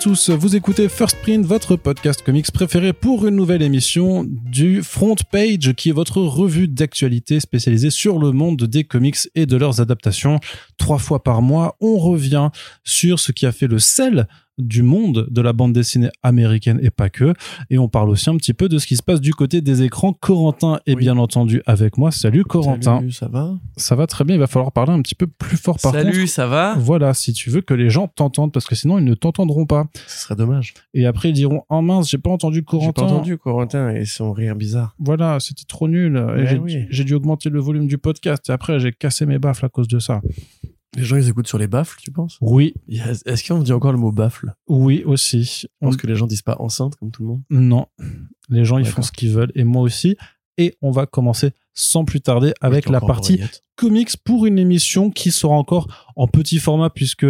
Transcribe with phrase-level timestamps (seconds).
[0.00, 5.16] Tous, vous écoutez First Print, votre podcast comics préféré pour une nouvelle émission du Front
[5.30, 9.80] Page, qui est votre revue d'actualité spécialisée sur le monde des comics et de leurs
[9.80, 10.38] adaptations.
[10.76, 12.50] Trois fois par mois, on revient
[12.84, 16.90] sur ce qui a fait le sel du monde de la bande dessinée américaine et
[16.90, 17.34] pas que.
[17.70, 19.82] Et on parle aussi un petit peu de ce qui se passe du côté des
[19.82, 20.12] écrans.
[20.12, 21.00] Corentin est Oui.
[21.00, 22.10] bien entendu avec moi.
[22.10, 22.98] Salut Corentin.
[22.98, 23.54] Salut, ça va?
[23.76, 24.36] Ça va très bien.
[24.36, 26.28] Il va falloir parler un petit peu plus fort par Salut, contre.
[26.28, 26.74] ça va?
[26.78, 29.86] Voilà, si tu veux que les gens t'entendent, parce que sinon ils ne t'entendront pas.
[30.06, 30.74] Ce serait dommage.
[30.94, 32.92] Et après ils diront Oh mince, j'ai pas entendu J'ai Corentin.
[33.02, 34.94] pas entendu Corentin et son rire bizarre.
[34.98, 36.16] Voilà, c'était trop nul.
[36.16, 36.86] Et Ouais, j'ai, oui.
[36.90, 38.48] j'ai dû augmenter le volume du podcast.
[38.48, 40.20] Et après, j'ai cassé mes baffles à cause de ça.
[40.96, 42.38] Les gens, ils écoutent sur les baffles, tu penses?
[42.40, 42.74] Oui.
[42.88, 44.54] Est-ce qu'on dit encore le mot baffle?
[44.66, 45.44] Oui aussi.
[45.44, 47.42] Je pense que les gens disent pas enceinte comme tout le monde.
[47.50, 47.86] Non,
[48.48, 50.16] les gens ils font ce qu'ils veulent et moi aussi.
[50.58, 53.40] Et on va commencer sans plus tarder avec la partie
[53.76, 57.26] comics pour une émission qui sera encore en petit format puisque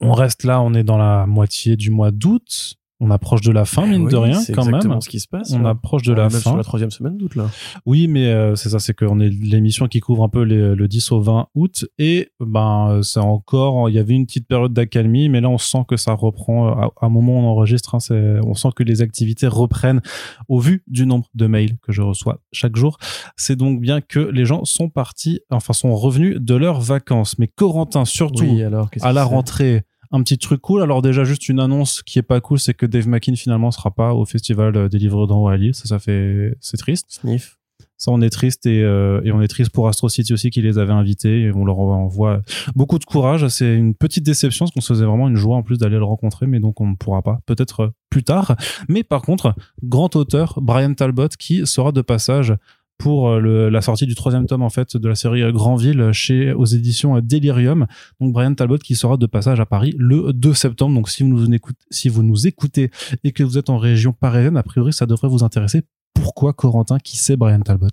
[0.00, 2.74] on reste là, on est dans la moitié du mois d'août.
[3.04, 5.00] On approche de la fin, mine de rien, quand même.
[5.00, 5.52] ce qui se passe.
[5.52, 5.70] On là.
[5.70, 6.38] approche de On la fin.
[6.38, 7.50] sur la troisième semaine d'août là.
[7.84, 10.86] Oui, mais euh, c'est ça, c'est qu'on est l'émission qui couvre un peu les- le
[10.86, 15.28] 10 au 20 août et ben c'est encore, il y avait une petite période d'accalmie,
[15.28, 17.98] mais là on sent que ça reprend euh, à, à un moment on enregistre, hein,
[18.46, 20.00] on sent que les activités reprennent
[20.48, 22.98] au vu du nombre de mails que je reçois chaque jour.
[23.36, 27.36] C'est donc bien que les gens sont partis, enfin sont revenus de leurs vacances.
[27.38, 30.82] Mais Corentin, surtout Oui, alors qu'est-ce à la rentrée, un petit truc cool.
[30.82, 33.90] Alors déjà juste une annonce qui est pas cool, c'est que Dave McKean finalement sera
[33.90, 35.74] pas au festival euh, des livres haut à Lille.
[35.74, 37.06] Ça, ça fait, c'est triste.
[37.08, 37.58] Sniff.
[37.96, 40.60] Ça, on est triste et, euh, et on est triste pour Astro City aussi qui
[40.60, 42.42] les avait invités et on leur envoie
[42.74, 43.46] beaucoup de courage.
[43.46, 46.04] C'est une petite déception parce qu'on se faisait vraiment une joie en plus d'aller le
[46.04, 47.38] rencontrer, mais donc on ne pourra pas.
[47.46, 48.56] Peut-être euh, plus tard.
[48.88, 49.54] Mais par contre,
[49.84, 52.54] grand auteur, Brian Talbot qui sera de passage
[53.02, 56.52] pour euh, le- la sortie du troisième tome en fait de la série Grandville chez
[56.52, 57.86] aux éditions Delirium.
[58.20, 60.94] Donc Brian Talbot qui sera de passage à Paris le 2 septembre.
[60.94, 62.90] Donc si vous nous écoutez, si vous nous écoutez
[63.24, 65.82] et que vous êtes en région parisienne, a priori ça devrait vous intéresser.
[66.14, 66.98] Pourquoi Corentin?
[66.98, 67.88] Qui c'est Brian Talbot?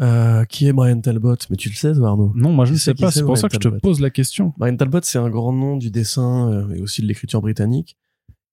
[0.00, 1.36] Euh, qui est Brian Talbot?
[1.50, 3.10] Mais tu le sais, toi, Arnaud Non, moi je ne sais pas.
[3.12, 4.52] c'est, pour Brian ça que je te pose la question.
[4.58, 7.96] Brian Talbot, c'est un grand nom du dessin euh, et aussi de l'écriture britannique,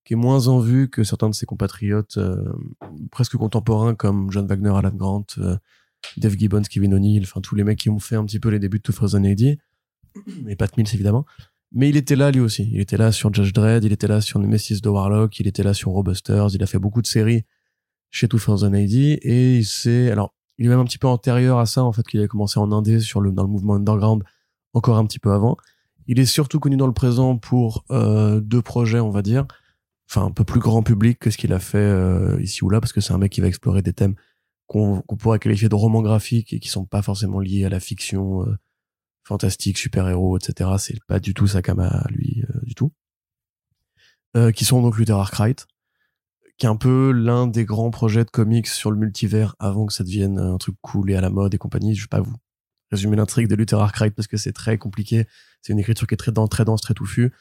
[0.06, 2.38] qui est moins en vue que certains de ses compatriotes euh,
[3.12, 5.25] presque contemporains comme John Wagner, Alan Grant,
[6.18, 8.60] Dave Gibbons, Kevin O'Neill, enfin tous les mecs qui ont fait un petit peu les
[8.60, 9.56] débuts de 2080,
[10.48, 11.26] et Pat Mills évidemment.
[11.74, 12.70] Mais il était là lui aussi.
[12.72, 15.64] Il était là sur Judge Dredd, il était là sur Nemesis de Warlock, il était
[15.64, 17.44] là sur Robusters, il a fait beaucoup de séries
[18.10, 18.74] chez 2080
[19.24, 22.06] et il s'est alors il est même un petit peu antérieur à ça en fait
[22.06, 24.24] qu'il a commencé en indé sur le dans le mouvement underground
[24.74, 25.58] encore un petit peu avant.
[26.08, 29.46] Il est surtout connu dans le présent pour euh, deux projets, on va dire,
[30.10, 32.82] enfin un peu plus grand public que ce qu'il a fait euh, ici ou là,
[32.82, 34.16] parce que c'est un mec qui va explorer des thèmes
[34.72, 38.48] qu'on pourrait qualifier de romans graphiques et qui sont pas forcément liés à la fiction
[38.48, 38.56] euh,
[39.26, 40.70] fantastique, super-héros, etc.
[40.78, 41.59] C'est pas du tout sa
[42.08, 42.94] lui, euh, du tout.
[44.38, 45.68] Euh, qui sont donc Luther Arkwright,
[46.58, 49.92] qui est un peu l'un des grands projets de comics sur le multivers avant que
[49.92, 51.94] ça devienne un truc cool et à la mode et compagnie.
[51.94, 52.38] Je vais pas vous
[52.92, 55.28] résumer l'intrigue de Luther Arkwright parce que c'est très compliqué.
[55.62, 57.34] C'est une écriture qui est très dense, très dense, très touffue.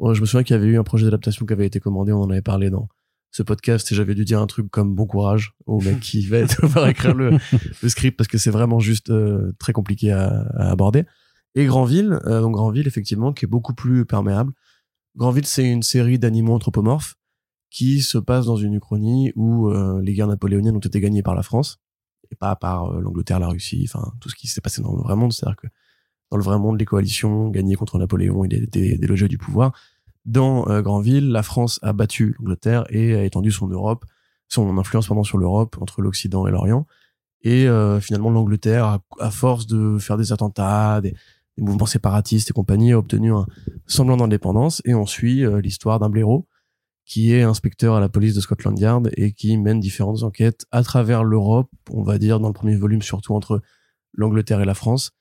[0.00, 2.20] Je me souviens qu'il y avait eu un projet d'adaptation qui avait été commandé, on
[2.20, 2.88] en avait parlé dans
[3.34, 6.42] ce podcast et j'avais dû dire un truc comme bon courage au mec qui va
[6.44, 7.36] devoir écrire le,
[7.82, 11.04] le script parce que c'est vraiment juste euh, très compliqué à, à aborder.
[11.56, 14.52] Et Granville, euh, donc Granville effectivement, qui est beaucoup plus perméable.
[15.16, 17.16] Granville, c'est une série d'animaux anthropomorphes
[17.70, 21.34] qui se passe dans une Uchronie où euh, les guerres napoléoniennes ont été gagnées par
[21.34, 21.80] la France
[22.30, 25.02] et pas par euh, l'Angleterre, la Russie, enfin tout ce qui s'est passé dans le
[25.02, 25.32] vrai monde.
[25.32, 25.66] C'est-à-dire que
[26.30, 29.72] dans le vrai monde, les coalitions gagnées contre Napoléon, il a été délogé du pouvoir.
[30.24, 34.04] Dans euh, Granville, la France a battu l'Angleterre et a étendu son Europe,
[34.48, 36.86] son influence sur l'Europe entre l'Occident et l'Orient.
[37.42, 41.14] Et euh, finalement, l'Angleterre, à, force de faire des attentats, des,
[41.56, 43.46] des mouvements séparatistes et compagnie, a obtenu un
[43.86, 44.80] semblant d'indépendance.
[44.86, 46.46] Et on suit euh, l'histoire d'un blaireau
[47.04, 50.82] qui est inspecteur à la police de Scotland Yard et qui mène différentes enquêtes à
[50.82, 53.60] travers l'Europe, on va dire dans le premier volume surtout entre
[54.14, 55.12] l'Angleterre et la France.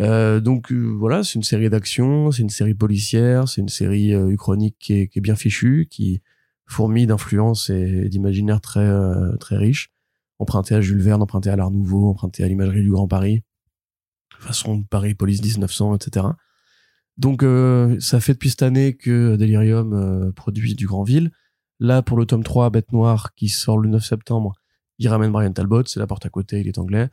[0.00, 4.14] Euh, donc euh, voilà, c'est une série d'action, c'est une série policière, c'est une série
[4.14, 6.22] euh, uchronique qui est, bien fichue, qui
[6.66, 9.92] fourmille d'influences et d'imaginaire très euh, très riche,
[10.38, 13.42] emprunté à Jules Verne, emprunté à l'Art Nouveau, emprunté à l'imagerie du Grand Paris,
[14.38, 16.26] façon Paris Police 1900, etc.
[17.18, 17.44] Donc
[18.00, 21.30] ça fait depuis cette année que Delirium produit du Grandville.
[21.78, 24.54] Là, pour le tome 3, Bête Noire, qui sort le 9 septembre,
[24.98, 27.10] il ramène Brian Talbot, c'est la porte à côté, il est anglais.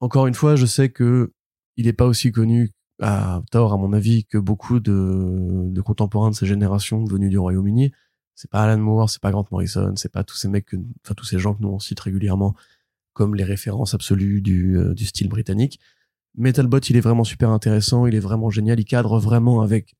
[0.00, 1.32] Encore une fois, je sais que
[1.76, 2.70] il est pas aussi connu
[3.00, 7.92] à tort, à mon avis, que beaucoup de, contemporains de sa génération venus du Royaume-Uni.
[8.34, 10.74] C'est pas Alan Moore, c'est pas Grant Morrison, c'est pas tous ces mecs,
[11.04, 12.54] enfin tous ces gens que nous on cite régulièrement
[13.14, 15.80] comme les références absolues du, euh, du style britannique.
[16.34, 19.94] Mais Talbot, il est vraiment super intéressant, il est vraiment génial, il cadre vraiment avec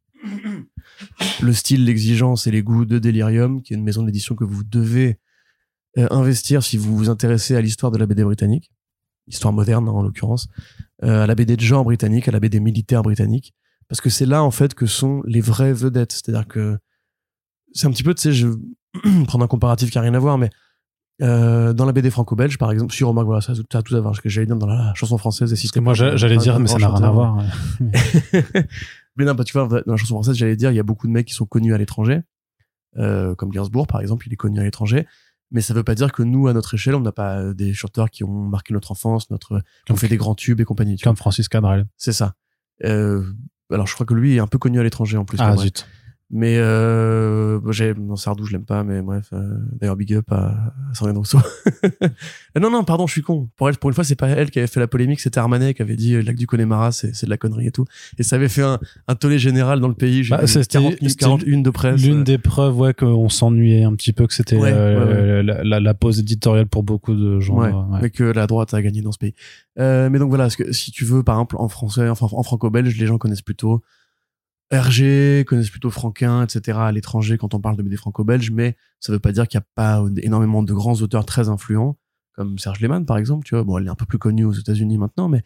[1.42, 4.64] le style, l'exigence et les goûts de Delirium, qui est une maison d'édition que vous
[4.64, 5.18] devez
[5.98, 8.70] euh, investir si vous vous intéressez à l'histoire de la BD britannique,
[9.26, 10.48] histoire moderne hein, en l'occurrence,
[11.02, 13.54] à la BD de genre britannique, à la BD militaire britannique,
[13.88, 16.12] parce que c'est là en fait que sont les vraies vedettes.
[16.12, 16.78] C'est-à-dire que
[17.72, 18.48] c'est un petit peu, tu sais, je
[19.26, 20.50] prendre un comparatif qui a rien à voir, mais
[21.22, 24.00] euh, dans la BD franco-belge, par exemple, sur remarque, voilà, ça, ça a tout à
[24.00, 24.14] voir.
[24.14, 26.78] Ce que j'allais dire dans la chanson française, et si moi j'allais dire, mais ça
[26.78, 27.42] n'a rien à voir.
[29.16, 31.06] mais non, bah, tu vois, dans la chanson française, j'allais dire, il y a beaucoup
[31.06, 32.20] de mecs qui sont connus à l'étranger,
[32.98, 35.06] euh, comme Gainsbourg, par exemple, il est connu à l'étranger.
[35.50, 38.10] Mais ça veut pas dire que nous, à notre échelle, on n'a pas des chanteurs
[38.10, 40.98] qui ont marqué notre enfance, notre, qui ont fait des grands tubes et compagnie.
[40.98, 41.86] Comme Francis Cabrel.
[41.96, 42.34] C'est ça.
[42.84, 43.22] Euh,
[43.70, 45.38] alors, je crois que lui est un peu connu à l'étranger en plus.
[45.40, 45.86] Ah, zut.
[46.28, 50.72] Mais euh, j'ai non Sardou je l'aime pas mais bref euh, d'ailleurs big up à,
[50.90, 51.38] à Sandrine Rousseau.
[52.60, 53.48] non non pardon je suis con.
[53.56, 55.74] Pour elle pour une fois c'est pas elle qui avait fait la polémique c'était Armanet
[55.74, 57.84] qui avait dit euh, lac du Connemara c'est c'est de la connerie et tout
[58.18, 60.26] et ça avait fait un, un tollé général dans le pays.
[60.28, 60.78] Bah, c'était
[61.18, 62.02] 41 de presse.
[62.02, 65.94] L'une des preuves ouais qu'on s'ennuyait un petit peu que c'était euh, la, la, la,
[65.94, 67.58] pause éditoriale pour beaucoup de gens.
[67.58, 69.34] Ouais, mais que la droite a gagné dans ce pays.
[69.78, 72.96] Euh, mais donc voilà que si tu veux par exemple en français enfin en franco-belge
[72.96, 73.82] les gens connaissent plutôt
[74.72, 76.78] RG, connaissent plutôt Franquin, etc.
[76.78, 79.62] à l'étranger quand on parle de BD franco-belge, mais ça veut pas dire qu'il n'y
[79.62, 81.96] a pas énormément de grands auteurs très influents,
[82.32, 83.64] comme Serge Lehmann par exemple, tu vois.
[83.64, 85.44] Bon, elle est un peu plus connue aux États-Unis maintenant, mais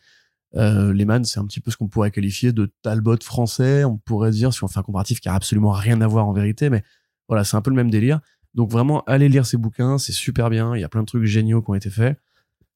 [0.56, 4.30] euh, Lehmann, c'est un petit peu ce qu'on pourrait qualifier de Talbot français, on pourrait
[4.30, 6.82] dire, si on fait un comparatif qui a absolument rien à voir en vérité, mais
[7.28, 8.20] voilà, c'est un peu le même délire.
[8.54, 11.24] Donc vraiment, allez lire ces bouquins, c'est super bien, il y a plein de trucs
[11.24, 12.18] géniaux qui ont été faits.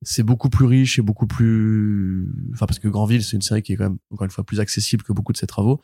[0.02, 2.28] C'est beaucoup plus riche et beaucoup plus...
[2.52, 4.60] Enfin, parce que Grandville, c'est une série qui est quand même, encore une fois, plus
[4.60, 5.80] accessible que beaucoup de ses travaux.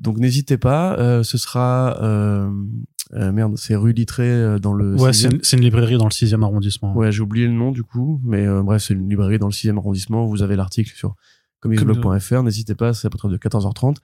[0.00, 2.50] Donc n'hésitez pas, euh, ce sera euh,
[3.14, 4.94] euh, merde, c'est rue Littré dans le.
[4.96, 6.94] Ouais, c'est une, librairie dans le 6 arrondissement.
[6.94, 9.70] Ouais, j'ai oublié le nom du coup, mais bref, c'est une librairie dans le 6
[9.70, 10.26] arrondissement.
[10.26, 11.14] Vous avez l'article sur
[11.60, 12.42] comicsblog.fr.
[12.42, 13.96] N'hésitez pas, c'est à partir de 14h30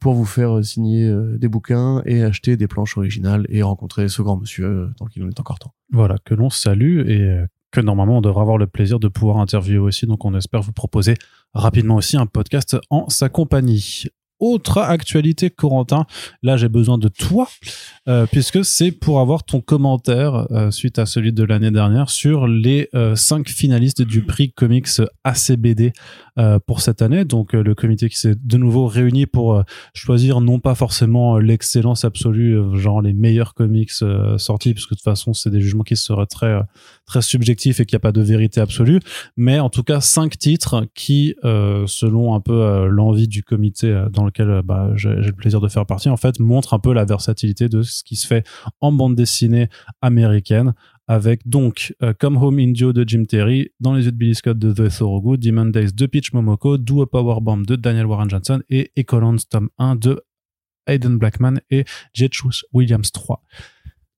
[0.00, 4.38] pour vous faire signer des bouquins et acheter des planches originales et rencontrer ce grand
[4.38, 5.74] monsieur tant qu'il en est encore temps.
[5.92, 9.78] Voilà, que l'on salue et que normalement on devra avoir le plaisir de pouvoir interviewer
[9.78, 10.06] aussi.
[10.06, 11.14] Donc on espère vous proposer
[11.54, 14.08] rapidement aussi un podcast en sa compagnie
[14.40, 16.06] autre actualité, Corentin.
[16.42, 17.48] Là, j'ai besoin de toi,
[18.08, 22.46] euh, puisque c'est pour avoir ton commentaire euh, suite à celui de l'année dernière sur
[22.46, 24.88] les euh, cinq finalistes du prix comics
[25.24, 25.92] ACBD
[26.68, 27.24] pour cette année.
[27.24, 29.60] Donc, le comité qui s'est de nouveau réuni pour
[29.92, 33.90] choisir non pas forcément l'excellence absolue, genre les meilleurs comics
[34.36, 36.60] sortis, puisque de toute façon, c'est des jugements qui seraient très
[37.08, 39.00] très subjectifs et qu'il n'y a pas de vérité absolue,
[39.36, 44.50] mais en tout cas cinq titres qui, selon un peu l'envie du comité dans lequel
[44.50, 47.68] euh, bah, j'ai le plaisir de faire partie, en fait, montre un peu la versatilité
[47.68, 48.46] de ce qui se fait
[48.80, 49.68] en bande dessinée
[50.00, 50.74] américaine
[51.06, 54.58] avec donc euh, Come Home Indio de Jim Terry, Dans les yeux de Billy Scott
[54.58, 58.60] de The Thorogood, Demon Days de Peach Momoko, Do a Powerbomb de Daniel Warren Johnson
[58.68, 60.22] et Ecolons Tom 1 de
[60.86, 63.42] Aiden Blackman et Jetchus Williams 3.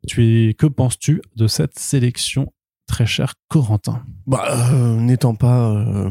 [0.09, 2.53] Tu es, que penses-tu de cette sélection
[2.91, 6.11] très cher Corentin Bah, euh, n'étant pas, euh,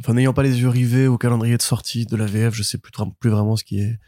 [0.00, 2.78] enfin n'ayant pas les yeux rivés au calendrier de sortie de la VF, je sais
[2.78, 3.98] plus, plus vraiment ce qui est,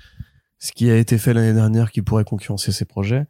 [0.58, 3.26] ce qui a été fait l'année dernière qui pourrait concurrencer ces projets.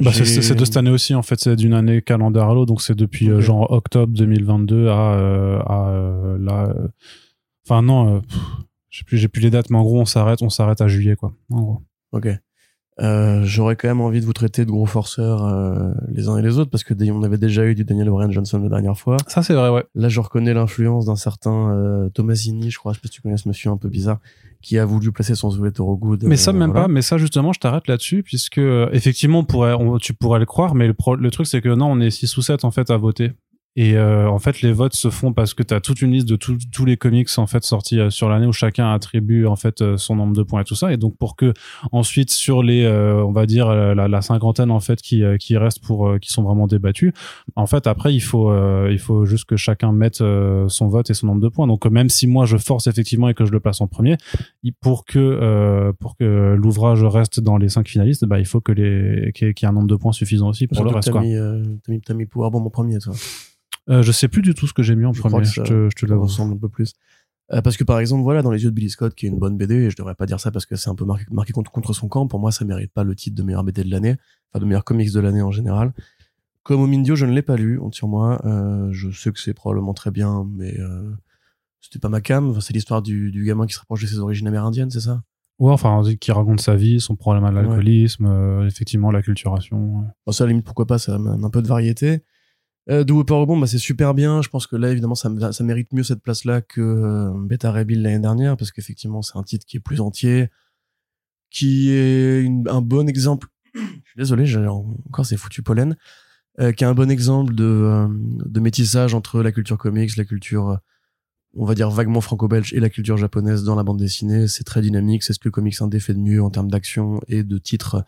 [0.00, 2.80] Bah c'est de cette année aussi en fait, c'est d'une année calendar à l'autre, donc
[2.80, 4.92] c'est depuis euh, genre octobre 2022 à,
[5.66, 6.72] à là,
[7.66, 8.22] enfin non,
[8.88, 10.88] je sais plus, j'ai plus les dates, mais en gros on s'arrête, on s'arrête à
[10.88, 11.82] juillet quoi, en gros.
[12.12, 12.28] Ok.
[13.00, 16.42] Euh, j'aurais quand même envie de vous traiter de gros forceurs euh, les uns et
[16.42, 19.16] les autres parce que on avait déjà eu du Daniel Warren Johnson la dernière fois.
[19.26, 19.84] Ça c'est vrai, ouais.
[19.94, 23.22] Là, je reconnais l'influence d'un certain euh, Tomasini, je crois, je sais pas si tu
[23.22, 24.18] connais ce monsieur un peu bizarre,
[24.60, 26.24] qui a voulu placer son Zoé au Good.
[26.24, 28.60] Mais ça même pas, mais ça justement, je t'arrête là-dessus puisque
[28.92, 32.00] effectivement, on pourrait, tu pourrais le croire, mais le, le truc c'est que non, on
[32.00, 33.32] est 6 ou 7 en fait à voter
[33.76, 36.28] et euh, en fait, les votes se font parce que tu as toute une liste
[36.28, 39.80] de tous les comics en fait sortis euh, sur l'année où chacun attribue en fait
[39.80, 40.92] euh, son nombre de points et tout ça.
[40.92, 41.52] Et donc pour que
[41.92, 46.18] ensuite sur les, on va dire la, la, cinquantaine en fait qui qui restent pour
[46.20, 47.12] qui sont vraiment débattus,
[47.56, 48.52] en fait après il faut
[48.88, 51.66] il faut juste que chacun mette son vote et son nombre de points.
[51.66, 54.16] Donc même si moi je force effectivement et que je le place en premier,
[54.80, 59.32] pour que pour que l'ouvrage reste dans les cinq finalistes, bah il faut que les
[59.32, 61.12] qu'il y ait un nombre de points suffisant aussi pour le reste.
[61.12, 63.14] T'as mis, t'as mis, mis pouvoir bon mon premier toi.
[63.90, 65.44] Euh, je sais plus du tout ce que j'ai mis en premier.
[65.44, 66.22] je te, je te l'avoue.
[66.22, 66.94] ressemble un peu plus.
[67.52, 69.38] Euh, parce que par exemple, voilà, dans les yeux de Billy Scott, qui est une
[69.38, 71.52] bonne BD, et je devrais pas dire ça parce que c'est un peu marqué, marqué
[71.52, 72.28] contre, contre, son camp.
[72.28, 74.16] Pour moi, ça mérite pas le titre de meilleur BD de l'année,
[74.52, 75.92] enfin de meilleur comics de l'année en général.
[76.62, 78.40] Comme Omindio, je ne l'ai pas lu, honte sur moi.
[78.44, 81.10] Euh, je sais que c'est probablement très bien, mais euh,
[81.80, 82.50] c'était pas ma cam.
[82.50, 85.22] Enfin, c'est l'histoire du, du gamin qui se rapproche de ses origines amérindiennes, c'est ça?
[85.58, 90.04] Ouais, enfin, qui raconte sa vie, son problème à l'alcoolisme, euh, effectivement, l'acculturation.
[90.24, 92.22] Bon, ça, à la limite, pourquoi pas, ça amène un peu de variété.
[92.88, 94.42] Euh, The Whopper bah, c'est super bien.
[94.42, 95.28] Je pense que là, évidemment, ça,
[95.62, 99.66] mérite mieux cette place-là que euh, Beta Rebuild l'année dernière, parce qu'effectivement, c'est un titre
[99.66, 100.48] qui est plus entier,
[101.50, 103.48] qui est un bon exemple.
[103.74, 105.96] Je suis désolé, j'ai encore ces foutus pollen.
[106.60, 110.24] euh, qui est un bon exemple de, euh, de métissage entre la culture comics, la
[110.24, 110.78] culture,
[111.54, 114.48] on va dire vaguement franco-belge et la culture japonaise dans la bande dessinée.
[114.48, 117.44] C'est très dynamique, c'est ce que comics indé fait de mieux en termes d'action et
[117.44, 118.04] de titres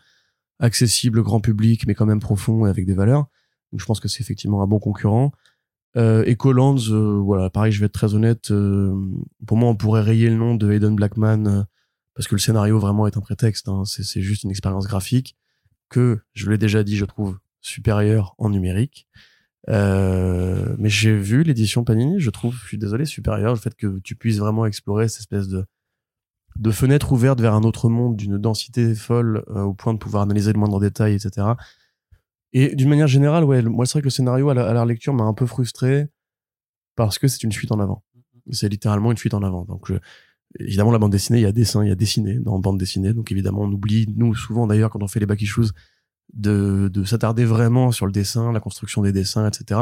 [0.59, 3.27] accessibles au grand public, mais quand même profonds et avec des valeurs.
[3.73, 5.31] Donc je pense que c'est effectivement un bon concurrent.
[5.97, 8.51] Euh, Ecolands, euh, voilà, pareil, je vais être très honnête.
[8.51, 8.95] euh,
[9.47, 11.63] pour moi, on pourrait rayer le nom de Hayden Blackman euh,
[12.13, 13.67] parce que le scénario vraiment est un prétexte.
[13.67, 15.35] hein, c'est c'est juste une expérience graphique
[15.89, 19.07] que, je l'ai déjà dit, je trouve supérieure en numérique.
[19.69, 23.53] Euh, mais j'ai vu l'édition Panini, je trouve, je suis désolé, supérieure.
[23.53, 25.65] Le fait que tu puisses vraiment explorer cette espèce de
[26.55, 30.23] de fenêtre ouverte vers un autre monde d'une densité folle euh, au point de pouvoir
[30.23, 31.47] analyser le moindre détail, etc.
[32.53, 34.85] Et d'une manière générale, ouais, moi c'est vrai que le scénario à la, à la
[34.85, 36.07] lecture m'a un peu frustré
[36.95, 38.03] parce que c'est une fuite en avant.
[38.51, 39.65] C'est littéralement une fuite en avant.
[39.65, 39.95] Donc je-
[40.59, 43.13] évidemment la bande dessinée, il y a dessin, il y a dessiné dans bande dessinée.
[43.13, 45.71] Donc évidemment on oublie, nous souvent d'ailleurs quand on fait les back issues,
[46.33, 49.79] de, de s'attarder vraiment sur le dessin, la construction des dessins, etc.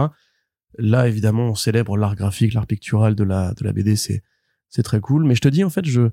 [0.77, 4.23] Là évidemment on célèbre l'art graphique, l'art pictural de la de la BD, c'est
[4.69, 5.25] c'est très cool.
[5.25, 6.09] Mais je te dis en fait je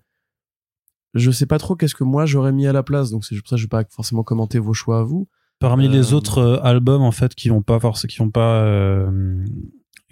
[1.15, 3.11] je sais pas trop qu'est-ce que moi j'aurais mis à la place.
[3.11, 5.29] Donc c'est pour ça que je vais pas forcément commenter vos choix à vous.
[5.61, 8.63] Parmi les Euh, autres euh, albums en fait qui ont pas forcément qui ont pas
[8.63, 9.45] euh,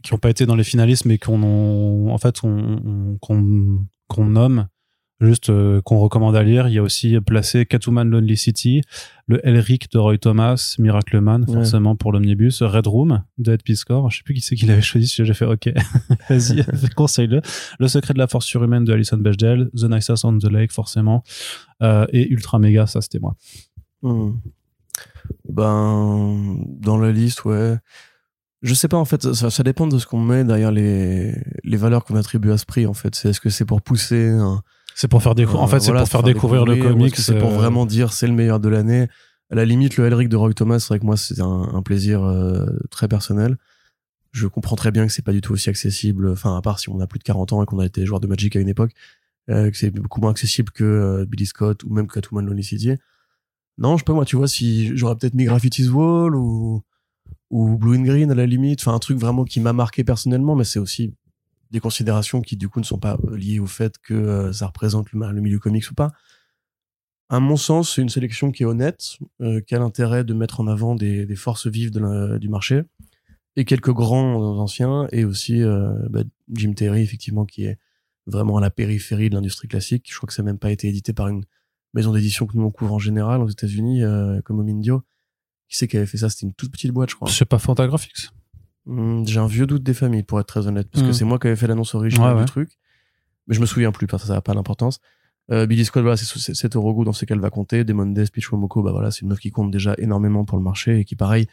[0.02, 4.66] qui ont pas été dans les finalistes mais qu'on en fait on- on- qu'on nomme
[5.20, 8.82] juste euh, qu'on recommande à lire il y a aussi placé Catwoman Lonely City
[9.26, 11.54] le Elric de Roy Thomas Miracle Man Ouais.
[11.54, 14.82] forcément pour l'omnibus Red Room de Ed Piscor je sais plus qui c'est qui l'avait
[14.82, 15.70] choisi si j'ai fait ok.
[16.28, 16.64] Vas-y
[16.96, 17.40] conseille-le.
[17.78, 21.22] Le secret de la force surhumaine de Alison Bechdel The Nicest on the Lake forcément.
[21.82, 23.36] Euh, et Ultra Mega ça c'était moi.
[24.02, 24.32] Hmm.
[25.49, 27.76] Ben, dans la liste, ouais.
[28.62, 31.76] Je sais pas, en fait, ça, ça dépend de ce qu'on met derrière les, les
[31.76, 33.14] valeurs qu'on attribue à ce prix, en fait.
[33.14, 34.62] C'est, est-ce que c'est pour pousser un,
[34.95, 37.38] c'est pour faire découvrir en fait c'est pour faire découvrir, le est-ce comics que c'est
[37.38, 39.09] pour euh, vraiment dire c'est le meilleur de l'année?
[39.50, 41.83] À la limite, le Elric de Roy Thomas, c'est vrai que moi, c'est un, un
[41.83, 43.59] plaisir euh, très personnel.
[44.33, 46.88] Je comprends très bien que c'est pas du tout aussi accessible, enfin, à part si
[46.88, 48.68] on a plus de 40 ans et qu'on a été joueur de Magic à une
[48.68, 48.92] époque,
[49.50, 52.92] euh, que c'est beaucoup moins accessible que euh, Billy Scott ou même Catwoman Lonely City.
[53.78, 56.83] Non, je sais pas moi, tu vois, si j'aurais peut-être mis Graffitis Wall ou,
[57.50, 60.54] ou Blue and Green à la limite, enfin un truc vraiment qui m'a marqué personnellement,
[60.56, 61.14] mais c'est aussi
[61.71, 64.68] des considérations qui du coup ne sont pas euh, liées au fait que euh, ça
[64.68, 66.12] représente le, milieu comics ou pas.
[67.28, 70.61] À mon sens, c'est une sélection qui est honnête, euh, qui a l'intérêt de mettre
[70.61, 72.83] en avant des, des forces vives de la- du marché
[73.56, 77.78] et quelques grands anciens et aussi euh, bah, Jim Terry effectivement qui est
[78.26, 80.06] vraiment à la périphérie de l'industrie classique.
[80.11, 81.45] Je crois que ça n'a même pas été édité par une
[81.96, 85.02] maison d'édition que nous on couvre en général aux États-Unis, euh, comme Omindio.
[85.68, 87.28] Qui c'est qui avait fait ça C'était une toute petite boîte, je crois.
[87.28, 88.30] c'est pas Fantagraphics
[88.84, 91.12] Hmm, J'ai un vieux doute des familles, pour être très honnête, parce que Hmm.
[91.12, 92.44] c'est moi qui avais fait l'annonce originale Ouais, ouais.
[92.44, 92.78] du truc.
[93.48, 95.00] Mais je me souviens plus, parce que ça n'a pas d'importance.
[95.50, 97.82] Euh, Billy Scott, voilà, c'est 7 euros dans ce qu'elle va compter.
[97.84, 100.62] Demon Death, Peach Momoko, bah voilà, c'est une meuf qui compte déjà énormément pour le
[100.64, 101.46] marché et qui, pareil,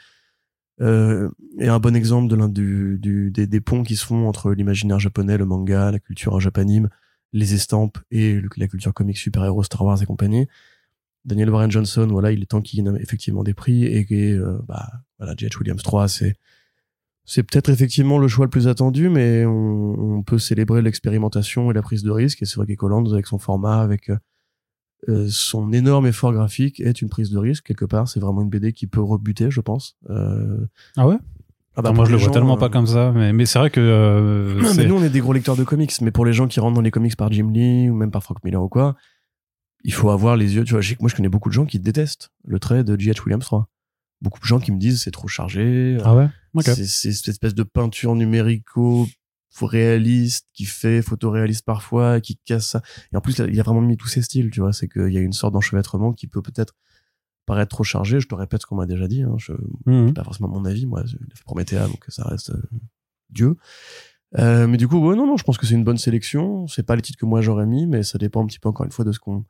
[0.81, 4.27] euh, est un bon exemple de l'un du, du, des, des ponts qui se font
[4.27, 6.89] entre l'imaginaire japonais, le manga, la culture japanime,
[7.33, 10.47] les estampes et la culture comique super-héros, Star Wars et compagnie.
[11.25, 14.59] Daniel Warren Johnson, voilà, il est temps qu'il nomme effectivement des prix et que, euh,
[14.67, 14.87] bah,
[15.17, 15.57] voilà, J.H.
[15.57, 16.35] Williams 3, c'est,
[17.25, 21.81] c'est peut-être effectivement le choix le plus attendu, mais on, peut célébrer l'expérimentation et la
[21.81, 22.41] prise de risque.
[22.41, 24.17] Et c'est vrai qu'Ecoland, avec son format, avec euh,
[25.09, 28.07] euh, son énorme effort graphique, est une prise de risque quelque part.
[28.07, 29.97] C'est vraiment une BD qui peut rebuter, je pense.
[30.09, 31.17] Ah ouais?
[31.75, 33.69] Ah bah, moi je le vois tellement euh, pas comme ça mais, mais c'est vrai
[33.69, 36.33] que euh, non, mais nous, on est des gros lecteurs de comics, mais pour les
[36.33, 38.69] gens qui rentrent dans les comics par Jim Lee ou même par Frank Miller ou
[38.69, 38.95] quoi,
[39.83, 40.63] il faut avoir les yeux.
[40.63, 43.21] Tu vois, moi, je connais beaucoup de gens qui détestent le trait de J.H.
[43.25, 43.67] Williams 3.
[44.21, 45.97] Beaucoup de gens qui me disent c'est trop chargé.
[46.03, 46.29] ah ouais?
[46.53, 49.07] Ok C'est cette espèce de peinture numérico
[49.61, 52.81] réaliste qui fait photoréaliste parfois, qui casse ça.
[53.11, 54.73] Et en plus, il a vraiment mis tous ses styles, tu vois.
[54.73, 56.73] C'est qu'il y a une sorte d'enchevêtrement qui peut peut-être
[57.45, 58.19] paraître trop chargé.
[58.19, 59.23] Je te répète ce qu'on m'a déjà dit.
[59.23, 59.35] Hein.
[59.37, 59.53] Je,
[59.85, 60.13] Mhm.
[60.13, 62.61] pas forcément mon avis, moi, fait Promethea, donc ça reste euh,
[63.29, 63.57] Dieu.
[64.39, 66.67] Euh, mais du coup, ouais, non, non, je pense que c'est une bonne sélection.
[66.67, 68.85] C'est pas les titres que moi j'aurais mis, mais ça dépend un petit peu encore
[68.85, 69.45] une fois de ce qu'on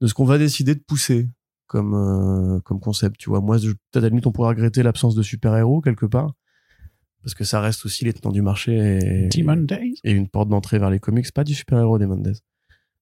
[0.00, 1.28] de ce qu'on va décider de pousser
[1.66, 3.16] comme euh, comme concept.
[3.18, 6.06] Tu vois, moi, peut-être à la limite on pourrait regretter l'absence de super héros quelque
[6.06, 6.34] part,
[7.22, 8.76] parce que ça reste aussi les tenants du marché
[10.02, 12.34] et, une porte d'entrée vers les comics, pas du super héros des Mendes.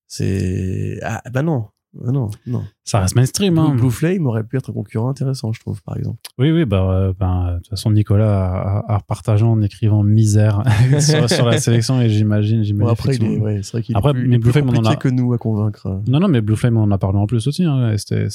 [0.07, 1.69] C'est ah bah non,
[2.07, 2.63] Ah non, non.
[2.85, 3.71] ça reste mainstream hein.
[3.71, 6.19] Blue, Blue Flame aurait pu être un concurrent intéressant, je trouve, par exemple.
[6.39, 10.63] Oui, oui, bah, euh, ben, de toute façon, Nicolas a, a- partagé en écrivant misère
[11.01, 12.87] sur, sur la sélection et j'imagine, j'imagine.
[12.87, 14.53] Bon, après, il est, effectivement- ouais, c'est vrai qu'il Après, est plus, mais Blue plus
[14.53, 16.01] Flame, on en a- que nous à convaincre.
[16.07, 17.65] Non, non, mais Blue Flame, on en a parlé en plus aussi.
[17.65, 17.93] hein.
[17.97, 18.29] C'était-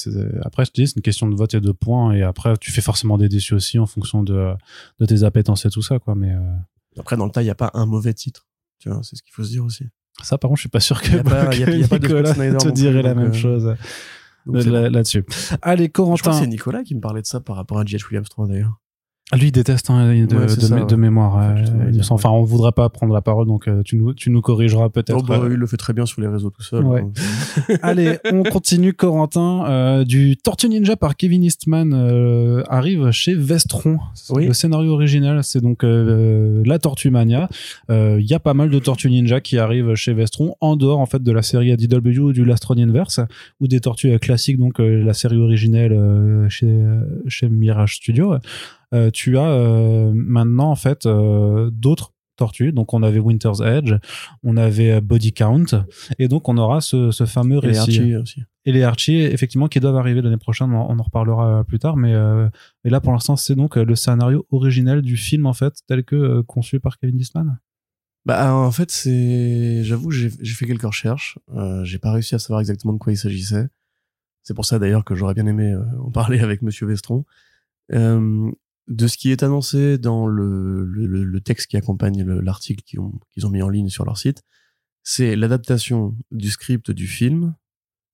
[0.43, 2.11] Après, je te dis, c'est une question de vote et de points.
[2.11, 4.51] Et après, tu fais forcément des déçus aussi en fonction de,
[4.99, 6.13] de tes appétences et tout ça, quoi.
[6.15, 6.39] Mais euh,
[6.99, 8.47] Après, dans le tas, il n'y a pas un mauvais titre.
[8.79, 9.85] Tu vois, c'est ce qu'il faut se dire aussi.
[10.23, 11.87] Ça, par contre, je suis pas sûr que, Y a pas- y a- y a
[11.87, 13.75] pas Nicolas te dirait la même euh, chose
[14.89, 15.25] là-dessus.
[15.61, 16.39] Allez, Je crois que Corentin.
[16.41, 18.05] c'est Nicolas qui me parlait de ça par rapport à J.H.
[18.09, 18.79] Williams 3 d'ailleurs.
[19.33, 20.85] Lui il déteste hein, de, Ouais, de, ça, mé- ouais.
[20.85, 21.33] de mémoire.
[22.11, 24.89] Enfin, euh, on voudrait pas prendre la parole, donc euh, tu nous, tu nous corrigeras
[24.89, 25.17] peut-être.
[25.17, 26.83] Oh, bah, euh, il le fait très bien sur les réseaux tout seul.
[26.83, 27.01] Ouais.
[27.01, 27.75] hein.
[27.81, 29.65] Allez, on continue, Corentin.
[29.67, 31.91] Euh, du Tortue Ninja par Kevin Eastman
[32.69, 33.97] arrive chez Vestron.
[34.29, 34.45] Oui.
[34.45, 37.49] Le scénario original, c'est donc euh, la Tortue Mania.
[37.89, 40.99] Euh, Il y a pas mal de Tortues Ninja qui arrivent chez Vestron, en dehors
[40.99, 43.21] en fait de la série ADW ou du Lastronianverse,
[43.59, 46.71] ou des Tortues classiques, donc euh, la série originelle euh, chez,
[47.27, 48.35] chez Mirage Studio.
[48.93, 52.71] Euh, tu as euh, maintenant en fait euh, d'autres tortues.
[52.71, 53.93] Donc on avait Winter's Edge,
[54.43, 55.85] on avait Body Count,
[56.19, 57.99] et donc on aura ce, ce fameux Et les récit.
[57.99, 58.43] Archie aussi.
[58.65, 62.13] Et les Archie, effectivement, qui doivent arriver l'année prochaine, on, en reparlera plus tard, mais,
[62.13, 62.49] euh,
[62.83, 66.15] mais là pour l'instant c'est donc le scénario originel du film en fait, tel que
[66.15, 67.59] euh, conçu par Kevin Eastman.
[68.25, 72.59] Bah en fait c'est, j'avoue j'ai fait quelques recherches, euh, j'ai pas réussi à savoir
[72.59, 73.67] exactement de quoi il s'agissait.
[74.41, 77.23] C'est pour ça d'ailleurs que j'aurais bien aimé en parler avec Monsieur Vestron.
[77.93, 78.51] Euh,
[78.87, 82.99] de ce qui est annoncé dans le, le, le- texte qui accompagne le- l'article qu'ils
[82.99, 83.13] ont,
[83.43, 84.43] ont mis en ligne sur leur site,
[85.03, 87.55] c'est l'adaptation du script du film,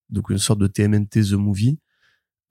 [0.10, 1.80] donc une sorte de TMNT The Movie,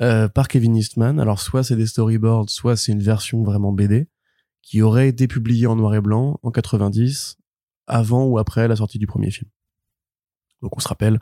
[0.03, 1.19] euh, par Kevin Eastman.
[1.21, 4.09] Alors soit c'est des storyboards, soit c'est une version vraiment BD
[4.63, 7.37] qui aurait été publiée en noir et blanc en 90,
[7.87, 9.51] avant ou après la sortie du premier film.
[10.63, 11.21] Donc on se rappelle,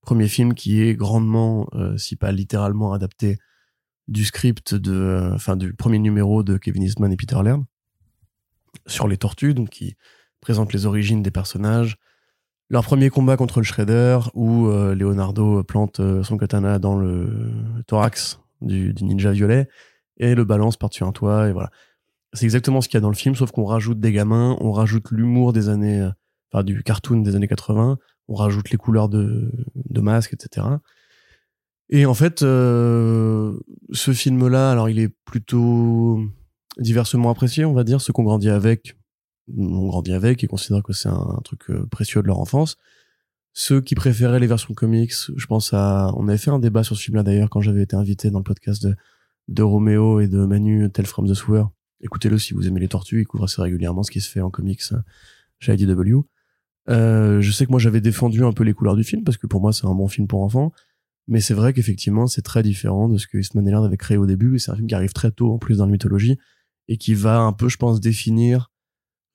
[0.00, 3.38] premier film qui est grandement, euh, si pas littéralement adapté
[4.10, 7.62] du script de, euh, enfin du premier numéro de Kevin Eastman et Peter Laird
[8.86, 9.96] sur les tortues, donc qui
[10.40, 11.96] présente les origines des personnages,
[12.68, 17.52] leur premier combat contre le Shredder où euh, Leonardo plante euh, son katana dans le
[17.86, 19.68] thorax du, du ninja violet
[20.18, 21.70] et le balance par-dessus un toit et voilà.
[22.32, 24.70] C'est exactement ce qu'il y a dans le film, sauf qu'on rajoute des gamins, on
[24.70, 26.08] rajoute l'humour des années,
[26.52, 30.64] enfin du cartoon des années 80, on rajoute les couleurs de, de masques, etc.
[31.90, 33.58] Et en fait, euh,
[33.92, 36.20] ce film-là, alors il est plutôt
[36.78, 38.96] diversement apprécié, on va dire, ceux qu'on grandit avec,
[39.56, 42.76] ont grandi avec et considèrent que c'est un, un truc euh, précieux de leur enfance.
[43.52, 46.96] Ceux qui préféraient les versions comics, je pense à, on avait fait un débat sur
[46.96, 48.94] ce film-là d'ailleurs quand j'avais été invité dans le podcast de,
[49.48, 51.64] de Roméo et de Manu Tell from the Sewer.
[52.00, 54.50] Écoutez-le si vous aimez les tortues, il couvre assez régulièrement ce qui se fait en
[54.50, 54.98] comics euh,
[55.58, 56.20] chez IDW.
[56.88, 59.46] Euh, je sais que moi j'avais défendu un peu les couleurs du film parce que
[59.46, 60.72] pour moi c'est un bon film pour enfants,
[61.30, 64.18] mais c'est vrai qu'effectivement c'est très différent de ce que Eastman et Laird avait créé
[64.18, 66.38] au début c'est un film qui arrive très tôt en plus dans la mythologie
[66.88, 68.70] et qui va un peu je pense définir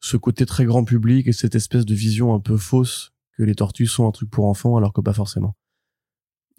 [0.05, 3.55] ce côté très grand public et cette espèce de vision un peu fausse que les
[3.55, 5.55] tortues sont un truc pour enfants alors que pas forcément.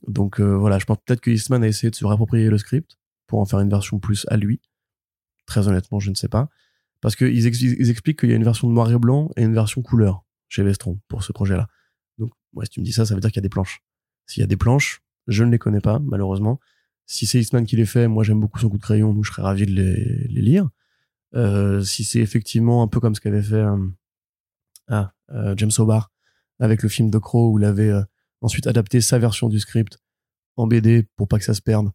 [0.09, 2.99] Donc euh, voilà, je pense peut-être que Eastman a essayé de se réapproprier le script
[3.27, 4.61] pour en faire une version plus à lui.
[5.47, 6.49] Très honnêtement, je ne sais pas.
[7.01, 9.55] Parce qu'ils ils expliquent qu'il y a une version de noir et blanc et une
[9.55, 11.69] version couleur chez Vestron pour ce projet-là.
[12.19, 13.83] Donc, ouais, si tu me dis ça, ça veut dire qu'il y a des planches.
[14.27, 16.61] S'il y a des planches, je ne les connais pas, malheureusement.
[17.07, 19.31] Si c'est Eastman qui les fait, moi j'aime beaucoup son coup de crayon, donc je
[19.31, 20.69] serais ravi de les, les lire.
[21.35, 23.77] Euh, si c'est effectivement un peu comme ce qu'avait fait euh,
[24.89, 26.11] ah, euh, James Hobart
[26.59, 27.93] avec le film The Crow, où il avait
[28.41, 29.99] ensuite adapté sa version du script
[30.57, 31.91] en BD pour pas que ça se perde,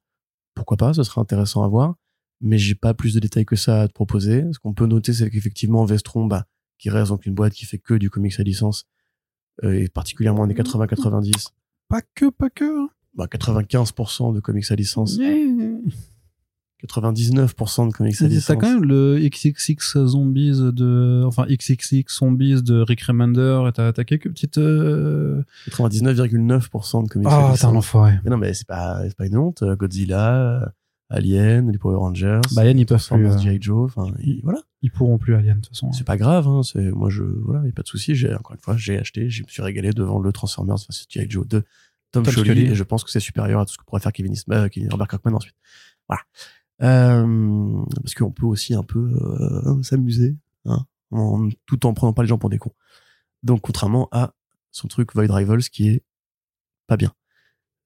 [0.53, 1.95] pourquoi pas, ce serait intéressant à voir.
[2.41, 4.45] Mais j'ai pas plus de détails que ça à te proposer.
[4.53, 6.45] Ce qu'on peut noter, c'est qu'effectivement, Vestron, bah,
[6.77, 8.85] qui reste donc une boîte qui fait que du comics à licence,
[9.63, 11.49] et particulièrement années 80-90,
[11.87, 12.87] Pas que, pas que.
[13.15, 15.17] Bah, 95% de comics à licence,
[16.87, 18.45] 99% de comics à licence.
[18.47, 23.91] T'as quand même le XXX Zombies de, enfin XXX Zombies de Rick Remender et t'as
[24.03, 24.57] quelques petites.
[24.57, 27.59] euh, 99% de comics à Ah, licence.
[27.59, 28.13] t'es un enfoiré.
[28.23, 29.61] Mais non, mais c'est pas, c'est pas une honte.
[29.61, 30.73] Euh, Godzilla,
[31.09, 33.05] Alien, les Power Rangers, Bah, Alien, ils peuvent plus.
[33.09, 33.57] Transformers, euh, G.I.
[33.61, 34.11] Joe, enfin,
[34.43, 34.59] voilà.
[34.81, 35.91] Ils pourront plus Alien, de toute façon.
[35.91, 36.61] C'est pas grave, hein.
[36.63, 38.15] C'est, moi, je, voilà, y a pas de souci.
[38.15, 41.05] J'ai, encore une fois, j'ai acheté, je me suis régalé devant le Transformers vs.
[41.09, 41.29] G.I.
[41.29, 41.63] Joe 2,
[42.11, 42.71] Tom, Tom Scully, Scully.
[42.71, 44.67] et je pense que c'est supérieur à tout ce que pourrait faire Kevin Eastman, euh,
[44.69, 45.55] Kevin- Robert Kirkman ensuite.
[46.09, 46.21] Voilà.
[46.81, 52.23] Euh, parce qu'on peut aussi un peu, euh, s'amuser, hein, en, tout en prenant pas
[52.23, 52.73] les gens pour des cons.
[53.43, 54.33] Donc, contrairement à
[54.71, 56.03] son truc Void Rivals qui est
[56.87, 57.13] pas bien.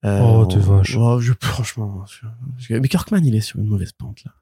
[0.04, 0.96] Euh, Oh, t'es vache.
[0.98, 2.04] oh, je, franchement,
[2.58, 4.32] je- mais Kirkman, il est sur une mauvaise pente, là.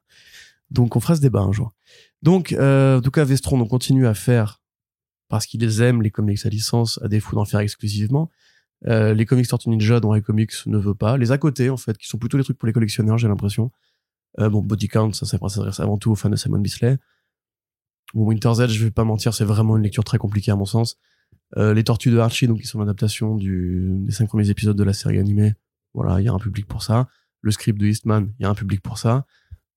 [0.71, 1.73] Donc, on fera ce débat un jour.
[2.21, 4.61] Donc, euh, en tout cas, Vestron, on continue à faire,
[5.27, 8.31] parce qu'ils aiment les comics à licence, à défaut d'en faire exclusivement,
[8.87, 11.97] euh, les comics Tortue Ninja dont iComics ne veut pas, les à côté, en fait,
[11.97, 13.71] qui sont plutôt les trucs pour les collectionneurs, j'ai l'impression.
[14.39, 16.97] Euh, bon, Body Count, ça, s'adresse avant tout aux fans de Simon Bisley.
[18.13, 20.65] Bon, Winter's Edge, je vais pas mentir, c'est vraiment une lecture très compliquée à mon
[20.65, 20.97] sens.
[21.57, 24.93] Euh, les Tortues de Archie, donc qui sont l'adaptation des cinq premiers épisodes de la
[24.93, 25.53] série animée.
[25.93, 27.07] Voilà, il y a un public pour ça.
[27.41, 29.25] Le script de Eastman, il y a un public pour ça.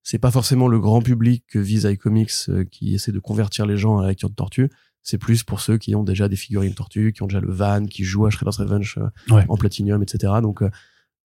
[0.03, 3.99] C'est pas forcément le grand public que vise iComics qui essaie de convertir les gens
[3.99, 4.69] à la lecture de Tortue.
[5.03, 7.85] C'est plus pour ceux qui ont déjà des figurines tortues, qui ont déjà le van,
[7.85, 9.45] qui jouent à Shredder's Revenge euh, Ouais.
[9.49, 10.33] en Platinum, etc.
[10.41, 10.69] Donc euh,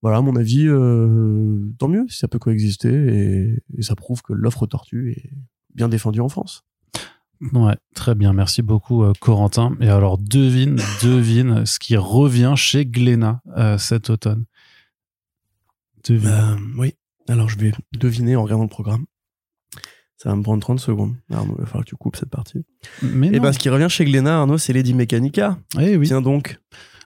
[0.03, 4.23] voilà, à mon avis, euh, tant mieux si ça peut coexister et, et ça prouve
[4.23, 5.31] que l'offre tortue est
[5.75, 6.65] bien défendue en France.
[7.53, 8.33] Ouais, très bien.
[8.33, 9.77] Merci beaucoup, Corentin.
[9.81, 14.45] Et alors, devine, devine ce qui revient chez Glénat euh, cet automne.
[16.09, 16.59] Devine.
[16.77, 16.95] Oui,
[17.29, 19.05] alors je vais deviner en regardant le programme.
[20.17, 21.15] Ça va me prendre 30 secondes.
[21.33, 22.65] Arnaud, il va falloir que tu coupes cette partie.
[23.03, 23.43] Mais Et non.
[23.43, 25.59] ben, ce qui revient chez Glénat, Arnaud, c'est Lady Mechanica.
[25.81, 26.07] Eh oui.
[26.07, 26.59] Tiens donc,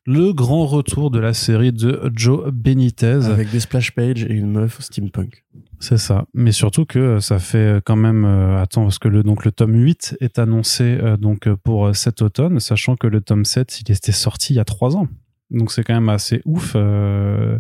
[0.07, 3.25] Le grand retour de la série de Joe Benitez.
[3.25, 5.45] avec des splash pages et une meuf steampunk.
[5.81, 6.27] C'est ça.
[6.35, 8.25] Mais surtout que euh, ça fait quand même.
[8.25, 11.87] euh, attends, parce que le, donc, le tome 8 est annoncé euh, donc, euh, pour
[11.87, 14.97] euh, cet automne, sachant que le tome 7, il était sorti il y a trois
[14.97, 15.09] ans.
[15.51, 16.73] Donc c'est quand même assez ouf.
[16.77, 17.59] euh,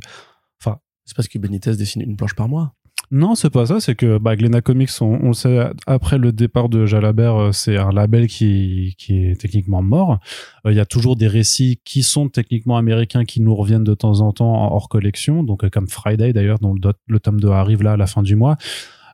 [1.07, 2.75] C'est parce que Benitez dessine une planche par mois.
[3.11, 3.81] Non, c'est pas ça.
[3.81, 7.79] C'est que bah, Glénat Comics, on, le sait, après le départ de Jalabert, euh, c'est
[7.79, 10.19] un label qui, qui est techniquement mort.
[10.67, 13.95] Euh, Il y a toujours des récits qui sont techniquement américains qui nous reviennent de
[13.95, 15.43] temps en temps hors collection.
[15.43, 18.37] Donc, euh, comme Friday d'ailleurs, dont le, tome 2 arrive là à la fin du
[18.37, 18.57] mois.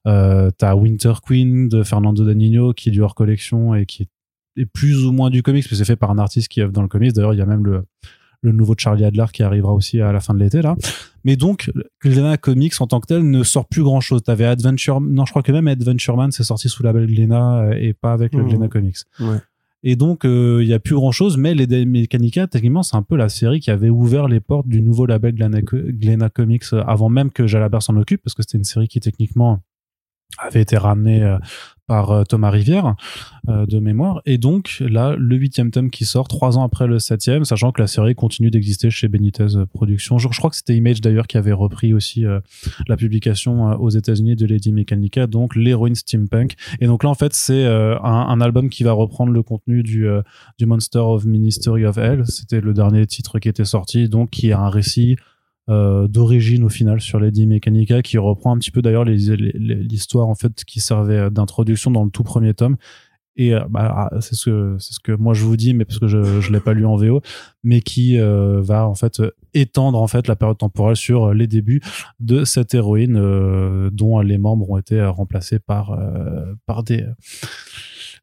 [0.06, 4.02] Euh, T'as Winter Queen de Fernando Danino qui est du hors collection et qui
[4.56, 6.82] est, plus ou moins du comics, mais c'est fait par un artiste qui œuvre dans
[6.82, 7.12] le comics.
[7.12, 7.84] D'ailleurs, il y a même le,
[8.44, 10.76] le nouveau Charlie Adler qui arrivera aussi à la fin de l'été là.
[11.24, 14.22] Mais donc, Glénat Comics en tant que tel ne sort plus grand chose.
[14.22, 17.64] T'avais Adventure, non, je crois que même Adventure Man c'est sorti sous la label Glénat
[17.64, 18.44] euh, et pas avec le.
[18.44, 18.98] Glénat Comics.
[19.20, 19.38] Ouais.
[19.86, 23.02] Et donc, euh, il y a plus grand chose, mais les Mechanica, techniquement, c'est un
[23.02, 27.10] peu la série qui avait ouvert les portes du nouveau label Glénat Comics euh, avant
[27.10, 29.60] même que Jalabert s'en occupe, parce que c'était une série qui, techniquement,
[30.38, 31.38] avait été ramenée euh,
[31.86, 32.94] par euh, Thomas Rivière
[33.48, 34.22] euh, de mémoire.
[34.24, 37.82] Et donc, là, le huitième tome qui sort trois ans après le septième, sachant que
[37.82, 40.16] la série continue d'exister chez Benitez Productions.
[40.16, 42.24] Je, crois que c'était Image d'ailleurs qui avait repris aussi
[42.88, 46.54] la publication aux États-Unis de Lady Mechanica, donc l'héroïne steampunk.
[46.80, 50.08] Et donc là, en fait, c'est un, un album qui va reprendre le contenu du,
[50.58, 52.24] du Monster of Ministry of Hell.
[52.26, 55.16] C'était le dernier titre qui était sorti, donc qui a un récit
[55.70, 60.34] euh, d'origine au final sur Lady Mechanica qui reprend un petit peu d'ailleurs l'histoire en
[60.34, 62.76] fait qui servait euh, d'introduction dans le tout premier tome.
[63.36, 65.86] Et euh, bah, ah, c'est ce que c'est ce que moi je vous dis mais
[65.86, 67.22] parce que je je l'ai pas lu en VO
[67.62, 69.22] mais qui va en fait
[69.54, 71.80] étendre en fait la période temporelle sur les débuts
[72.20, 75.98] de cette héroïne dont les membres ont été remplacés par
[76.66, 77.04] par des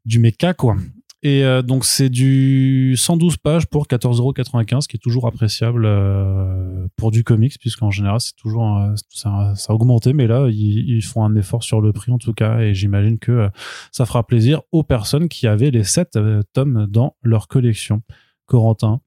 [0.05, 0.77] du mecha quoi
[1.23, 7.11] et euh, donc c'est du 112 pages pour 14,95€, qui est toujours appréciable euh, pour
[7.11, 11.23] du comics, puisqu'en général c'est toujours euh, ça, a augmenté, mais là ils, ils font
[11.23, 13.49] un effort sur le prix en tout cas, et j'imagine que euh,
[13.91, 18.01] ça fera plaisir aux personnes qui avaient les 7 euh, tomes dans leur collection.
[18.45, 18.99] Corentin,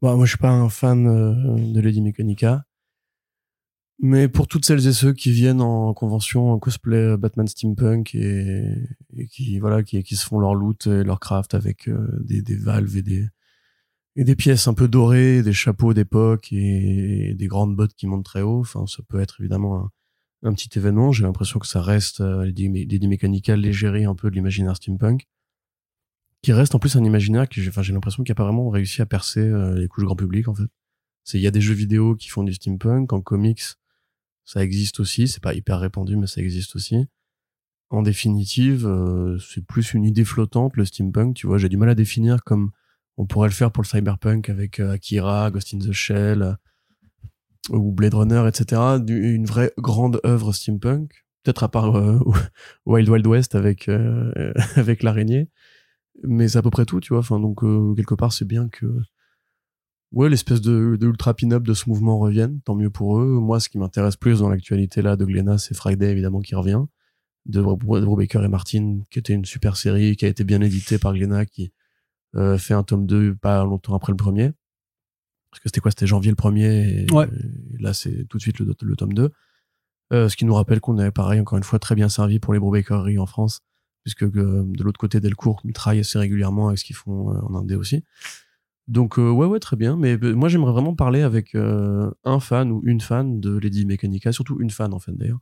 [0.00, 2.64] Bah, moi, je suis pas un fan euh, de Lady Mechanica.
[4.00, 8.14] Mais pour toutes celles et ceux qui viennent en convention, en cosplay euh, Batman Steampunk
[8.14, 8.74] et,
[9.30, 13.02] qui, voilà, qui, se font leur loot et leur craft avec euh, des, valves et
[13.02, 18.42] des, pièces un peu dorées, des chapeaux d'époque et, des grandes bottes qui montent très
[18.42, 18.60] haut.
[18.60, 19.90] Enfin, ça peut être évidemment
[20.42, 21.12] un, petit événement.
[21.12, 25.28] J'ai l'impression que ça reste euh, Lady Mechanica légérie un peu de l'imaginaire steampunk
[26.44, 29.06] qui reste en plus un imaginaire qui j'ai l'impression qu'il a pas vraiment réussi à
[29.06, 30.68] percer euh, les couches grand public en fait.
[31.24, 33.62] C'est il y a des jeux vidéo qui font du steampunk en comics,
[34.44, 37.06] ça existe aussi, c'est pas hyper répandu mais ça existe aussi.
[37.90, 41.88] En définitive, euh, c'est plus une idée flottante le steampunk, tu vois, j'ai du mal
[41.88, 42.70] à définir comme
[43.16, 46.54] on pourrait le faire pour le cyberpunk avec euh, Akira, Ghost in the Shell euh,
[47.70, 48.98] ou Blade Runner, etc.
[49.08, 52.18] Une vraie grande œuvre steampunk, peut-être à part euh,
[52.86, 55.48] Wild Wild West avec euh, avec l'araignée
[56.22, 57.18] mais c'est à peu près tout, tu vois.
[57.20, 57.60] Enfin, donc,
[57.96, 58.86] quelque part, c'est bien que,
[60.14, 62.60] ouais, l'espèce de, de ultra pin-up de ce mouvement revienne.
[62.64, 63.26] Tant mieux pour eux.
[63.26, 66.82] Moi, ce qui m'intéresse plus dans l'actualité, là, de Glénat, c'est Friday, évidemment, qui revient.
[67.46, 70.98] De Drew Baker et Martin, qui était une super série, qui a été bien éditée
[70.98, 71.72] par Glénat, qui
[72.36, 74.52] euh, fait un tome 2 pas longtemps après le premier.
[75.50, 75.90] Parce que c'était quoi?
[75.90, 77.28] C'était janvier le premier, et, Ouais.
[77.78, 79.30] et là, c'est tout de suite le, le tome 2.
[80.12, 82.52] Euh, ce qui nous rappelle qu'on est, pareil, encore une fois, très bien servi pour
[82.54, 83.60] les Brubakeries en France
[84.04, 87.54] puisque euh, de l'autre côté Delcourt mitraille assez régulièrement avec ce qu'ils font euh, en
[87.54, 88.04] Indé aussi.
[88.86, 92.38] Donc euh, ouais ouais très bien, mais euh, moi j'aimerais vraiment parler avec euh, un
[92.38, 95.40] fan ou une fan de Lady Mechanica, surtout une fan en fait d'ailleurs,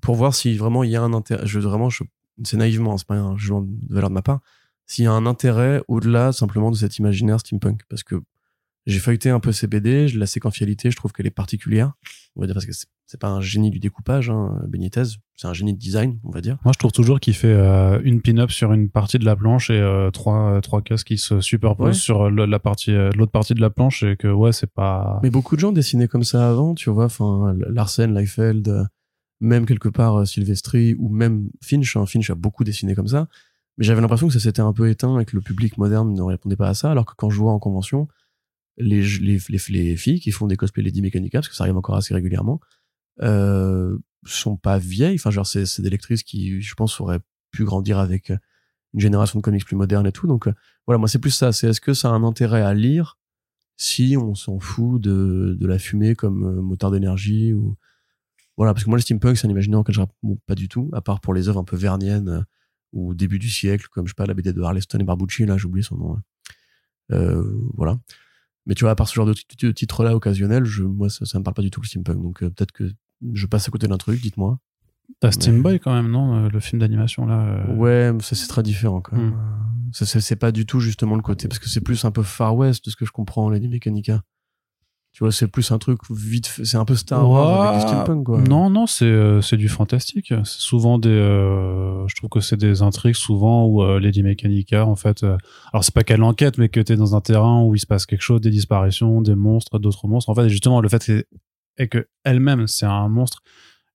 [0.00, 1.46] pour voir si vraiment il y a un intérêt.
[1.46, 1.88] Je vraiment,
[2.44, 4.40] c'est naïvement, c'est pas un jugement de valeur de ma part,
[4.86, 8.16] s'il y a un intérêt au-delà simplement de cet imaginaire steampunk, parce que
[8.88, 11.92] j'ai feuilleté un peu ces BD, je- la séquentialité, je trouve qu'elle est particulière.
[12.36, 12.72] On va dire parce que
[13.06, 15.02] c'est pas un génie du découpage, hein, Benitez,
[15.36, 16.58] c'est un génie de design, on va dire.
[16.64, 19.70] moi je trouve toujours qu'il fait euh, une pin-up sur une partie de la planche
[19.70, 21.92] et euh, trois, euh, trois cases qui se superposent Ouais.
[21.94, 25.20] sur le- la partie, l'autre partie de la planche et que ouais, c'est pas.
[25.22, 28.84] Mais beaucoup de gens dessinaient comme ça avant, tu vois, enfin, Larsen, Liefeld, euh,
[29.40, 33.28] même quelque part Silvestri, ou même Finch, hein, Finch a beaucoup dessiné comme ça.
[33.78, 36.22] Mais j'avais l'impression que ça s'était un peu éteint et que le public moderne ne
[36.22, 38.08] répondait pas à ça, alors que quand je vois en convention,
[38.78, 41.76] les, les, les, les filles qui font des cosplays Lady Mechanica, parce que ça arrive
[41.76, 42.60] encore assez régulièrement,
[43.22, 45.16] euh, sont pas vieilles.
[45.16, 48.30] Enfin, genre, c'est, des lectrices qui, je pense, auraient pu grandir avec
[48.94, 50.26] une génération de comics plus moderne et tout.
[50.26, 50.54] Donc, euh,
[50.86, 51.52] voilà, moi, c'est plus ça.
[51.52, 53.18] C'est est-ce que ça a un intérêt à lire
[53.76, 57.76] si on s'en fout de, de la fumée comme euh, moteur d'énergie ou
[58.56, 60.90] voilà parce que moi le steampunk c'est un imaginaire auquel je réponds pas du tout
[60.92, 62.42] à part pour les œuvres un peu verniennes euh,
[62.92, 65.56] ou début du siècle comme je sais pas la BD de Harleston et Barbucci là
[65.56, 67.44] j'ai oublié son nom hein.
[67.74, 68.00] voilà
[68.68, 69.32] mais tu vois à part ce genre de
[69.72, 72.22] titre là occasionnel je moi ça, ça me parle pas du tout le steampunk.
[72.22, 72.84] Donc euh, peut-être que
[73.32, 74.58] je passe à côté d'un truc dites-moi.
[75.20, 77.40] T'as Steam Boy quand même, non euh, Le film d'animation là.
[77.40, 79.36] euh, ouais mais ça c'est très différent quand même.
[79.92, 82.22] Ça c'est c'est pas du tout justement le côté parce que c'est plus un peu
[82.22, 84.22] Far West de ce que je comprends Lady Mechanica
[85.12, 88.24] tu vois c'est plus un truc vite c'est un peu Star Wars avec du steampunk
[88.26, 90.28] quoi Non, non, c'est euh, c'est du fantastique.
[90.28, 91.08] C'est souvent des.
[91.08, 95.24] euh, je trouve que c'est des intrigues souvent où euh, Lady Mechanica, en fait.
[95.24, 95.36] euh,
[95.72, 98.06] alors c'est pas qu'elle enquête, mais que t'es dans un terrain où il se passe
[98.06, 100.30] quelque chose, des disparitions, des monstres, d'autres monstres.
[100.30, 101.26] En fait, justement, le fait c'est-
[101.78, 103.42] est que elle-même c'est un monstre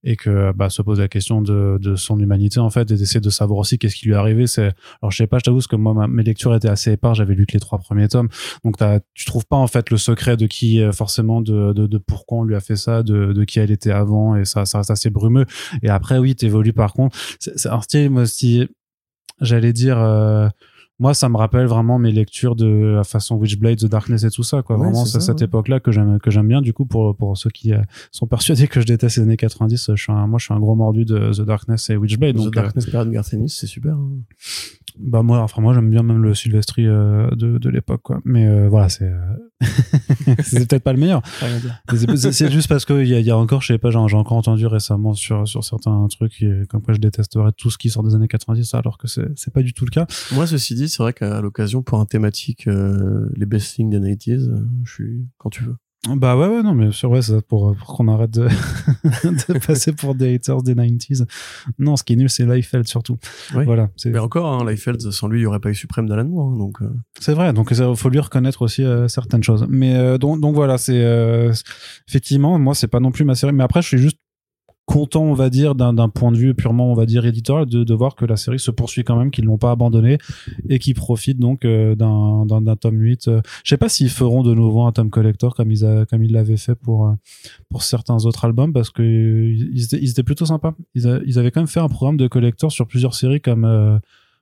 [0.03, 3.21] et que bah, se pose la question de, de son humanité en fait et d'essayer
[3.21, 4.47] de savoir aussi qu'est-ce qui lui est arrivé.
[4.47, 7.17] C'est alors je sais pas je t'avoue parce que moi mes lectures étaient assez éparses
[7.17, 8.29] j'avais lu que les trois premiers tomes.
[8.63, 11.87] Donc t'as- tu trouves pas en fait le secret de qui euh, forcément de, de,
[11.87, 14.65] de pourquoi on lui a fait ça de, de qui elle était avant et ça
[14.65, 15.45] ça reste assez brumeux.
[15.83, 17.17] Et après oui t'évolues par contre.
[17.39, 18.67] C'est un style moi si
[19.41, 20.47] j'allais dire euh,
[20.99, 24.43] moi ça me rappelle vraiment mes lectures de la façon Witchblade The Darkness et tout
[24.43, 25.45] ça quoi Ouais, vraiment c'est ça, cette ouais.
[25.45, 28.27] époque là que j'aime que j'aime bien du coup pour pour ceux qui euh, sont
[28.27, 30.75] persuadés que je déteste les années 90 je suis un, moi je suis un gros
[30.75, 33.93] mordu de The Darkness et Witchblade The donc euh, Darkness Period Garcenis, c'est super.
[33.95, 34.10] hein.
[34.99, 38.19] Bah moi enfin moi j'aime bien même le Sylvestri euh, de, de l'époque quoi.
[38.25, 39.36] Mais euh, voilà c'est euh,
[40.43, 41.21] c'est peut-être pas le meilleur.
[42.32, 44.34] C'est- juste parce qu'il y a, il y a encore je sais pas j'ai encore
[44.38, 48.03] entendu récemment sur sur certains trucs et comme quoi je détesterais tout ce qui sort
[48.03, 50.06] des années 90 alors que c'est c'est pas du tout le cas.
[50.34, 54.49] Moi, ceci dit, c'est vrai qu'à l'occasion, pour un thématique, les best things des 90s,
[54.49, 55.75] euh, je suis quand tu veux.
[56.09, 58.47] Bah ouais, ouais, non, mais sûr, ouais, c'est pour, pour qu'on arrête de,
[59.23, 61.25] de passer pour des haters des 90s.
[61.79, 63.17] Non, ce qui est nul, c'est Liefeld surtout.
[63.55, 63.63] Oui.
[63.63, 66.49] Voilà, Mais encore, hein, Liefeld, sans lui, il n'y aurait pas eu Suprême d'Alan Moore.
[66.49, 66.89] hein, donc, euh,
[67.21, 67.53] c'est vrai.
[67.53, 69.65] Donc, il faut lui reconnaître aussi euh, certaines choses.
[69.69, 71.53] Mais euh, donc, donc voilà, c'est euh,
[72.09, 73.53] effectivement, moi, c'est pas non plus ma série.
[73.53, 74.17] Mais après, je suis juste
[74.86, 77.93] content, on va dire, d'un point de vue purement, on va dire, éditorial, de, de
[77.93, 80.17] voir que la série se poursuit quand même, qu'ils l'ont pas abandonné
[80.67, 83.28] et qu'ils profitent donc euh, d'un tome 8.
[83.30, 86.22] Euh, Je sais pas s'ils feront de nouveau un tome collector comme ils, a- comme
[86.24, 87.13] ils l'avaient fait pour, euh,
[87.69, 90.76] pour certains autres albums parce que ils étaient, ils étaient plutôt sympas.
[90.96, 93.63] Ils, a- ils avaient quand même fait un programme de collector sur plusieurs séries comme
[93.63, 93.98] euh,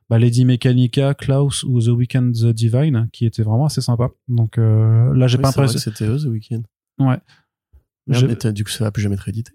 [0.09, 4.09] bah, Lady Mechanica, Klaus ou The Weeknd The Divine qui était vraiment assez sympa.
[4.27, 5.75] Donc euh, là, j'ai oui, pas l'impression.
[5.75, 6.63] que C'était eux, The Weeknd.
[6.99, 7.17] Ouais.
[8.07, 9.51] Merde, mais du coup, ça va plus jamais être édité.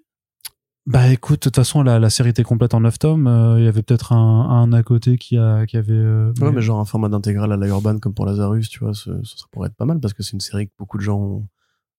[0.87, 3.27] Bah écoute, de toute façon, la, la série était complète en 9 tomes.
[3.27, 4.17] Euh, Il y avait peut-être un,
[4.51, 5.93] un à côté qui, a, qui avait.
[5.93, 8.79] euh, Ouais, mais- mais genre un format d'intégrale à la Urban comme pour Lazarus, tu
[8.79, 11.03] vois, ce- ça pourrait être pas mal parce que c'est une série que beaucoup de
[11.03, 11.49] gens ont,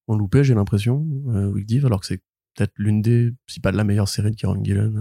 [0.07, 2.21] ont loupé, j'ai l'impression, euh, Week Div, alors que c'est
[2.55, 4.95] peut-être l'une des, si pas de la meilleure série de Kieran Gillen.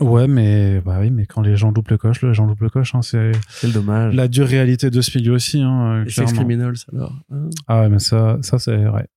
[0.00, 0.04] euh.
[0.04, 2.70] Ouais, mais bah oui, mais quand les gens loupent le coche, les gens loupent le
[2.70, 2.94] coche.
[2.94, 3.32] Hein, c'est
[3.64, 4.14] le dommage.
[4.14, 5.60] la dure réalité de ce milieu aussi.
[5.60, 6.32] Hein, Et Sex.
[6.32, 7.12] Criminals, alors.
[7.32, 7.48] hein.
[7.68, 9.08] Ah ouais, mais ça, ça c'est vrai.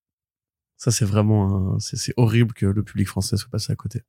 [0.81, 4.01] Ça, c'est vraiment c'est horrible que le public français soit passé à côté.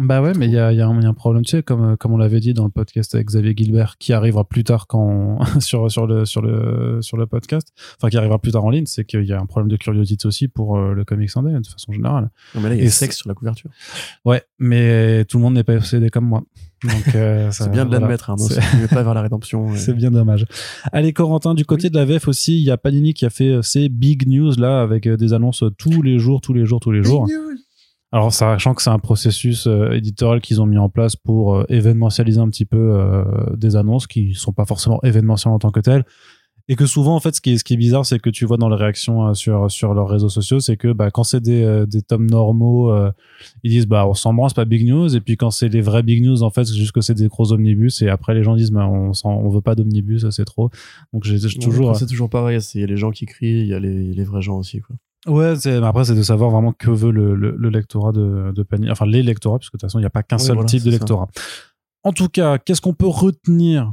[0.00, 1.44] Bah ouais, mais il y a, il y, a un- il y a un problème,
[1.44, 4.12] tu sais, comme, euh, comme on l'avait dit dans le podcast avec Xavier Gilbert, qui
[4.12, 8.38] arrivera plus tard quand sur, sur, le, sur, le, sur le podcast, enfin qui arrivera
[8.40, 10.94] plus tard en ligne, c'est qu'il y a un problème de curiosité aussi pour euh,
[10.94, 12.30] le comics indé, de façon générale.
[12.54, 13.70] Non, mais là, il y Et a sexe sur la couverture.
[14.24, 16.42] Ouais, mais tout le monde n'est pas possédé comme moi.
[16.82, 18.00] Donc, euh, ça- C'est bien de voilà.
[18.00, 18.34] l'admettre.
[18.38, 19.72] C'est- Tu ne pas vers la rédemption.
[19.74, 20.44] et- C'est bien dommage.
[20.92, 23.48] Allez, Corentin, du côté de la VF aussi, il y a Panini qui a fait
[23.48, 26.90] euh, ses big news là, avec des annonces tous les jours, tous les jours, tous
[26.90, 27.26] les jours.
[28.14, 31.64] Alors, sachant que c'est un processus euh, éditorial qu'ils ont mis en place pour euh,
[31.68, 33.24] événementialiser un petit peu euh,
[33.56, 36.04] des annonces qui sont pas forcément événementielles en tant que telles.
[36.68, 38.46] Et que souvent, en fait, ce qui est, ce qui est bizarre, c'est que tu
[38.46, 41.40] vois dans les réactions euh, sur, sur leurs réseaux sociaux, c'est que bah, quand c'est
[41.40, 43.10] des, euh, des tomes normaux, euh,
[43.64, 45.14] ils disent bah on s'en branle, c'est pas big news.
[45.14, 47.28] Et puis quand c'est les vrais big news, en fait, c'est juste que c'est des
[47.28, 48.00] gros omnibus.
[48.00, 50.70] Et après, les gens disent bah on, on veut pas d'omnibus, c'est trop.
[51.12, 51.94] Donc j'ai toujours.
[51.96, 52.58] C'est toujours pareil.
[52.74, 54.80] Il y a les gens qui crient, il y a les, les vrais gens aussi.
[54.80, 54.96] Quoi.
[55.26, 58.90] Ouais, après, c'est de savoir vraiment que veut le, le, le lectorat de, de Panini.
[58.90, 60.54] Enfin, les lectorats, parce que de toute façon, il n'y a pas qu'un Oui, seul
[60.56, 60.98] voilà, type de ça.
[60.98, 61.28] lectorat.
[62.02, 63.92] En tout cas, qu'est-ce qu'on peut retenir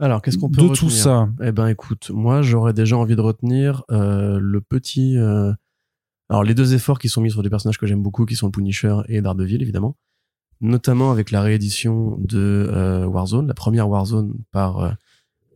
[0.00, 1.28] Alors, qu'est-ce qu'on peut de retenir tout ça?
[1.42, 5.18] Eh ben, écoute, moi, j'aurais déjà envie de retenir euh, le petit.
[5.18, 5.52] euh,
[6.30, 8.46] Alors, les deux efforts qui sont mis sur des personnages que j'aime beaucoup, qui sont
[8.46, 9.96] le Punisher et Daredevil, évidemment.
[10.62, 12.38] Notamment avec la réédition de
[12.72, 14.96] euh, Warzone, la première Warzone par.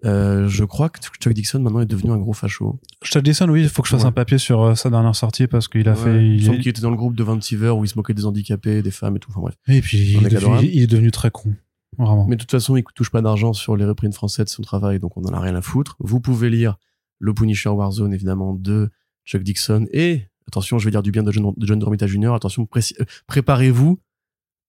[0.04, 2.78] Euh, je crois que Chuck Dixon maintenant est devenu un gros facho.
[3.02, 4.08] Chuck Dixon, oui, il faut que je fasse Ouais.
[4.08, 6.26] un papier sur euh, sa dernière sortie parce qu'il a Ouais, fait.
[6.28, 8.82] il semble qu'il était dans le groupe de Vancouver où il se moquait des handicapés,
[8.82, 9.30] des femmes et tout.
[9.30, 9.54] Enfin bref.
[9.68, 10.64] Et puis, il est, devenu, adorable.
[10.66, 11.54] il est devenu très con.
[11.98, 12.26] Vraiment.
[12.26, 14.98] Mais de toute façon, il touche pas d'argent sur les reprints français de son travail,
[14.98, 15.96] donc on en a rien à foutre.
[15.98, 16.76] Vous pouvez lire
[17.18, 18.90] le Punisher Warzone, évidemment, de
[19.24, 19.86] Chuck Dixon.
[19.92, 22.34] Et, attention, je vais dire du bien de John, de John Romita Jr.
[22.34, 23.98] Attention, euh, préparez-vous.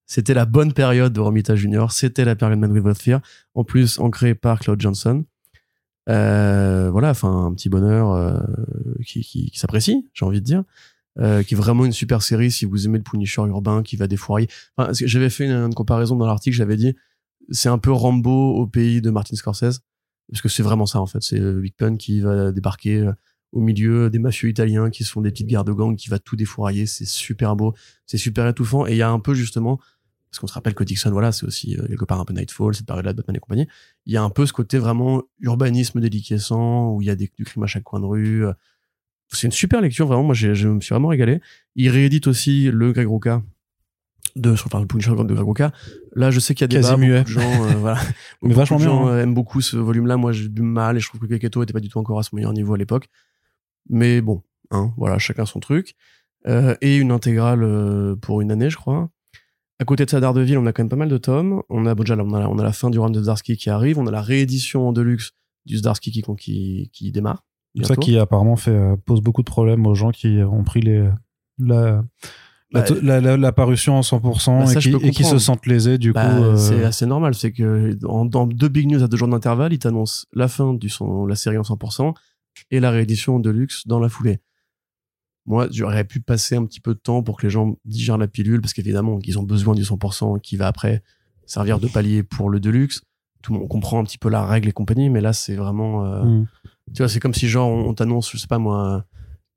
[0.08, 1.88] C'était la bonne période de Romita Jr.
[1.89, 3.22] C'était la période Man With Fear.
[3.54, 5.26] En plus, ancré par Claude Johnson.
[6.10, 8.39] Euh, voilà, enfin, un petit bonheur euh,
[9.06, 10.63] qui, qui, qui s'apprécie, j'ai envie de dire.
[11.20, 14.08] Euh, qui est vraiment une super série si vous aimez le Punisher urbain qui va
[14.08, 14.48] défourailler.
[14.78, 16.96] Enfin, j'avais fait une, comparaison dans l'article, j'avais dit
[17.50, 19.80] c'est un peu Rambo au pays de Martin Scorsese
[20.30, 23.10] parce que c'est vraiment ça en fait, c'est Big Pun qui va débarquer
[23.52, 26.20] au milieu des mafieux italiens qui se font des petites guerres de gang qui va
[26.20, 27.74] tout défourailler, c'est super beau,
[28.06, 29.80] c'est super étouffant et il y a un peu justement
[30.38, 32.76] parce qu'on se rappelle que Dixon, voilà, c'est aussi euh, quelque part un peu Nightfall,
[32.76, 33.67] cette période-là de Batman et compagnie.
[34.06, 37.32] Il y a un peu ce côté vraiment urbanisme déliquescent, où il y a des,
[37.36, 38.45] du crime à chaque coin de rue.
[39.30, 40.23] C'est une super lecture, vraiment.
[40.23, 41.41] Moi, je me suis vraiment régalé.
[41.76, 43.41] Il réédite aussi le Greg Rucka
[44.36, 45.71] de sur le Punisher de Greg Rucka.
[46.15, 47.23] Là, je sais qu'il y a des Quasi muet.
[47.23, 48.00] de gens, euh, voilà.
[48.43, 49.15] Mais vachement de gens bien, hein.
[49.15, 50.17] euh, aiment beaucoup ce volume-là.
[50.17, 52.23] Moi, j'ai du mal et je trouve que Keketo était pas du tout encore à
[52.23, 53.10] ce meilleur niveau à l'époque.
[53.89, 55.95] Mais bon, hein, voilà, chacun son truc.
[56.45, 59.10] Euh, et une intégrale euh, pour une année, je crois.
[59.80, 61.62] À côté de ça, Daredevil, on a quand même pas mal de tomes.
[61.70, 63.70] On a, bon, déjà, on a, on a la fin du run de Zdarsky qui
[63.70, 64.00] arrive.
[64.00, 65.32] On a la réédition en deluxe
[65.66, 67.44] du Zdarsky qui, qui, qui démarre.
[67.84, 68.02] Ça bientôt.
[68.02, 71.08] qui apparemment fait, euh, pose beaucoup de problèmes aux gens qui ont pris les,
[71.60, 72.04] la,
[72.74, 75.38] Bah, la, la- la parution en 100% Bah, ça, et, qui, peux et qui se
[75.38, 76.44] sentent lésés du Bah, coup.
[76.44, 77.36] euh, C'est assez normal.
[77.36, 80.76] C'est que en- dans deux big news à deux jours d'intervalle, ils t'annoncent la fin
[80.88, 82.13] son, la série en 100%
[82.72, 84.40] et la réédition de luxe dans la foulée.
[85.47, 88.27] Moi, j'aurais pu passer un petit peu de temps pour que les gens digèrent la
[88.27, 91.01] pilule parce qu'évidemment, ils ont besoin du 100% qui va après
[91.45, 93.01] servir de palier pour le deluxe.
[93.41, 96.05] Tout le monde comprend un petit peu la règle et compagnie, mais là, c'est vraiment,
[96.05, 96.47] euh, hmm.
[96.93, 99.05] tu vois, c'est comme si genre on, on t'annonce, je sais pas moi,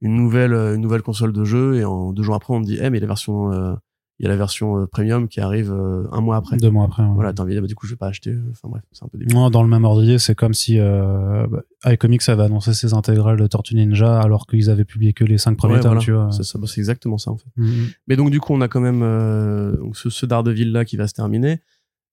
[0.01, 2.79] une nouvelle, une nouvelle console de jeu et en deux jours après on te dit,
[2.81, 3.75] eh mais la version, euh,
[4.21, 6.59] il y a la version euh, premium qui arrive euh, un mois après.
[6.59, 7.03] deux mois après.
[7.03, 7.15] ouais.
[7.15, 8.37] Voilà, t'as envie de bah, du coup, je vais pas acheter.
[8.51, 9.35] Enfin bref, c'est un peu débile.
[9.35, 13.39] Non, dans le même ordre c'est comme si euh, bah, iComics avait annoncé ses intégrales
[13.39, 16.05] de Tortue Ninja alors qu'ils avaient publié que les cinq premiers Ouais, tomes, voilà.
[16.05, 16.31] tu vois.
[16.33, 17.49] C'est bah, exactement ça en fait.
[17.57, 17.89] Mhm.
[18.09, 21.07] Mais donc du coup, on a quand même euh, ce, ce Daredevil là qui va
[21.09, 21.63] se terminer.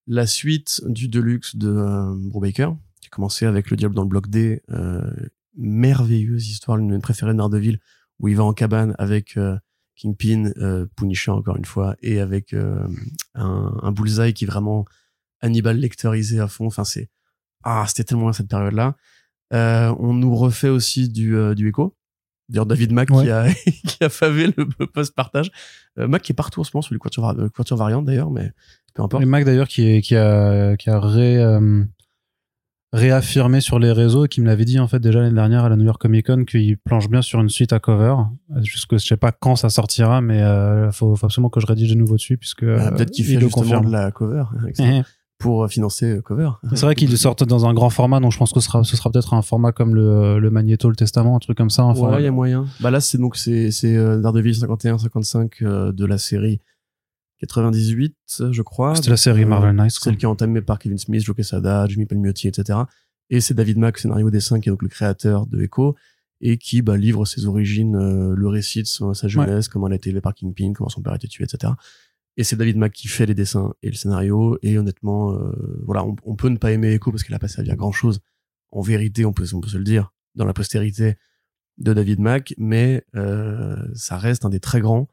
[0.07, 4.07] La suite du Deluxe de euh, Brubaker, qui a commencé avec Le Diable dans le
[4.07, 4.61] bloc D.
[4.71, 5.01] Euh,
[5.57, 7.79] merveilleuse histoire, l'une de mes préférées de Daredevil,
[8.19, 9.57] où il va en cabane avec euh,
[9.97, 12.87] Kingpin, euh, Punisher encore une fois, et avec euh,
[13.35, 14.85] un, un Bullseye qui est vraiment
[15.41, 16.67] Hannibal lectorisé à fond.
[16.67, 17.09] Enfin, c'est
[17.63, 18.95] ah, c'était tellement bien cette période-là.
[19.53, 21.95] Euh, on nous refait aussi du, du Echo.
[22.49, 23.23] D'ailleurs, David Mack Ouais.
[23.25, 23.47] qui, a,
[23.87, 25.51] qui a favé le, post-partage.
[25.99, 28.05] Euh, Mac qui est partout en ce moment sur les couvertures, var- euh, couvertures variantes
[28.05, 28.51] d'ailleurs, mais
[28.93, 29.21] peu importe.
[29.23, 31.83] Et Mac d'ailleurs qui, est- qui a, qui a ré, euh,
[32.93, 35.69] réaffirmé sur les réseaux et qui me l'avait dit en fait déjà l'année dernière à
[35.69, 38.15] la New York Comic Con qu'il planche bien sur une suite à cover.
[38.61, 41.89] Jusque je sais pas quand ça sortira, mais euh, faut, faut absolument que je rédige
[41.89, 43.85] de nouveau dessus puisque Ah, euh, Peut-être qu'il il fait le justement confirme.
[43.87, 44.43] de la cover
[45.39, 46.49] pour euh, financer euh, cover.
[46.73, 48.97] C'est vrai qu'ils sortent dans un grand format, donc je pense que ce sera, ce
[48.97, 51.83] sera peut-être un format comme le, le Magneto, le Testament, un truc comme ça.
[51.83, 52.65] Enfin, ouais, il y a moyen.
[52.79, 53.69] Bah là, c'est donc c'est
[54.21, 56.61] Daredevil 51-55 euh, de la série
[57.39, 58.15] 98,
[58.51, 58.95] je crois.
[58.95, 59.93] C'était la série Euh, Marvel Knights.
[59.99, 60.03] quoi.
[60.11, 62.79] Celle qui est entamée par Kevin Smith, Joe Quesada, Jimmy Palmiotti, etc.
[63.29, 65.95] Et c'est David Mack, scénario dessin, qui est donc le créateur de Echo
[66.39, 69.93] et qui bah, livre ses origines, euh, le récit de son- sa jeunesse, comment elle
[69.93, 71.73] a été élevée par Kingpin, comment son père a été tué, etc.
[72.37, 74.57] Et c'est David Mack qui fait les dessins et le scénario.
[74.61, 75.51] Et honnêtement, euh,
[75.83, 77.91] voilà, on, on peut ne pas aimer Echo parce qu'il a pas servi à grand
[77.91, 78.19] chose.
[78.71, 81.17] En vérité, on peut, on peut se le dire, dans la postérité
[81.79, 85.07] de David Mack, mais euh, ça reste un des très grands.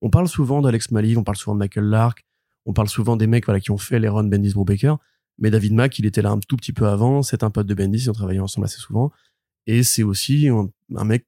[0.00, 2.24] On parle souvent d'Alex Maliv, on parle souvent de Michael Lark,
[2.66, 4.96] on parle souvent des mecs voilà, qui ont fait les runs Bendis Brubaker,
[5.38, 7.74] mais David Mack, il était là un tout petit peu avant, c'est un pote de
[7.74, 9.10] Bendis, ils ont travaillé ensemble assez souvent,
[9.66, 11.26] et c'est aussi un, mec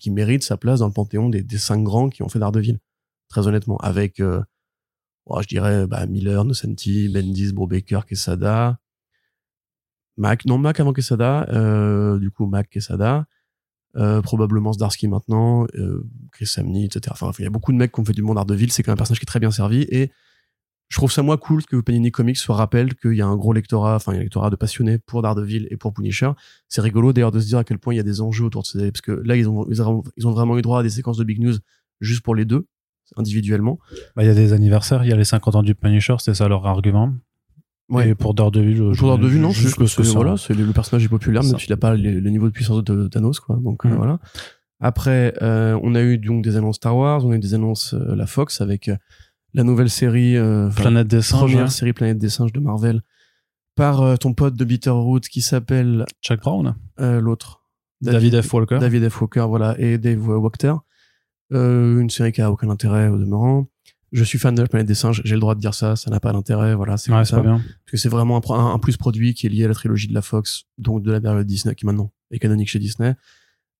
[0.00, 2.78] qui mérite sa place dans le panthéon des, des cinq grands qui ont fait Daredevil,
[3.28, 4.42] très honnêtement, avec, euh,
[5.26, 8.78] oh, je dirais, bah, Miller, Nocenti, Bendis, Brubaker, Quesada,
[10.16, 13.26] Mac, non, Mac avant Quesada, euh, du coup, Mac, Quesada,
[13.96, 17.08] euh, probablement Zdarsky maintenant, euh, Chris Samney, etc.
[17.10, 18.90] Enfin, il y a beaucoup de mecs qui ont fait du monde Daredevil, c'est quand
[18.90, 20.10] même un personnage qui est très bien servi, et
[20.90, 23.52] je trouve ça moi cool que Panini Comics se rappelle qu'il y a un gros
[23.52, 26.32] lectorat, enfin, un lectorat de passionnés pour Daredevil et pour Punisher.
[26.68, 28.62] C'est rigolo d'ailleurs de se dire à quel point il y a des enjeux autour
[28.62, 29.80] de ces, parce que là, ils ont, ils
[30.26, 31.54] ont, vraiment eu droit à des séquences de big news
[32.00, 32.66] juste pour les deux,
[33.16, 33.78] individuellement.
[34.16, 36.34] Bah, il y a des anniversaires, il y a les 50 ans du Punisher, c'était
[36.34, 37.14] ça leur argument?
[37.90, 38.10] Ouais.
[38.10, 40.12] Et pour Daredevil, je- Pour Daredevil, non, c'est juste que ça.
[40.12, 41.58] voilà, c'est le, personnage est populaire, Ça.
[41.58, 43.56] s'il n'a pas le, le niveau de puissance de Thanos, quoi.
[43.62, 43.96] Donc euh, Mhm.
[43.96, 44.18] voilà.
[44.80, 47.92] Après, euh, on a eu donc des annonces Star Wars, on a eu des annonces
[47.94, 48.96] euh, la Fox avec euh,
[49.52, 51.68] la nouvelle série, euh, Planète des singes, première ouais.
[51.70, 53.02] série Planète des singes de Marvel
[53.76, 57.64] par euh, ton pote de Bitterroot qui s'appelle Chuck Brown, euh, l'autre
[58.00, 58.54] David, F.
[58.54, 58.78] Walker.
[58.78, 59.20] David F.
[59.20, 60.72] Walker, voilà, et Dave Wachter.
[61.52, 63.66] Euh, une série qui a aucun intérêt au demeurant.
[64.12, 66.10] Je suis fan de la planète des singes, j'ai le droit de dire ça, ça
[66.10, 67.40] n'a pas d'intérêt, voilà, c'est Ouais, comme ça.
[67.40, 67.56] bien.
[67.58, 69.74] Parce que c'est vraiment un, pro- un, un plus produit qui est lié à la
[69.74, 73.14] trilogie de la Fox, donc de la période Disney, qui maintenant est canonique chez Disney.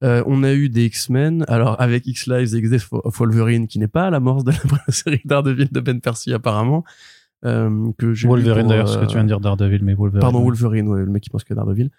[0.03, 3.89] Euh, on a eu des X-Men, alors avec X-Lives et X-Death of Wolverine, qui n'est
[3.89, 6.85] pas à la morse de la série Daredevil de Ben Percy apparemment.
[7.45, 10.20] Euh, que Wolverine d'ailleurs, ce euh, que tu viens de dire Daredevil, mais Wolverine.
[10.20, 11.91] Pardon, Wolverine, ouais, le mec qui pense que Daredevil.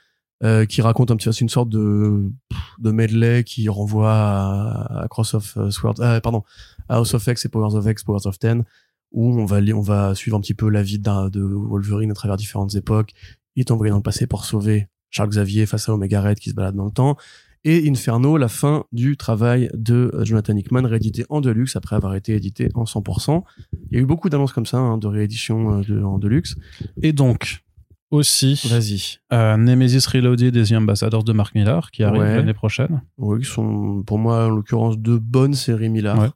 [0.43, 2.31] Euh, qui raconte un petit c'est une sorte de
[2.79, 6.43] de medley qui renvoie à, à Cross of euh, Swords euh, pardon
[6.89, 8.63] à House of X et Powers of X Powers of Ten
[9.11, 12.37] où on va on va suivre un petit peu la vie de Wolverine à travers
[12.37, 13.11] différentes époques
[13.55, 16.49] il est envoyé dans le passé pour sauver Charles Xavier face à Omega Red qui
[16.49, 17.17] se balade dans le temps
[17.63, 22.33] et Inferno la fin du travail de Jonathan Hickman réédité en deluxe après avoir été
[22.33, 23.43] édité en 100%
[23.91, 26.55] il y a eu beaucoup d'annonces comme ça hein, de réédition de, en deluxe.
[27.03, 27.63] Et donc,
[28.11, 32.35] aussi, vas-y euh, Nemesis Reloaded des The Ambassadors de Mark Millar, qui arrive Ouais.
[32.35, 33.01] l'année prochaine.
[33.17, 36.19] Oui, qui sont pour moi en l'occurrence deux bonnes séries Millard.
[36.19, 36.29] Ouais.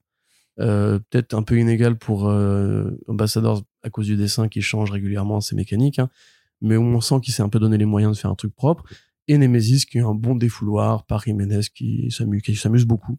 [0.62, 5.42] Euh, Peut-être un peu inégal pour euh, Ambassadors à cause du dessin qui change régulièrement
[5.42, 6.10] ses mécaniques, hein.
[6.62, 8.84] mais on sent qu'il s'est un peu donné les moyens de faire un truc propre.
[9.28, 13.18] Et Nemesis qui est un bon défouloir par Jiménez qui s'amuse qui s'amuse beaucoup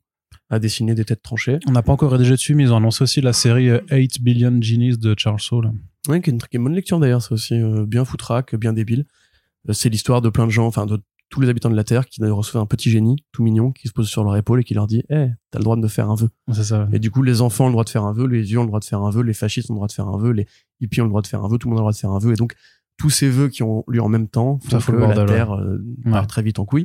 [0.51, 1.59] à dessiner des têtes tranchées.
[1.67, 4.23] On n'a pas encore rédigé dessus, mais ils ont annoncé aussi la série euh, 8
[4.23, 5.73] Billion Genies de Charles Soule.
[6.09, 8.55] Ouais, qui est une, qui est une bonne lecture d'ailleurs, c'est aussi euh, bien foutraque,
[8.55, 9.07] bien débile.
[9.69, 12.07] Euh, c'est l'histoire de plein de gens, enfin de tous les habitants de la Terre
[12.07, 14.75] qui reçoivent un petit génie tout mignon qui se pose sur leur épaule et qui
[14.75, 16.29] leur dit Eh, t'as le droit de me faire un vœu.
[16.53, 16.89] Ça.
[16.93, 18.63] Et du coup, les enfants ont le droit de faire un vœu, les vieux ont
[18.63, 20.31] le droit de faire un vœu, les fascistes ont le droit de faire un vœu,
[20.31, 20.47] les
[20.81, 21.97] hippies ont le droit de faire un vœu, tout le monde a le droit de
[21.97, 22.33] faire un vœu.
[22.33, 22.55] Et donc,
[22.97, 25.53] tous ces vœux qui ont lieu en même temps Ça font fout que la Terre
[25.53, 26.13] euh, Ouais.
[26.13, 26.85] part très vite en couille.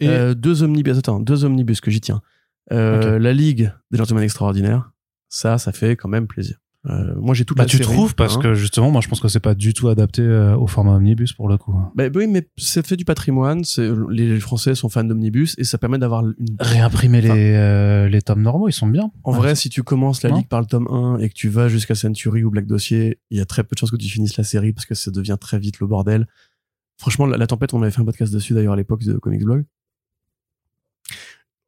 [0.00, 2.20] Et- Euh, deux omnibus, attends, deux omnibus que j'y tiens.
[2.70, 4.92] Euh, La Ligue des Gentlemen Extraordinaires,
[5.28, 6.58] ça, ça fait quand même plaisir.
[6.86, 8.40] Euh, moi, j'ai toute Bah, la tu série, trouves parce hein.
[8.40, 11.32] que justement, moi je pense que c'est pas du tout adapté euh, au format omnibus
[11.32, 11.72] pour le coup.
[11.94, 13.62] Bah, oui, mais c'est fait du patrimoine.
[14.10, 16.34] Les Français sont fans d'omnibus et ça permet d'avoir une.
[16.58, 19.12] Réimprimer les, euh, les tomes normaux, ils sont bien.
[19.22, 20.38] En Ouais, vrai, si tu commences la Non.
[20.38, 23.38] ligue par le tome 1 et que tu vas jusqu'à Century ou Black Dossier, il
[23.38, 25.36] y a très peu de chances que tu finisses la série parce que ça devient
[25.40, 26.26] très vite le bordel.
[26.98, 29.44] Franchement, la, la tempête, on avait fait un podcast dessus d'ailleurs à l'époque de Comics
[29.44, 29.64] Blog.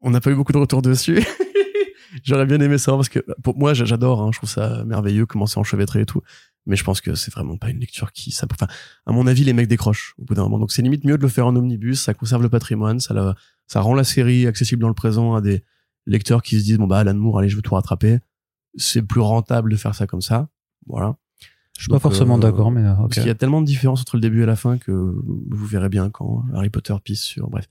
[0.05, 1.25] On n'a pas eu beaucoup de retours dessus.
[2.23, 5.27] J'aurais bien aimé savoir parce que pour moi, j'a- j'adore, hein, je trouve ça merveilleux
[5.27, 6.21] comment c'est enchevêtré et tout.
[6.67, 8.67] Mais je pense que c'est vraiment pas une lecture qui, ça, enfin,
[9.07, 10.59] à mon avis, les mecs décrochent au bout d'un moment.
[10.59, 13.35] Donc c'est limite mieux de le faire en omnibus, ça conserve le patrimoine, ça, la-
[13.67, 15.63] ça rend la série accessible dans le présent à des
[16.07, 18.19] lecteurs qui se disent bon bah Alan Moore, allez, je veux tout rattraper.
[18.77, 20.49] C'est plus rentable de faire ça comme ça.
[20.87, 21.17] Voilà.
[21.77, 22.99] Je suis pas Donc, forcément euh, d'accord, mais euh, ok.
[23.01, 25.67] Parce qu'il y a tellement de différences entre le début et la fin que vous
[25.67, 27.51] verrez bien quand Harry Potter pisse sur.
[27.51, 27.67] Bref.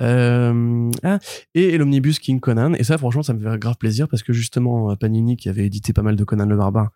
[0.00, 1.18] Euh, ah,
[1.54, 2.74] et, l'omnibus King Conan.
[2.74, 5.92] Et ça, franchement, ça me fait grave plaisir parce que justement, Panini, qui avait édité
[5.92, 6.90] pas mal de Conan le Barbare,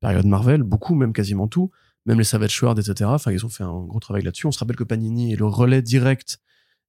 [0.00, 1.70] période Marvel, beaucoup, même quasiment tout,
[2.06, 3.10] même les Savage Sword, etc.
[3.12, 4.46] Enfin, ils ont fait un gros travail là-dessus.
[4.46, 6.38] On se rappelle que Panini est le relais direct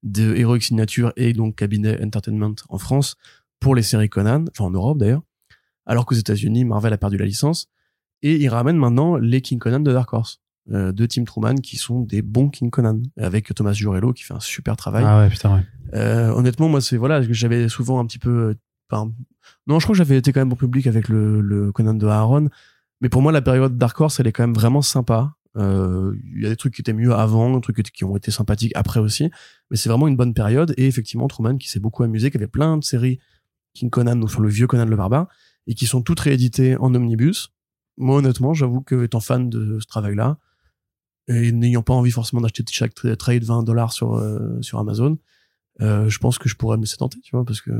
[0.03, 3.17] de Heroic Signature et donc Cabinet Entertainment en France
[3.59, 5.23] pour les séries Conan, enfin en Europe d'ailleurs.
[5.85, 7.67] Alors qu'aux États-Unis, Marvel a perdu la licence
[8.21, 11.77] et ils ramènent maintenant les King Conan de Dark Horse euh, de Tim Truman qui
[11.77, 15.03] sont des bons King Conan avec Thomas Jurello qui fait un super travail.
[15.05, 15.63] Ah ouais, putain, ouais.
[15.95, 18.29] Euh, honnêtement, moi, c'est voilà, j'avais souvent un petit peu.
[18.29, 18.53] euh,
[18.91, 19.11] enfin,
[19.65, 22.05] non, je crois que j'avais été quand même bon public avec le, le Conan de
[22.05, 22.49] Aaron.
[23.01, 25.33] Mais pour moi, la période Dark Horse, elle est quand même vraiment sympa.
[25.57, 28.29] Euh, Il y a des trucs qui étaient mieux avant, des trucs qui ont été
[28.29, 29.31] sympathiques après aussi.
[29.71, 30.73] Mais c'est vraiment une bonne période.
[30.77, 33.19] Et effectivement, Truman qui s'est beaucoup amusé, qui avait plein de séries
[33.73, 35.27] King Conan, donc sur le vieux Conan le Barbare,
[35.65, 37.49] et qui sont toutes rééditées en omnibus.
[37.97, 40.37] Moi, honnêtement, j'avoue que étant fan de ce travail-là,
[41.29, 45.17] et n'ayant pas envie forcément d'acheter chaque tra- trade 20 dollars sur, euh, sur Amazon,
[45.81, 47.71] euh, je pense que je pourrais me laisser tenter, tu vois, parce que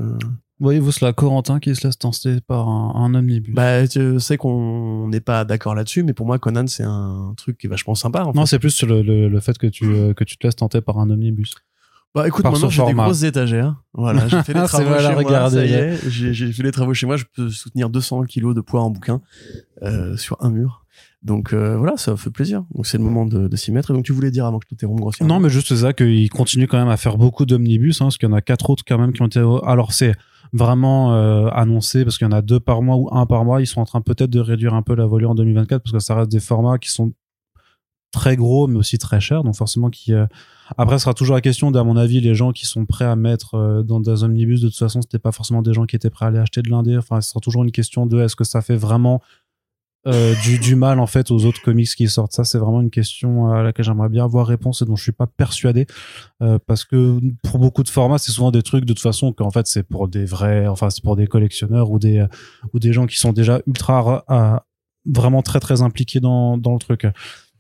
[0.62, 3.56] Voyez-vous cela, Corentin qui se laisse tenter par un, un omnibus?
[3.56, 7.58] bah, tu sais qu'on n'est pas d'accord là-dessus, mais pour moi, Conan, c'est un truc
[7.58, 8.24] qui est vachement sympa.
[8.26, 10.58] En non, c'est plus le, le, le fait que tu, euh, que tu te laisses
[10.58, 11.56] tenter par un omnibus.
[12.16, 13.76] Bah écoute, par maintenant j'ai des grosses étagères.
[13.94, 15.24] Voilà, j'ai fait les travaux chez la moi.
[15.24, 17.16] regarder, Ça y est, j'ai j'ai fait les travaux chez moi.
[17.18, 19.22] Je peux soutenir 200 kilos de poids en bouquin
[19.84, 20.86] euh, sur un mur.
[21.22, 22.64] Donc euh, voilà, ça fait plaisir.
[22.74, 23.92] Donc c'est le moment de, s'y mettre.
[23.92, 25.36] Et donc tu voulais dire avant que je t'interrompe grossièrement.
[25.36, 28.30] Non, mais juste ça, qu'il continue quand même à faire beaucoup d'omnibus, hein, parce qu'il
[28.30, 29.40] y en a quatre autres quand même qui ont été.
[29.66, 30.16] Alors c'est
[30.54, 33.62] vraiment euh, annoncé, parce qu'il y en a deux par mois ou un par mois.
[33.62, 36.00] Ils sont en train peut-être de réduire un peu la volée en 2024, parce que
[36.00, 37.12] ça reste des formats qui sont
[38.12, 39.44] très gros, mais aussi très chers.
[39.44, 40.14] Donc forcément, qui.
[40.14, 40.26] euh,
[40.78, 43.18] Après, ce sera toujours la question, d'à mon avis, les gens qui sont prêts à
[43.18, 46.26] mettre dans des omnibus, de toute façon, c'était pas forcément des gens qui étaient prêts
[46.26, 46.98] à aller acheter de l'indé.
[46.98, 49.22] Enfin, ce sera toujours une question de est-ce que ça fait vraiment
[50.08, 52.32] euh, du, du mal en fait aux autres comics qui sortent.
[52.32, 55.12] Ça, c'est vraiment une question à laquelle j'aimerais bien avoir réponse et dont je suis
[55.12, 55.88] pas persuadé
[56.42, 59.52] euh, parce que pour beaucoup de formats, c'est souvent des trucs de toute façon qu'en
[59.52, 62.26] fait c'est pour des vrais, enfin c'est pour des collectionneurs ou des
[62.74, 64.66] ou des gens qui sont déjà ultra à-
[65.06, 67.06] vraiment très très impliqués dans dans le truc.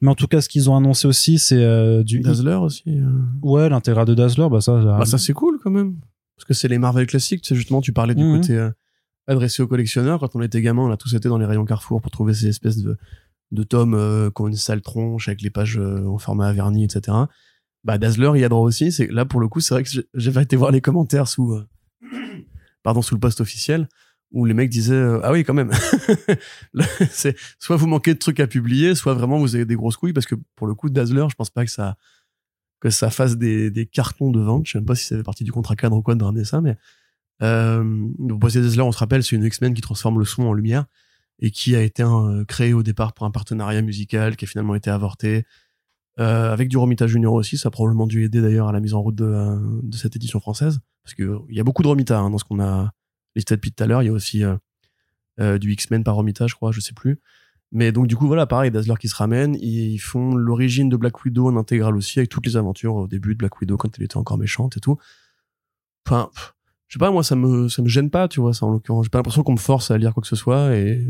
[0.01, 2.83] Mais en tout cas, ce qu'ils ont annoncé aussi, c'est euh, du Dazzler aussi.
[2.87, 3.09] euh.
[3.41, 4.47] ouais l'intégral de Dazzler.
[4.49, 5.95] Bah ça, Bah ça c'est cool quand même.
[6.37, 7.41] Parce que c'est les Marvel classiques.
[7.41, 8.39] Tu sais, justement, tu parlais du Mhm.
[8.39, 8.69] côté euh,
[9.30, 10.19] adressé aux collectionneurs.
[10.19, 12.47] Quand on était gamin, on a tous été dans les rayons Carrefour pour trouver ces
[12.47, 12.97] espèces de,
[13.51, 16.84] de tomes euh, qui ont une sale tronche avec les pages euh, en format vernis,
[16.86, 17.15] etc.
[17.84, 18.91] Bah, Dazzler, il y a droit aussi.
[18.91, 21.53] C'est, là, pour le coup, c'est vrai que j'ai- j'avais été voir les commentaires sous,
[21.53, 21.67] euh,
[22.84, 23.88] pardon, sous le post officiel
[24.32, 25.71] où les mecs disaient euh, ah oui quand même
[27.09, 30.13] c'est soit vous manquez de trucs à publier soit vraiment vous avez des grosses couilles
[30.13, 31.97] parce que pour le coup Dazzler je pense pas que ça
[32.80, 35.23] que ça fasse des, des cartons de vente je sais même pas si ça fait
[35.23, 36.77] partie du contrat cadre ou quoi de ramener ça mais
[37.41, 37.83] euh,
[38.17, 40.85] Boise Dazzler on se rappelle c'est une X-Men qui transforme le son en lumière
[41.39, 44.75] et qui a été euh, créé au départ pour un partenariat musical qui a finalement
[44.75, 45.45] été avorté
[46.19, 48.93] euh, avec du Romita Junior aussi ça a probablement dû aider d'ailleurs à la mise
[48.93, 49.57] en route de, euh,
[49.93, 52.59] cette édition française parce que il y a beaucoup de Romita hein, dans ce qu'on
[52.59, 52.91] a
[53.35, 54.43] listé depuis tout à l'heure il y a aussi
[55.61, 57.21] du X-Men par Romita, je crois, je sais plus.
[57.71, 61.23] Mais donc du coup voilà, pareil, Dazzler qui se ramène, ils font l'origine de Black
[61.23, 64.03] Widow en intégrale aussi avec toutes les aventures au début de Black Widow quand elle
[64.03, 64.97] était encore méchante et tout.
[66.05, 66.29] Enfin,
[66.89, 69.05] je sais pas, moi ça me ça me gêne pas, tu vois, ça en l'occurrence.
[69.05, 71.05] J'ai pas l'impression qu'on me force à lire quoi que ce soit et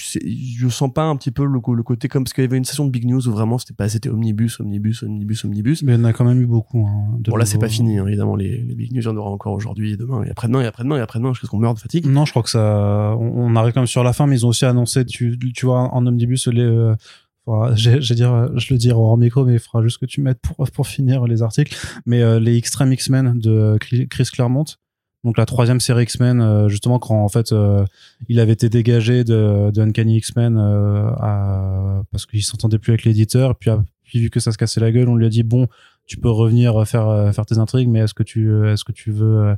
[0.00, 2.64] c'est- je sens pas un petit peu le, côté comme parce qu'il y avait une
[2.64, 5.82] session de Big News où vraiment c'était pas c'était omnibus, omnibus, omnibus, omnibus.
[5.82, 6.86] Mais il y en a quand même eu beaucoup.
[6.86, 9.08] Hein, de Bon là c'est pas fini, hein, évidemment les, les Big News il y
[9.08, 11.58] en aura encore aujourd'hui et demain et après-demain et après-demain et après-demain jusqu'à ce qu'on
[11.58, 12.06] meure de fatigue.
[12.06, 13.14] Non, je crois que ça.
[13.18, 15.66] On, on arrive quand même sur la fin, mais ils ont aussi annoncé, tu, tu
[15.66, 16.62] vois, en omnibus, les.
[16.62, 16.94] euh,
[17.48, 20.40] faudra- j'ai- dire, je le dirai hors micro, mais il faudra juste que tu mettes
[20.40, 21.76] pour, pour finir les articles.
[22.06, 24.64] Mais euh, les Extreme X-Men de Chris Claremont,
[25.24, 27.84] donc la troisième série X-Men, euh, justement, quand en fait euh,
[28.28, 33.04] il avait été dégagé de, de Uncanny X-Men euh, à- parce qu'il s'entendait plus avec
[33.04, 33.70] l'éditeur, puis,
[34.04, 35.66] puis vu que ça se cassait la gueule, on lui a dit bon,
[36.06, 39.10] tu peux revenir faire euh, faire tes intrigues, mais est-ce que tu est-ce que tu
[39.10, 39.54] veux euh,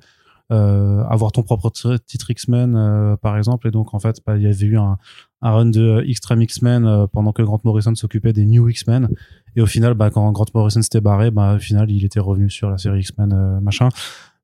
[0.52, 3.68] euh, avoir ton propre tr- titre X-Men euh, par exemple?
[3.68, 4.96] Et donc en fait bah, il y avait eu un,
[5.42, 9.08] un run de Extreme X-Men euh, pendant que Grant Morrison s'occupait des New X-Men
[9.56, 12.50] et au final bah, quand Grant Morrison s'était barré bah, au final il était revenu
[12.50, 13.88] sur la série X-Men euh, machin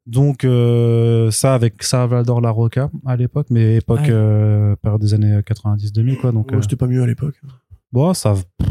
[0.06, 4.10] donc euh, ça avec Salvador Larroca à l'époque mais époque Ouais.
[4.10, 7.40] euh, période des années 90-2000 quoi donc Moi, euh, c'était pas mieux à l'époque.
[7.92, 8.68] bon ça pff,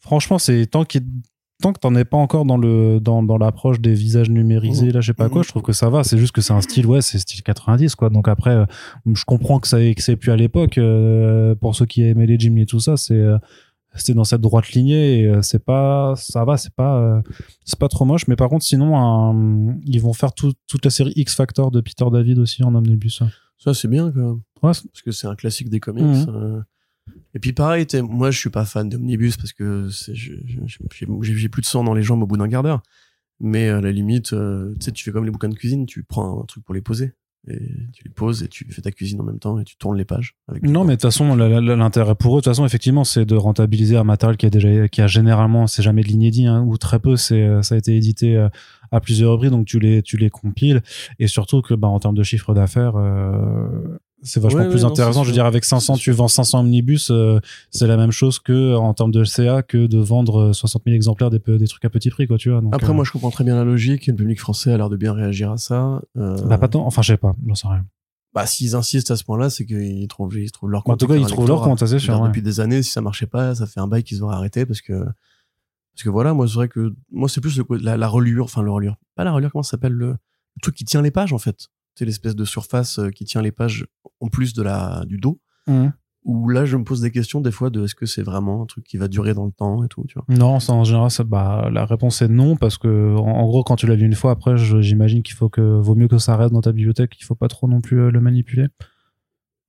[0.00, 1.04] franchement c'est tant qu'il
[1.62, 4.92] tant que t'en es pas encore dans le dans, dans l'approche des visages numérisés Mhm.
[4.92, 6.60] là je sais pas quoi je trouve que ça va c'est juste que c'est un
[6.60, 8.66] style ouais c'est style 90 quoi donc après euh,
[9.12, 12.38] je comprends que ça que c'est plus à l'époque euh, pour ceux qui aimaient les
[12.38, 13.38] Jimmy et tout ça c'est euh,
[13.94, 17.22] c'était dans cette droite lignée et c'est pas ça va c'est pas
[17.64, 20.90] c'est pas trop moche mais par contre sinon un- ils vont faire tout- toute la
[20.90, 23.22] série X Factor de Peter David aussi en omnibus
[23.58, 24.40] Ça, c'est bien, quand même.
[24.62, 26.04] Ouais, c'est- Parce que c'est un classique des comics.
[26.04, 26.64] Mhm.
[27.08, 27.12] Euh.
[27.34, 31.84] Et puis, pareil, moi, je suis pas fan d'Omnibus parce que j'ai plus de sang
[31.84, 32.82] dans les jambes au bout d'un quart d'heure.
[33.40, 36.02] Mais à la limite, euh, tu sais, tu fais comme les bouquins de cuisine, tu
[36.02, 37.12] prends un truc pour les poser.
[37.48, 37.60] Et
[37.92, 40.04] tu les poses et tu fais ta cuisine en même temps et tu tournes les
[40.04, 40.34] pages.
[40.48, 43.36] Avec Non, mais de toute façon, l'intérêt pour eux, de toute façon, effectivement, c'est de
[43.36, 46.76] rentabiliser un matériel qui a déjà, qui a généralement, c'est jamais de l'inédit, hein, ou
[46.76, 48.48] très peu, c'est, euh, ça a été édité euh,
[48.90, 50.82] à plusieurs reprises, donc tu les, tu les compiles,
[51.20, 53.96] et surtout que, bah, en termes de chiffre d'affaires, euh,
[54.26, 55.22] c'est vachement Ouais, plus ouais, intéressant.
[55.24, 58.38] Je veux dire, avec 500, C'est tu vends 500 omnibus, euh, c'est la même chose
[58.38, 61.90] que, en termes de CA, que de vendre 60 000 exemplaires des, des trucs à
[61.90, 62.60] petit prix, quoi, tu vois.
[62.60, 64.90] Donc, Après, euh, moi, je comprends très bien la logique le public français a l'air
[64.90, 66.02] de bien réagir à ça.
[66.16, 67.84] Euh, bah, pas tant, enfin, je sais pas, j'en sais rien.
[68.34, 71.00] bah, s'ils insistent à ce point-là, c'est qu'ils trouvent, ils trouvent leur Bah, en compte.
[71.00, 72.28] tout cas, ils trouvent leur compte, c'est sûr, ouais.
[72.28, 74.80] Depuis des années, si ça marchait pas, ça fait un bail qu'ils auraient arrêté parce
[74.82, 74.92] que,
[75.94, 78.60] parce que voilà, moi, c'est vrai que, moi, c'est plus le, la, la relure, enfin,
[78.62, 78.96] le relure.
[79.14, 81.68] Pas la relure, comment ça s'appelle le, le truc qui tient les pages, en fait.
[81.96, 83.86] C'est l'espèce de surface euh, qui tient les pages
[84.20, 85.40] en plus de la, du dos.
[85.66, 85.92] Mhm.
[86.24, 88.66] Où là, je me pose des questions des fois de est-ce que c'est vraiment un
[88.66, 90.24] truc qui va durer dans le temps et tout, tu vois.
[90.28, 93.62] Non, ça, en général, ça, bah, la réponse est non, parce que, en, en gros,
[93.62, 96.36] quand tu l'as vu une fois, après, j'imagine qu'il faut que, vaut mieux que ça
[96.36, 98.66] reste dans ta bibliothèque, il faut pas trop non plus euh, le manipuler.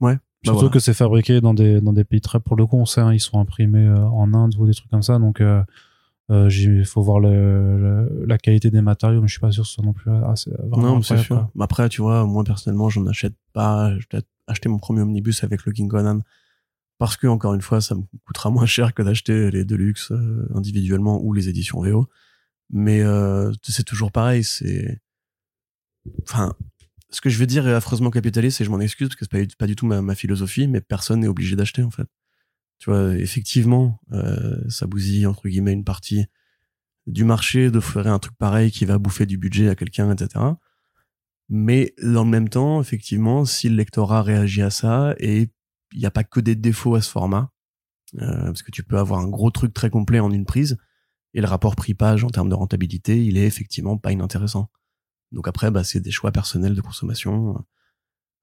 [0.02, 0.16] Ouais.
[0.16, 0.74] Bah Surtout voilà.
[0.74, 3.14] que c'est fabriqué dans des, dans des pays très, pour le coup, on sait, hein,
[3.14, 5.62] ils sont imprimés euh, en Inde ou des trucs comme ça, donc, euh,
[6.30, 7.30] il faut voir le,
[7.80, 10.12] le- la qualité des matériaux, mais je suis pas sûr que ce soit non plus
[10.12, 11.36] assez, vraiment non, c'est sûr.
[11.36, 11.52] quoi.
[11.56, 13.94] Mais après, tu vois, moi, personnellement, j'en achète pas.
[13.98, 16.20] J'ai peut-être acheté mon premier omnibus avec le King Conan.
[17.00, 20.48] Parce que, encore une fois, ça me coûtera moins cher que d'acheter les Deluxe euh,
[20.56, 22.08] individuellement ou les éditions VO.
[22.72, 25.00] Mais euh, c'est toujours pareil, c'est...
[26.24, 26.54] Enfin,
[27.10, 29.48] ce que je vais dire est affreusement capitaliste et je m'en excuse parce que c'est
[29.48, 32.08] pas, pas du tout ma, ma philosophie, mais personne n'est obligé d'acheter, en fait.
[32.80, 36.26] Tu vois, effectivement, euh, ça bousille, entre guillemets, une partie
[37.08, 40.46] du marché de faire un truc pareil qui va bouffer du budget à quelqu'un, etc.
[41.50, 45.50] Mais dans le même temps, effectivement, si le lectorat réagit à ça, et
[45.94, 47.52] il n'y a pas que des défauts à ce format,
[48.20, 50.78] euh, parce que tu peux avoir un gros truc très complet en une prise,
[51.34, 54.70] et le rapport prix-page en termes de rentabilité, il est effectivement pas inintéressant.
[55.32, 57.64] Donc après, bah, c'est des choix personnels de consommation.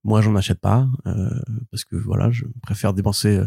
[0.05, 3.41] Moi, j'en achète pas, euh, parce que voilà, je préfère dépenser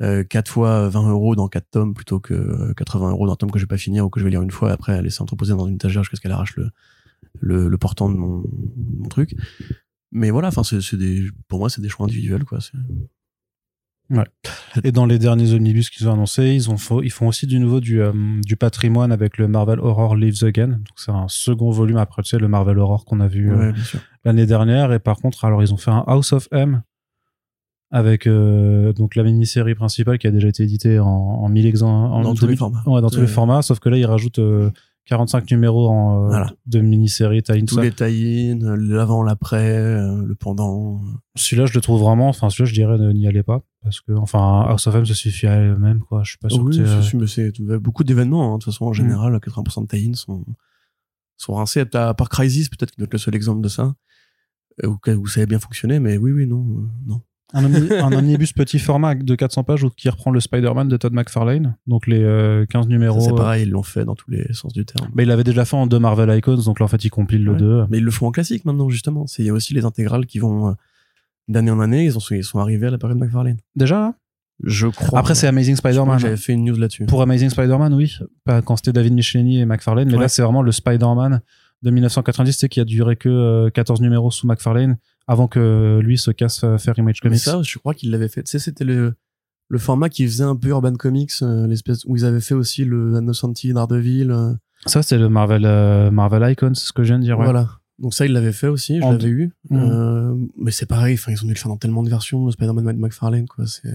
[0.00, 3.36] euh, 4 fois 20 euros dans 4 tomes plutôt que euh, 80 euros dans un
[3.36, 5.00] tome que je vais pas finir ou que je vais lire une fois et après
[5.02, 6.70] laisser entreposer dans une étagère jusqu'à ce qu'elle arrache le,
[7.40, 8.44] le, le portant de mon,
[9.00, 9.34] mon truc.
[10.12, 12.60] Mais voilà, enfin, c'est des, pour moi, c'est des choix individuels, quoi.
[12.60, 12.78] c'est-
[14.84, 17.80] Et dans les derniers omnibus qu'ils ont annoncés, ils, ont ils font aussi du nouveau
[17.80, 20.68] du, euh, du patrimoine avec le Marvel Horror Lives Again.
[20.68, 23.56] Donc c'est un second volume après, tu sais, le Marvel Horror qu'on a vu euh,
[23.72, 23.74] Ouais,
[24.24, 24.92] l'année dernière.
[24.94, 26.82] Et par contre, alors ils ont fait un House of M
[27.90, 32.22] avec euh, donc la mini-série principale qui a déjà été éditée en, en 1000 exemplaires.
[32.22, 32.82] Dans tous les formats.
[32.86, 34.70] Ouais, dans tous les formats, sauf que là, ils rajoutent euh,
[35.06, 36.52] 45 numéros en, euh, Voilà.
[36.66, 41.00] de mini-série tie Tous les tie-in, l'avant, l'après, euh, le pendant.
[41.34, 42.28] Celui-là, je le trouve vraiment.
[42.28, 43.62] Enfin, celui-là, je dirais n'y allez pas.
[43.82, 46.22] Parce que, enfin, House of M se suffit à elle-même, quoi.
[46.24, 48.52] Je suis pas sûr oui, que c'est, il beaucoup d'événements.
[48.52, 48.58] hein.
[48.58, 50.44] De toute façon, en général, 80% de tie-in sont,
[51.38, 51.84] sont rincés.
[51.94, 53.94] À part Crisis, peut-être qui doit être le seul exemple de ça.
[54.84, 56.66] Où, où ça a bien fonctionné, mais oui, oui, non,
[57.06, 57.22] non.
[57.54, 61.12] Un, omni- un omnibus petit format de 400 pages qui reprend le Spider-Man de Todd
[61.12, 61.76] McFarlane.
[61.86, 63.20] Donc, les euh, 15 Ça, numéros.
[63.20, 65.08] C'est euh, pareil, ils l'ont fait dans tous les sens du terme.
[65.14, 66.56] Mais il l'avait déjà fait en deux Marvel Icons.
[66.64, 67.58] Donc là, en fait, il compile le Ouais.
[67.58, 67.84] 2.
[67.90, 69.26] Mais ils le font en classique maintenant, justement.
[69.26, 70.72] C'est- Il y a aussi les intégrales qui vont euh,
[71.48, 72.04] d'année en année.
[72.04, 73.56] Ils, ont, ils sont arrivés à la période McFarlane.
[73.76, 74.14] Déjà, là?
[74.64, 75.20] Je crois.
[75.20, 76.18] Après, c'est Amazing Spider-Man.
[76.18, 77.06] J'avais fait une news là-dessus.
[77.06, 78.12] Pour Amazing Spider-Man, oui.
[78.44, 80.08] Pas quand c'était David Michelini et McFarlane.
[80.08, 80.22] Mais Ouais.
[80.22, 81.40] là, c'est vraiment le Spider-Man
[81.82, 86.00] de 1990, tu sais, qui a duré que euh, 14 numéros sous McFarlane avant que
[86.02, 87.40] lui se casse euh, faire Image Mais Comics.
[87.42, 88.42] ça, je crois qu'ils l'avaient fait.
[88.42, 89.14] Tu sais, c'était le,
[89.68, 92.84] le format qui faisait un peu Urban Comics, euh, l'espèce où ils avaient fait aussi
[92.84, 94.30] le Annosanti d'Ardeville.
[94.32, 94.54] euh,
[94.86, 97.38] Ça, c'est le Marvel, euh, Marvel Icon, c'est ce que je viens de dire.
[97.38, 97.44] ouais.
[97.44, 97.68] Voilà.
[97.98, 99.50] Donc ça, ils l'avaient fait aussi, je l'avais eu.
[99.70, 99.78] Mhm.
[99.90, 102.52] Euh, mais c'est pareil, enfin, ils ont dû le faire dans tellement de versions, le
[102.52, 103.66] Spider-Man de McFarlane, quoi.
[103.66, 103.90] C'est...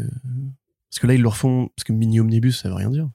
[0.89, 3.09] Parce que là, ils le refont, parce que mini omnibus, ça veut rien dire.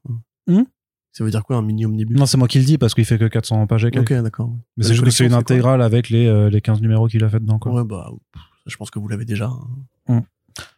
[0.49, 0.65] Mhm.
[1.13, 3.05] Ça veut dire quoi, un mini omnibus Non, c'est moi qui le dis parce qu'il
[3.05, 4.11] fait que 400 pages et quelques.
[4.13, 4.55] Ok, d'accord.
[4.77, 7.29] Mais c'est juste que c'est une intégrale avec les, euh, les 15 numéros qu'il a
[7.29, 7.73] fait dedans, quoi.
[7.73, 8.11] Ouais, bah,
[8.67, 9.47] je pense que vous l'avez déjà.
[9.47, 9.69] hein.
[10.09, 10.23] Mhm.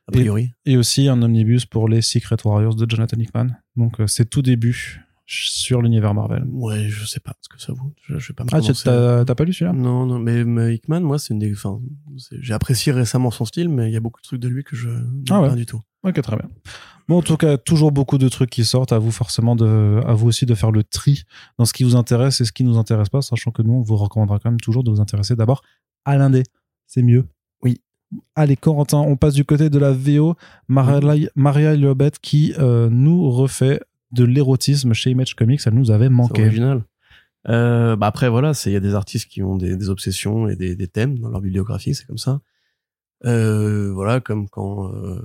[0.08, 0.52] A priori.
[0.66, 3.48] Et aussi un omnibus pour les Secret Warriors de Jonathan Hickman.
[3.76, 6.44] Donc, euh, c'est tout début sur l'univers Marvel.
[6.50, 7.92] Ouais, je sais pas ce que ça vaut.
[8.02, 9.72] Je, je vais pas me Ah, t'as pas lu celui-là?
[9.72, 11.52] Non, non, mais, mais Hickman, moi, c'est une des.
[11.52, 11.80] Enfin,
[12.40, 14.74] j'ai apprécié récemment son style, mais il y a beaucoup de trucs de lui que
[14.76, 15.48] je n'aime Ah ouais.
[15.48, 15.80] pas du tout.
[16.02, 16.48] Ok, très bien.
[17.10, 18.92] Bon, en tout cas, toujours beaucoup de trucs qui sortent.
[18.92, 21.24] À vous forcément de, à vous aussi de faire le tri
[21.58, 23.82] dans ce qui vous intéresse et ce qui nous intéresse pas, sachant que nous, on
[23.82, 25.62] vous recommandera quand même toujours de vous intéresser d'abord
[26.04, 26.44] à l'indé.
[26.86, 27.26] C'est mieux.
[27.64, 27.80] Oui.
[28.36, 30.36] Allez, Corentin, on passe du côté de la VO.
[30.68, 33.80] Maria, Maria Liobet qui euh, nous refait
[34.12, 35.62] de l'érotisme chez Image Comics.
[35.66, 36.42] Elle nous avait C'est manqué.
[36.42, 36.84] original.
[37.48, 40.54] Euh, bah après, voilà, il y a des artistes qui ont des, des obsessions et
[40.54, 42.40] des, des thèmes dans leur bibliographie, c'est comme ça.
[43.26, 45.20] Euh, voilà, comme quand, euh,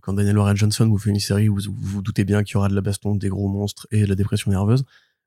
[0.00, 2.56] quand Daniel Warren Johnson vous fait une série où vous vous, doutez bien qu'il y
[2.56, 4.84] aura de la baston, des gros monstres et de la dépression nerveuse.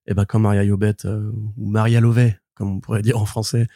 [0.07, 3.67] Et ben quand Maria Yobet euh, ou Maria Lovet, comme on pourrait dire en français,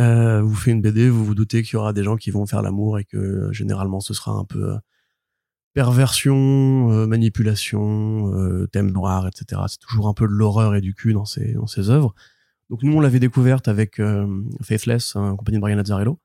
[0.00, 2.46] euh, vous fait une BD, vous vous doutez qu'il y aura des gens qui vont
[2.46, 4.78] faire l'amour et que généralement ce sera un peu euh,
[5.74, 9.62] perversion, manipulation, thème noir, etc.
[9.68, 12.14] C'est toujours un peu de l'horreur et du cul dans ses, dans ses œuvres.
[12.68, 14.00] Donc nous, on l'avait découverte avec
[14.60, 16.18] Faithless, en compagnie de Brian Lazzarello,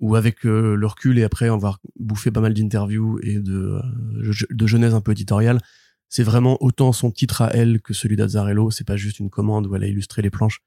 [0.00, 3.80] où avec euh, le recul et après avoir bouffé pas mal d'interviews et de,
[4.22, 5.60] euh, de genèse un peu éditoriale,
[6.08, 8.70] c'est vraiment autant son titre à elle que celui d'Azzarello.
[8.70, 10.62] C'est pas juste une commande où elle a illustré les planches,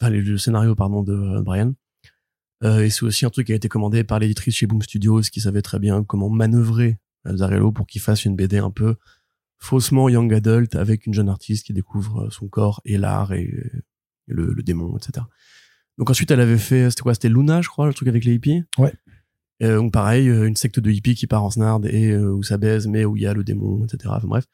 [0.00, 1.74] enfin le scénario pardon de euh, Brian.
[2.62, 5.22] Euh, et c'est aussi un truc qui a été commandé par l'éditrice chez Boom Studios
[5.22, 8.96] qui savait très bien comment manœuvrer Azzarello pour qu'il fasse une BD un peu
[9.58, 13.52] faussement young adult avec une jeune artiste qui découvre euh, son corps et l'art et
[14.26, 15.26] le, le démon, etc.
[16.00, 18.34] Donc ensuite, elle avait fait, c'était quoi C'était Luna, je crois, le truc avec les
[18.34, 18.64] hippies.
[18.78, 18.92] Ouais.
[19.62, 22.42] Euh, donc pareil, euh, une secte de hippies qui part en snard et euh, où
[22.42, 24.14] ça baise, mais où il y a le démon, etc.
[24.16, 24.46] Enfin, bref.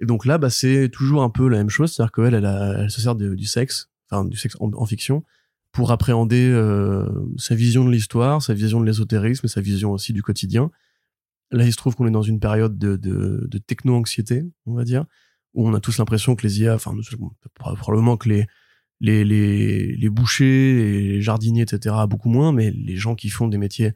[0.00, 2.80] Et donc là, bah, c'est toujours un peu la même chose, c'est-à-dire qu'elle, elle, a-
[2.84, 5.22] elle se sert de- du sexe, enfin du sexe en, en fiction,
[5.72, 10.22] pour appréhender euh, sa vision de l'histoire, sa vision de l'ésotérisme sa vision aussi du
[10.22, 10.70] quotidien.
[11.50, 14.84] Là, il se trouve qu'on est dans une période de, de, de techno-anxiété, on va
[14.84, 15.04] dire,
[15.52, 16.94] où on a tous l'impression que les IA, enfin,
[17.78, 18.46] probablement que les,
[19.04, 23.48] les, les, les bouchers et les jardiniers, etc., beaucoup moins, mais les gens qui font
[23.48, 23.92] des métiers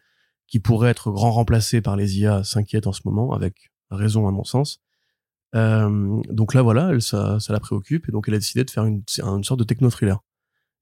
[0.46, 4.30] qui pourraient être grand remplacés par les IA s'inquiètent en ce moment, avec raison à
[4.30, 4.80] mon sens.
[5.54, 8.70] Euh, donc là, voilà, elle, ça, ça la préoccupe, et donc elle a décidé de
[8.70, 10.22] faire une, une sorte de techno-thriller.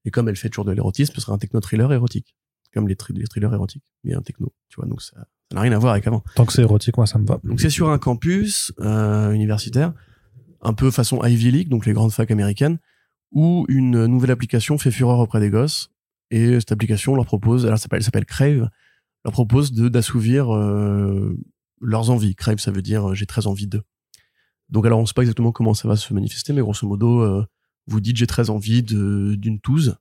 [0.03, 2.35] Et comme elle fait toujours de l'érotisme, ce sera un techno-thriller érotique.
[2.73, 5.71] Comme les, les thrillers érotiques, mais un techno, tu vois, donc ça ça n'a rien
[5.71, 6.23] à voir avec avant.
[6.35, 7.39] Tant que c'est érotique, moi, ça me va.
[7.45, 9.93] Donc c'est sur un campus euh, universitaire,
[10.61, 12.79] un peu façon Ivy League, donc les grandes facs américaines,
[13.31, 15.89] où une nouvelle application fait fureur auprès des gosses.
[16.31, 18.69] Et cette application leur propose, alors elle s'appelle Crave,
[19.23, 21.37] leur propose de d'assouvir euh,
[21.81, 22.35] leurs envies.
[22.35, 23.81] Crave, ça veut dire euh, j'ai très envie de.
[24.69, 27.45] Donc alors on sait pas exactement comment ça va se manifester, mais grosso modo, euh,
[27.87, 29.97] vous dites j'ai très envie d'une touze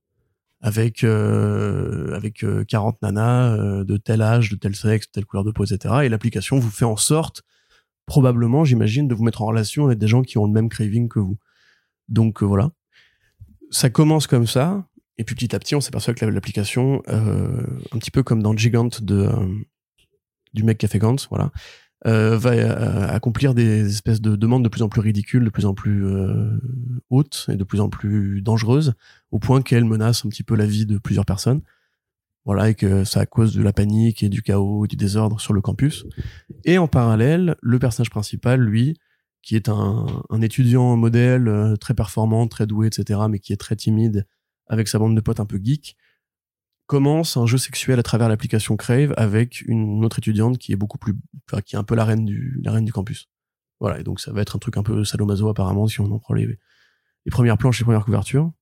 [0.61, 5.27] avec euh, avec euh, 40 nanas euh, de tel âge, de tel sexe, de telle
[5.27, 5.95] couleur de peau, etc.
[6.05, 7.43] Et l'application vous fait en sorte,
[8.07, 11.09] probablement, j'imagine, de vous mettre en relation avec des gens qui ont le même craving
[11.09, 11.39] que vous.
[12.09, 12.70] Donc voilà.
[13.71, 14.87] Ça commence comme ça.
[15.19, 18.55] Et puis petit à petit, on s'aperçoit que l'application, euh, un petit peu comme dans
[18.57, 19.47] Gigant de, euh,
[20.53, 21.51] du mec qui a fait Gantz, voilà,
[22.07, 25.75] euh, va accomplir des espèces de demandes de plus en plus ridicules, de plus en
[25.75, 26.05] plus
[27.09, 28.95] hautes et de plus en plus dangereuses,
[29.31, 31.62] au point qu'elle menace un petit peu la vie de plusieurs personnes.
[32.45, 35.53] Voilà, et que ça cause de la panique et du chaos et du désordre sur
[35.53, 36.07] le campus.
[36.64, 38.97] Et en parallèle, le personnage principal, lui,
[39.43, 43.57] qui est un, un étudiant modèle euh, très performant, très doué, etc., mais qui est
[43.57, 44.26] très timide,
[44.66, 45.97] avec sa bande de potes un peu geek,
[46.87, 50.99] commence un jeu sexuel à travers l'application Crave avec une autre étudiante qui est beaucoup
[50.99, 51.14] plus,
[51.49, 53.28] enfin, qui est un peu la reine du, la reine du campus.
[53.80, 56.18] Voilà, et donc ça va être un truc un peu sadomaso apparemment si on en
[56.18, 58.53] prend les, les premières planches, les premières couvertures.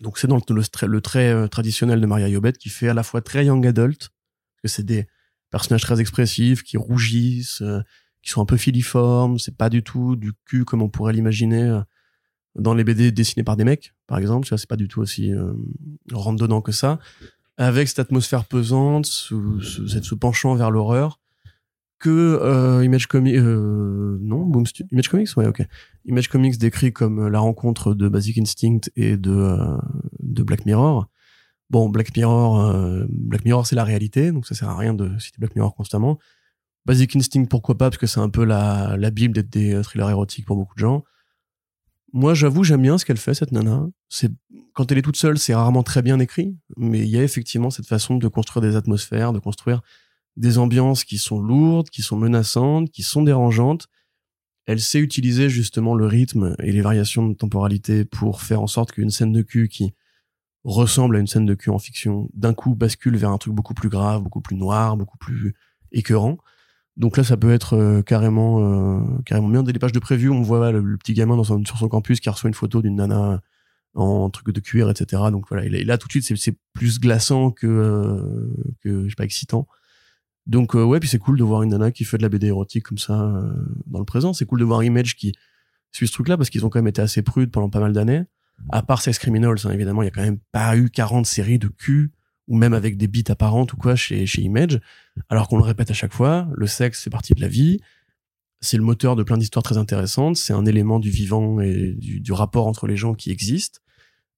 [0.00, 3.02] Donc c'est dans le, le, trait- euh, traditionnel de Maria Yobet qui fait à la
[3.04, 4.10] fois très young adult,
[4.62, 5.06] que c'est des
[5.50, 7.80] personnages très expressifs, qui rougissent, euh,
[8.24, 11.62] qui sont un peu filiformes, c'est pas du tout du cul comme on pourrait l'imaginer
[11.62, 11.80] euh,
[12.56, 15.00] dans les BD dessinés par des mecs, par exemple, tu vois, c'est pas du tout
[15.00, 15.52] aussi euh,
[16.64, 16.98] que ça,
[17.56, 21.20] avec cette atmosphère pesante, ce, ce, penchant vers l'horreur
[21.98, 25.66] que euh, Image Comics, euh, non, Boom Image Comics, ouais, ok.
[26.04, 29.56] Image Comics décrit comme la rencontre de Basic Instinct et de
[30.20, 31.08] de Black Mirror.
[31.70, 35.36] Bon, Black Mirror, Black Mirror, c'est la réalité, donc ça sert à rien de citer
[35.38, 36.18] Black Mirror constamment.
[36.86, 39.82] Basic Instinct, pourquoi pas, parce que c'est un peu la, la bible d'être des euh,
[39.82, 41.04] thrillers érotiques pour beaucoup de gens.
[42.12, 43.86] Moi, j'avoue, j'aime bien ce qu'elle fait, cette nana.
[44.08, 44.30] C'est,
[44.72, 47.70] quand elle est toute seule, c'est rarement très bien écrit, mais il y a effectivement
[47.70, 49.82] cette façon de construire des atmosphères, de construire
[50.36, 53.88] des ambiances qui sont lourdes, qui sont menaçantes, qui sont dérangeantes.
[54.66, 58.92] Elle sait utiliser justement le rythme et les variations de temporalité pour faire en sorte
[58.92, 59.94] qu'une scène de cul qui
[60.64, 63.74] ressemble à une scène de cul en fiction, d'un coup bascule vers un truc beaucoup
[63.74, 65.54] plus grave, beaucoup plus noir, beaucoup plus
[65.92, 66.38] écœurant.
[66.96, 69.62] Donc là, ça peut être euh, carrément, euh, carrément bien.
[69.62, 72.20] Dès les pages de preview, on voit le, petit gamin dans son- sur son campus
[72.20, 73.40] qui reçoit une photo d'une nana
[73.94, 75.22] en truc de cuir, etc.
[75.30, 78.48] Donc voilà, et là, tout de suite, c'est- plus glaçant que, euh,
[78.82, 79.66] que je sais pas, excitant.
[80.46, 82.48] Donc euh, ouais, puis c'est cool de voir une nana qui fait de la BD
[82.48, 83.42] érotique comme ça
[83.86, 84.32] dans le présent.
[84.32, 85.32] C'est cool de voir Image qui
[85.90, 88.24] suit ce truc-là parce qu'ils ont quand même été assez prudes pendant pas mal d'années.
[88.70, 91.58] À part Sex Criminals, hein, évidemment, il y a quand même pas eu 40 séries
[91.58, 92.12] de cul
[92.48, 94.80] ou même avec des bites apparentes ou quoi chez, chez Image.
[95.28, 97.80] Alors qu'on le répète à chaque fois, le sexe fait partie de la vie.
[98.60, 100.36] C'est le moteur de plein d'histoires très intéressantes.
[100.36, 103.80] C'est un élément du vivant et du, du rapport entre les gens qui existent.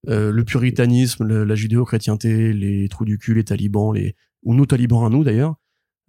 [0.08, 5.04] Euh, le puritanisme, la judéo-chrétienté, les trous du cul, les talibans, les ou nos talibans
[5.04, 5.56] à nous d'ailleurs,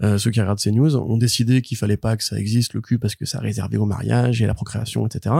[0.04, 2.82] euh, ceux qui regardent ces news, ont décidé qu'il fallait pas que ça existe le
[2.82, 5.36] cul parce que ça réservé au mariage et à la procréation, etc.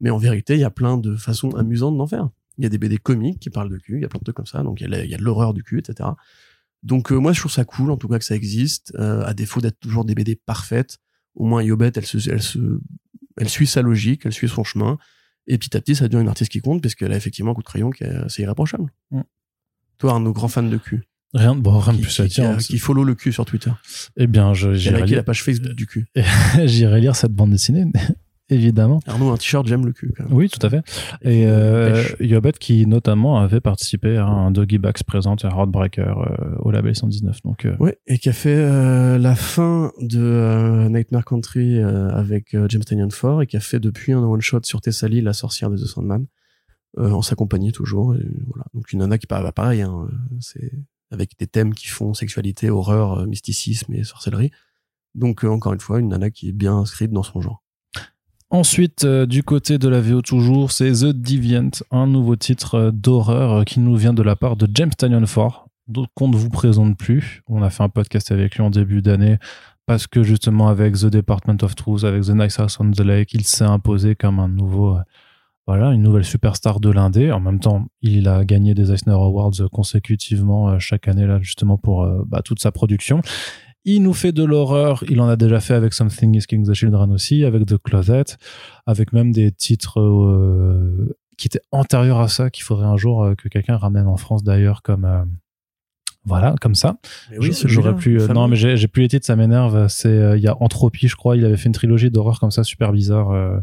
[0.00, 2.30] Mais en vérité, il y a plein de façons amusantes d'en faire.
[2.60, 4.24] Il y a des BD comiques qui parlent de cul, il y a plein de
[4.24, 6.10] trucs comme ça, donc il y a, de l'horreur du cul, etc.
[6.82, 9.32] Donc euh, moi, je trouve ça cool, en tout cas que ça existe, euh, à
[9.34, 10.98] défaut d'être toujours des BD parfaites.
[11.34, 12.58] Au moins, Yobet, elle se, elle se,
[13.38, 14.98] elle suit sa logique, elle suit son chemin,
[15.46, 17.54] et petit à petit, ça devient une artiste qui compte parce qu'elle a effectivement un
[17.54, 18.92] coup de crayon qui est assez irréprochable.
[19.10, 19.20] Mm.
[19.98, 21.02] Toi, Arnaud, grand fan de cul,
[21.32, 22.50] Rien, bon, rien de plus à qui- qui dire.
[22.50, 23.70] a- qui follow le cul sur Twitter.
[24.16, 26.06] Eh bien, j'irai lire, la page Facebook du cul.
[26.64, 27.86] j'irai lire cette bande dessinée,
[28.50, 29.00] évidemment.
[29.06, 30.12] Arnaud, un t-shirt, j'aime le cul.
[30.16, 30.32] Quand même.
[30.34, 30.82] Oui, tout à fait.
[31.22, 32.02] Et euh.
[32.20, 36.94] Yobet qui notamment avait participé à un Doggy Bags présente à Heartbreaker euh, au label
[36.94, 37.42] 119.
[37.42, 42.84] Donc, euh, Ouais, et qui a fait euh, la fin de Nightmare Country avec James
[42.84, 45.76] Tynion 4 et qui a fait depuis un one shot sur Thessalie, la sorcière de
[45.76, 46.26] The Sandman,
[46.96, 48.14] en sa compagnie toujours.
[48.14, 48.64] Et voilà.
[48.74, 50.08] Donc une nana qui parle pareil, hein,
[50.40, 50.72] c'est
[51.10, 54.50] avec des thèmes qui font sexualité, horreur, mysticisme et sorcellerie.
[55.14, 57.62] Donc encore une fois, une nana qui est bien inscrite dans son genre.
[58.52, 62.90] Ensuite, euh, du côté de la VO toujours, c'est The Deviant, un nouveau titre euh,
[62.90, 66.36] d'horreur euh, qui nous vient de la part de James Tanyon 4, donc qu'on ne
[66.36, 67.44] vous présente plus.
[67.46, 69.38] On a fait un podcast avec lui en début d'année
[69.86, 73.32] parce que justement avec The Department of Truth, avec The Nice House on the Lake,
[73.34, 74.98] il s'est imposé comme un nouveau,
[75.68, 77.30] voilà, une nouvelle superstar de l'indé.
[77.30, 82.04] En même temps, il a gagné des Eisner Awards consécutivement chaque année là justement pour
[82.26, 83.22] bah, toute sa production.
[83.84, 85.04] Il nous fait de l'horreur.
[85.08, 88.24] Il en a déjà fait avec Something is Killing the Children aussi, avec The Closet,
[88.86, 93.34] avec même des titres euh, qui étaient antérieurs à ça, qu'il faudrait un jour euh,
[93.34, 95.24] que quelqu'un ramène en France d'ailleurs, comme euh,
[96.26, 96.98] voilà, comme ça.
[97.30, 98.20] Mais celui-là, J'aurais pu.
[98.20, 99.88] euh, non, mais j'ai plus les titres, ça m'énerve.
[99.88, 101.36] C'est euh, il y a Entropie, je crois.
[101.36, 103.60] Il avait fait une trilogie d'horreur comme ça, super bizarre.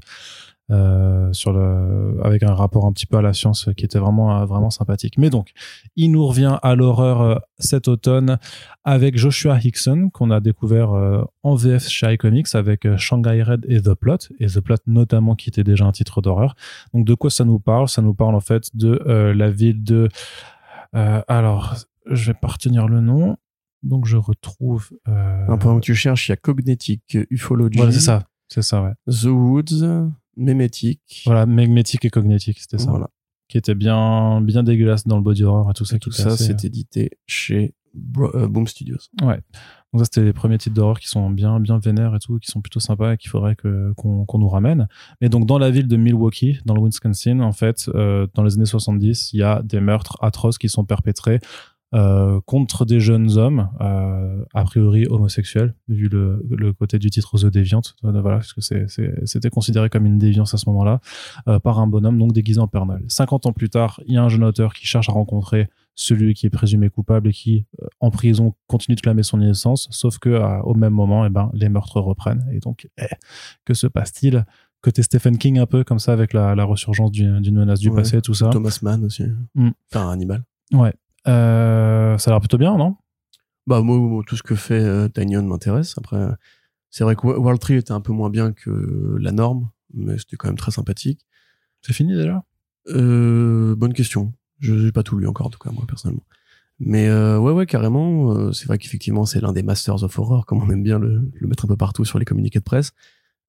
[0.70, 4.39] Euh, sur le avec un rapport un petit peu à la science qui était vraiment
[4.39, 5.18] euh, vraiment sympathique.
[5.18, 5.51] Mais donc,
[5.95, 8.38] il nous revient à l'horreur euh, cet automne
[8.84, 10.91] avec Joshua Hickson qu'on a découvert
[11.43, 15.49] en VF chez iComics avec Shanghai Red et The Plot et The Plot notamment qui
[15.49, 16.55] était déjà un titre d'horreur.
[16.93, 17.89] Donc de quoi ça nous parle?
[17.89, 20.09] Ça nous parle en fait de euh, la ville de
[20.95, 23.38] euh, alors je vais pas retenir le nom.
[23.84, 27.91] Donc je retrouve euh, Un point où tu cherches, il y a Cognetic, Ufology, voilà,
[27.91, 28.24] c'est ça.
[28.49, 28.93] C'est ça, ouais.
[29.07, 31.24] The Woods, Mémétique.
[31.26, 32.90] Voilà, magnétique et cognétique, c'était ça.
[32.92, 33.10] Voilà.
[33.50, 35.98] qui était bien, bien dégueulasse dans le body horror et tout ça.
[36.00, 38.98] tout qui ça, assez- c'est édité chez Bro- euh, Boom Studios.
[39.22, 39.40] Ouais.
[39.94, 42.52] Donc ça, c'était les premiers titres d'horreur qui sont bien, bien vénères et tout, qui
[42.52, 44.88] sont plutôt sympas et qu'il faudrait que, qu'on, qu'on nous ramène.
[45.22, 48.56] Mais donc, dans la ville de Milwaukee, dans le Wisconsin, en fait, euh, dans les
[48.56, 51.40] années 70, il y a des meurtres atroces qui sont perpétrés
[51.94, 57.38] euh, contre des jeunes hommes, euh, a priori homosexuels, vu le, le côté du titre
[57.38, 61.00] The Deviant, euh, voilà, parce que c'était considéré comme une déviance à ce moment-là,
[61.48, 63.04] euh, par un bonhomme donc déguisé en Père Noël.
[63.08, 66.34] 50 ans plus tard, il y a un jeune auteur qui cherche à rencontrer celui
[66.36, 67.66] qui est présumé coupable et qui,
[68.02, 70.30] en prison, continue de clamer son innocence, sauf que
[70.64, 72.46] au même moment, eh ben, les meurtres reprennent.
[72.54, 73.06] Et donc, eh,
[73.66, 74.46] que se passe-t-il?
[74.82, 77.90] Côté Stephen King, un peu comme ça, avec la, la resurgence du- d'une menace du
[77.90, 77.96] Ouais.
[77.96, 78.50] passé, tout ça.
[78.52, 79.24] Thomas Mann aussi.
[79.56, 79.70] Mm.
[79.92, 80.44] Enfin, Hannibal.
[80.72, 80.94] Ouais.
[81.28, 82.96] Euh, ça a l'air plutôt bien, non?
[83.66, 85.10] Bah, moi, moi, tout ce que fait euh,
[85.42, 85.96] m'intéresse.
[85.98, 86.26] Après,
[86.90, 90.38] c'est vrai que World Tree était un peu moins bien que la norme, mais c'était
[90.38, 91.26] quand même très sympathique.
[91.82, 92.44] C'est fini déjà?
[92.90, 94.34] Euh, bonne question.
[94.60, 96.24] Je n'ai pas tout lu encore, en tout cas, moi, personnellement.
[96.80, 98.34] Mais euh, ouais, ouais, carrément.
[98.34, 101.30] euh, c'est vrai qu'effectivement, c'est l'un des Masters of Horror, comme on aime bien le,
[101.34, 102.94] le mettre un peu partout sur les communiqués de presse.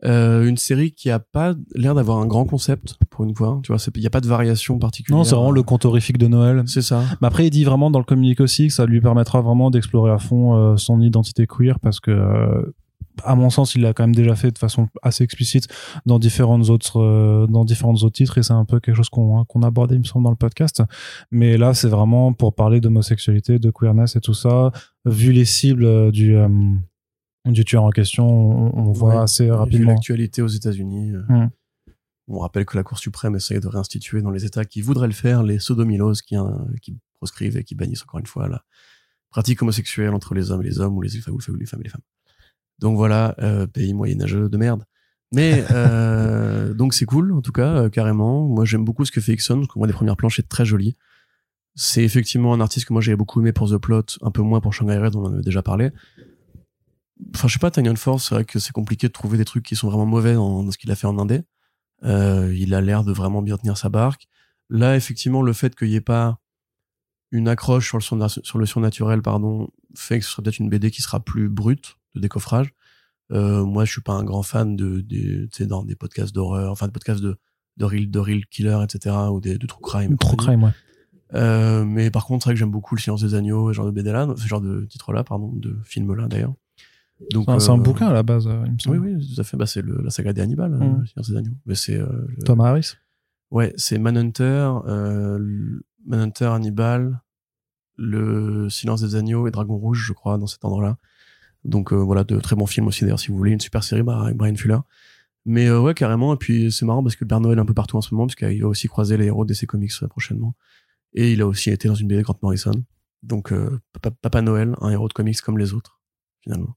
[0.05, 3.61] Euh, une série qui a pas l'air d'avoir un grand concept, pour une fois.
[3.65, 5.19] Tu vois, il n'y a pas de variation particulière.
[5.19, 6.63] Non, c'est vraiment le conte horrifique de Noël.
[6.67, 7.03] C'est ça.
[7.21, 10.13] Mais après, il dit vraiment dans le communiqué aussi que ça lui permettra vraiment d'explorer
[10.13, 12.63] à fond euh, son identité queer parce que, euh,
[13.25, 15.67] à mon sens, il l'a quand même déjà fait de façon assez explicite
[16.07, 19.45] dans différentes autres, euh, dans différentes autres titres et c'est un peu quelque chose qu'on
[19.45, 20.83] qu'on abordait, il me semble, dans le podcast.
[21.33, 24.71] Mais là, c'est vraiment pour parler d'homosexualité, de queerness et tout ça.
[25.05, 26.49] Vu les cibles du, euh,
[27.53, 29.21] du tueur en question, on, on voit Ouais.
[29.23, 29.93] assez rapidement.
[29.93, 31.51] l'actualité aux États-Unis, euh, Mm.
[32.29, 35.13] on rappelle que la Cour suprême essaye de réinstituer dans les États qui voudraient le
[35.15, 38.63] faire les sodomilos qui, hein, qui proscrivent et qui bannissent encore une fois la
[39.31, 41.91] pratique homosexuelle entre les hommes et les hommes ou les, ou les femmes et les
[41.91, 42.03] femmes.
[42.79, 44.85] Donc voilà, euh, pays moyenâgeux de merde.
[45.35, 48.47] Mais euh, donc c'est cool en tout cas, euh, carrément.
[48.47, 50.65] Moi j'aime beaucoup ce que fait Ixon, parce que moi des premières planches est très
[50.65, 50.97] joli.
[51.75, 54.61] C'est effectivement un artiste que moi j'avais beaucoup aimé pour The Plot, un peu moins
[54.61, 55.91] pour Shanghai Red, on en avait déjà parlé.
[57.35, 59.65] Enfin je sais pas, Tanyan Force, c'est vrai que c'est compliqué de trouver des trucs
[59.65, 61.43] qui sont vraiment mauvais dans, dans ce qu'il a fait en indé.
[62.05, 64.29] Euh, il a l'air de vraiment bien tenir sa barque.
[64.71, 66.39] Là effectivement le fait qu'il n'y ait pas
[67.31, 70.91] une accroche sur le, sur le surnaturel pardon fait que ce serait peut-être une BD
[70.91, 72.73] qui sera plus brute de décoffrage.
[73.33, 76.73] Euh, moi, je suis pas un grand fan de, tu sais, dans des podcasts d'horreur,
[76.73, 77.39] enfin, des podcasts de,
[77.77, 80.17] de real, de real killer, etc., ou des, de true crime.
[80.17, 80.37] compagnie.
[80.37, 80.71] crime, ouais.
[81.35, 83.87] Euh, mais par contre, c'est vrai que j'aime beaucoup le silence des agneaux, ce genre
[83.87, 86.55] de BD là, ce genre de titre-là, pardon, de film-là, d'ailleurs.
[87.33, 88.99] Donc, C'est un- C'est un euh, bouquin à la base, euh, il me Oui, semble.
[89.01, 89.57] oui, tout à fait.
[89.57, 91.01] Bah, c'est la saga des Hannibal, euh, Mm.
[91.01, 91.57] le silence des agneaux.
[91.67, 92.95] Mais c'est, euh, le- Thomas Harris.
[93.51, 97.21] Ouais, c'est Manhunter, euh, Manhunter, Hannibal,
[97.97, 100.99] le Silence des agneaux et Dragon Rouge, je crois, dans cet endroit-là.
[101.65, 104.03] Donc euh, voilà, de très bons films aussi d'ailleurs, si vous voulez, une super série
[104.03, 104.79] bah, avec Brian Fuller.
[105.45, 106.33] Mais euh, ouais, carrément.
[106.35, 108.15] Et puis c'est marrant parce que le Père Noël est un peu partout en ce
[108.15, 110.55] moment, parce qu'il va aussi croiser les héros DC Comics euh, prochainement.
[111.15, 112.73] Et il a aussi été dans une BD de Grant Morrison.
[113.23, 113.81] Donc euh,
[114.23, 116.01] Papa Noël, un héros de comics comme les autres,
[116.43, 116.77] finalement.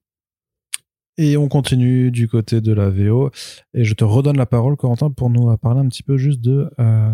[1.21, 3.29] Et on continue du côté de la VO.
[3.75, 6.67] Et je te redonne la parole, Corentin, pour nous parler un petit peu juste de,
[6.79, 7.13] euh,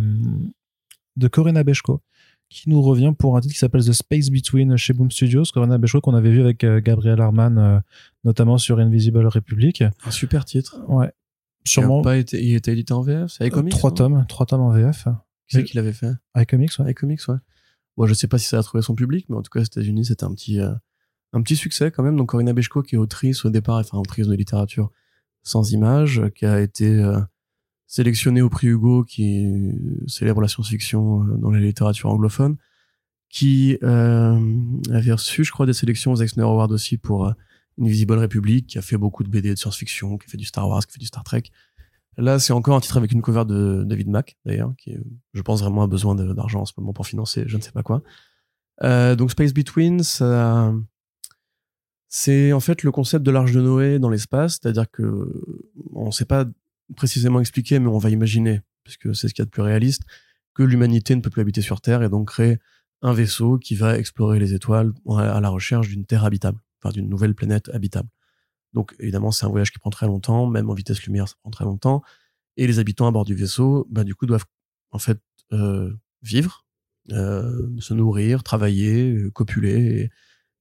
[1.18, 2.02] de Corinna Bechko,
[2.48, 5.44] qui nous revient pour un titre qui s'appelle The Space Between chez Boom Studios.
[5.54, 7.80] Corinna Bechko qu'on avait vu avec euh, Gabriel Arman, euh,
[8.24, 9.84] notamment sur Invisible Republic.
[10.06, 10.82] Un super titre.
[10.88, 11.12] Ouais.
[11.66, 14.46] Il Sûrement a pas été, il était édité en VF, c'est iComics trois tomes, trois
[14.46, 15.04] tomes en VF.
[15.50, 16.14] Qui c'est qui l'avait fait?
[16.38, 16.92] iComics, ouais.
[16.92, 17.36] iComics, ouais.
[17.98, 19.64] Bon, je sais pas si ça a trouvé son public, mais en tout cas, aux
[19.64, 20.72] États-Unis, c'était un petit, euh,
[21.34, 22.18] un petit succès quand même.
[22.18, 24.92] Donc, Corinna Bechko, qui est autrice au départ, enfin, autrice de littérature
[25.44, 27.20] sans images, qui a été euh,
[27.88, 29.50] sélectionnée au prix Hugo, qui
[30.08, 32.58] célèbre la science-fiction euh, dans la littérature anglophone,
[33.30, 34.40] qui euh,
[34.92, 37.34] avait reçu, je crois, des sélections aux Eisner Awards aussi pour euh,
[37.82, 40.68] Invisible Republic, qui a fait beaucoup de BD de science-fiction, qui a fait du Star
[40.68, 41.44] Wars, qui a fait du Star Trek.
[42.18, 44.96] Là, c'est encore un titre avec une cover de David Mack, d'ailleurs, qui,
[45.34, 47.84] je pense, vraiment a besoin d'argent en ce moment pour financer je ne sais pas
[47.84, 48.02] quoi.
[48.84, 50.74] Euh, donc, Space Between, ça,
[52.10, 55.30] c'est en fait le concept de l'arche de Noé dans l'espace, c'est-à-dire que
[55.94, 56.46] on ne sait pas
[56.96, 60.04] précisément expliquer, mais on va imaginer, puisque c'est ce qu'il y a de plus réaliste,
[60.54, 62.58] que l'humanité ne peut plus habiter sur Terre et donc créer
[63.02, 67.10] un vaisseau qui va explorer les étoiles à la recherche d'une Terre habitable, enfin d'une
[67.10, 68.10] nouvelle planète habitable.
[68.74, 71.52] Donc évidemment, c'est un voyage qui prend très longtemps, même en vitesse lumière, ça prend
[71.52, 72.02] très longtemps.
[72.58, 74.46] Et les habitants à bord du vaisseau, bah, du coup, doivent
[74.92, 75.20] en fait
[75.54, 76.66] euh, vivre,
[77.12, 80.10] euh, se nourrir, travailler, euh, copuler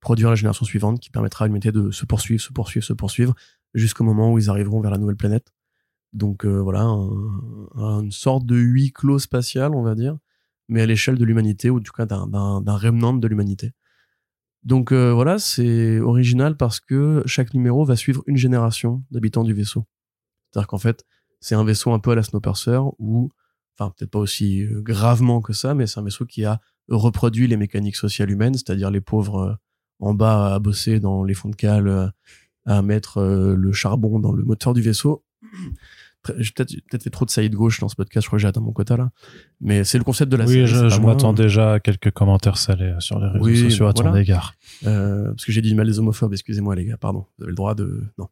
[0.01, 3.35] produire la génération suivante qui permettra à l'humanité de se poursuivre, se poursuivre, se poursuivre
[3.75, 5.53] jusqu'au moment où ils arriveront vers la nouvelle planète.
[6.13, 7.11] Donc euh, voilà, un-
[7.77, 10.17] un- une sorte de huis clos spatial, on va dire,
[10.69, 13.73] mais à l'échelle de l'humanité ou du cas d'un- d'un d'un remnant de l'humanité.
[14.63, 19.53] Donc euh, voilà, c'est original parce que chaque numéro va suivre une génération d'habitants du
[19.53, 19.85] vaisseau.
[20.51, 21.05] C'est-à-dire qu'en fait,
[21.41, 23.31] c'est un vaisseau un peu à la Snowpiercer où
[23.79, 27.47] enfin peut-être pas aussi euh, gravement que ça, mais c'est un vaisseau qui a reproduit
[27.47, 29.55] les mécaniques sociales humaines, c'est-à-dire les pauvres euh,
[30.01, 32.07] en bas à bosser dans les fonds de cale, euh,
[32.65, 35.25] à mettre le charbon dans le moteur du vaisseau.
[36.39, 38.41] J'ai peut-être peut fait trop de saillies de gauche dans ce podcast, je crois que
[38.41, 39.11] j'ai atteint mon quota là.
[39.61, 40.63] Mais c'est le concept de la série.
[40.63, 44.13] Oui, je, je m'attends déjà à quelques commentaires salés sur les réseaux sociaux à ton
[44.17, 44.55] égard.
[44.85, 47.27] Euh, parce que j'ai dit mal des homophobes, excusez-moi les gars, pardon.
[47.39, 48.03] Vous avez le droit de...
[48.19, 48.27] Non.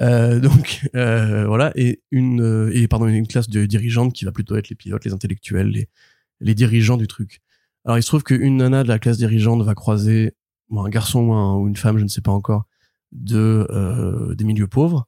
[0.00, 4.32] Euh, donc euh, voilà et une euh, et pardon une classe de dirigeantes qui va
[4.32, 5.88] plutôt être les pilotes, les intellectuels, les
[6.40, 7.42] les dirigeants du truc.
[7.84, 10.34] Alors il se trouve qu'une nana de la classe dirigeante va croiser
[10.70, 12.66] un garçon ou, une femme, je ne sais pas encore,
[13.12, 15.06] de euh, des milieux pauvres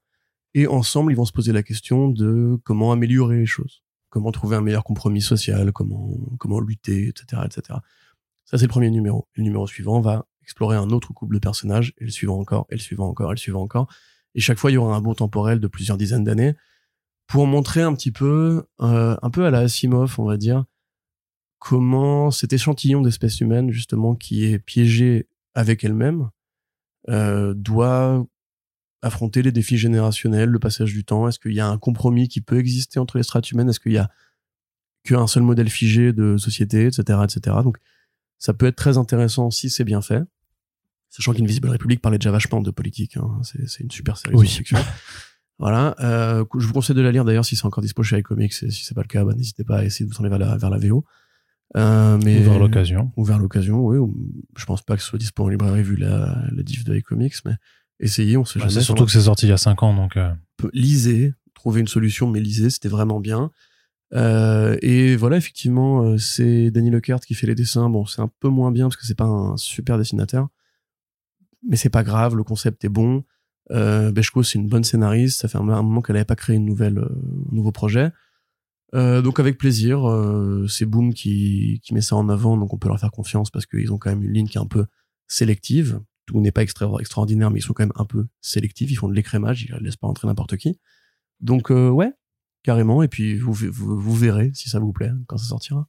[0.55, 4.57] et ensemble ils vont se poser la question de comment améliorer les choses, comment trouver
[4.57, 7.79] un meilleur compromis social, comment comment lutter, etc., etc.
[8.45, 9.29] Ça c'est le premier numéro.
[9.35, 12.75] Le numéro suivant va explorer un autre couple de personnages et le suivant encore, et
[12.77, 13.89] le suivant encore, et le suivant encore
[14.37, 16.55] et chaque fois, il y aura un bond temporel de plusieurs dizaines d'années
[17.27, 20.67] pour montrer un petit peu, euh, un peu à la Asimov, on va dire,
[21.59, 25.27] comment cet échantillon d'espèces humaines, justement, qui est piégé
[25.57, 26.31] avec elle-même,
[27.09, 28.25] euh, doit
[29.03, 31.27] affronter les défis générationnels, le passage du temps.
[31.27, 33.71] Est-ce qu'il y a un compromis qui peut exister entre les strates humaines?
[33.71, 34.11] Est-ce qu'il y a
[35.03, 37.57] qu'un seul modèle figé de société, etc., etc.
[37.65, 37.79] Donc,
[38.39, 40.23] ça peut être très intéressant si c'est bien fait.
[41.09, 43.17] Sachant qu'Invisible Republic parlait déjà vachement de politique.
[43.17, 43.41] Hein.
[43.43, 44.61] C'est une super série oui.
[45.59, 45.95] voilà.
[46.01, 48.63] Euh, je vous conseille de la lire d'ailleurs si c'est encore dispo chez iComics.
[48.63, 50.39] Et si c'est pas le cas, bah, n'hésitez pas à essayer de vous tourner vers
[50.39, 51.05] la, vers la VO.
[51.77, 53.13] Euh, mais, ou vers l'occasion.
[53.17, 53.99] Ou vers l'occasion, oui.
[54.57, 57.45] Je pense pas que ce soit dispo en librairie vu la, la diff de iComics,
[57.45, 57.55] mais
[57.99, 58.85] essayez, on sait bah, jamais.
[58.85, 60.17] Surtout que c'est sorti il y a 5 ans, donc.
[60.17, 60.33] Euh...
[60.73, 63.51] Lisez, trouvez une solution, mais lisez, c'était vraiment bien.
[64.15, 67.91] Euh, et voilà, effectivement, euh, c'est Danny Leclerc qui fait les dessins.
[67.91, 70.49] Bon, c'est un peu moins bien parce que c'est pas un super dessinateur
[71.67, 73.25] mais c'est pas grave, le concept est bon.
[73.73, 75.41] Euh, Beshko, c'est une bonne scénariste.
[75.41, 77.09] Ça fait un, moment qu'elle n'avait pas créé une nouvelle, euh,
[77.51, 78.11] un nouveau projet.
[78.95, 82.79] Euh, donc avec plaisir, euh, c'est Boom qui, qui met ça en avant, donc on
[82.79, 84.87] peut leur faire confiance parce qu'ils ont quand même une ligne qui est un peu
[85.27, 86.01] sélective.
[86.27, 88.91] Tout n'est pas extra extraordinaire, mais ils sont quand même un peu sélectifs.
[88.91, 90.79] Ils font de l'écrémage, ils ne laissent pas entrer n'importe qui.
[91.41, 92.13] Donc euh, ouais,
[92.63, 93.03] carrément.
[93.03, 95.89] Et puis vous, vous, vous verrez si ça vous plaît quand ça sortira.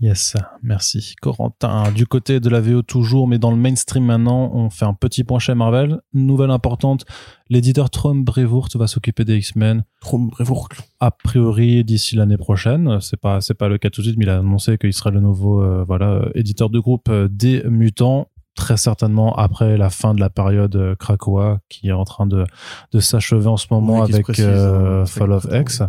[0.00, 1.14] Yes, merci.
[1.20, 4.94] Corentin, du côté de la VO toujours, mais dans le mainstream maintenant, on fait un
[4.94, 6.00] petit point chez Marvel.
[6.14, 7.04] Nouvelle importante,
[7.50, 9.84] l'éditeur Trom Brevoort va s'occuper des X-Men.
[10.00, 10.70] Trom Brevoort.
[11.00, 12.98] A priori d'ici l'année prochaine.
[13.02, 15.10] C'est pas c'est pas le cas tout de suite, mais il a annoncé qu'il serait
[15.10, 20.14] le nouveau euh, voilà éditeur de groupe euh, des Mutants très certainement après la fin
[20.14, 22.44] de la période euh, Krakoa qui est en train de,
[22.92, 25.82] de s'achever en ce moment avec hein, Fall of X.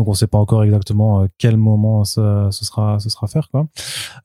[0.00, 3.50] Donc on sait pas encore exactement euh, quel moment ça, ce sera ce sera faire
[3.50, 3.68] quoi.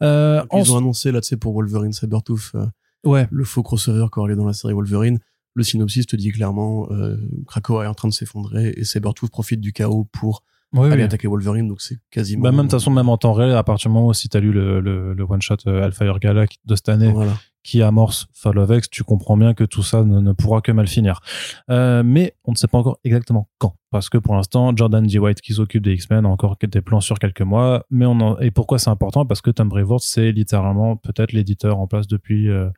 [0.01, 2.65] Euh, ils ont annoncé là tu sais pour Wolverine Sabertooth euh,
[3.03, 3.27] ouais.
[3.29, 5.19] le faux crossover corrélé dans la série Wolverine.
[5.53, 9.59] Le synopsis te dit clairement euh, Krakoa est en train de s'effondrer et Sabertooth profite
[9.59, 10.43] du chaos pour
[10.77, 13.51] aller attaquer Wolverine donc c'est quasiment bah même de toute façon même en temps réel
[13.51, 15.83] à partir du moment où si tu as lu le, le, le one shot euh,
[15.83, 17.33] Alpha Gala de cette année voilà
[17.65, 20.87] qui amorce Fall of X, tu comprends bien que tout ça ne, pourra que mal
[20.87, 21.19] finir.
[21.71, 25.17] Euh, mais on ne sait pas encore exactement quand, parce que pour l'instant, Jordan D.
[25.17, 27.83] White qui s'occupe des X-Men a encore des plans sur quelques mois.
[27.89, 28.37] Mais on en...
[28.37, 29.25] et pourquoi c'est important?
[29.25, 32.69] Parce que Tom Brevoort, c'est littéralement peut-être l'éditeur en place depuis euh,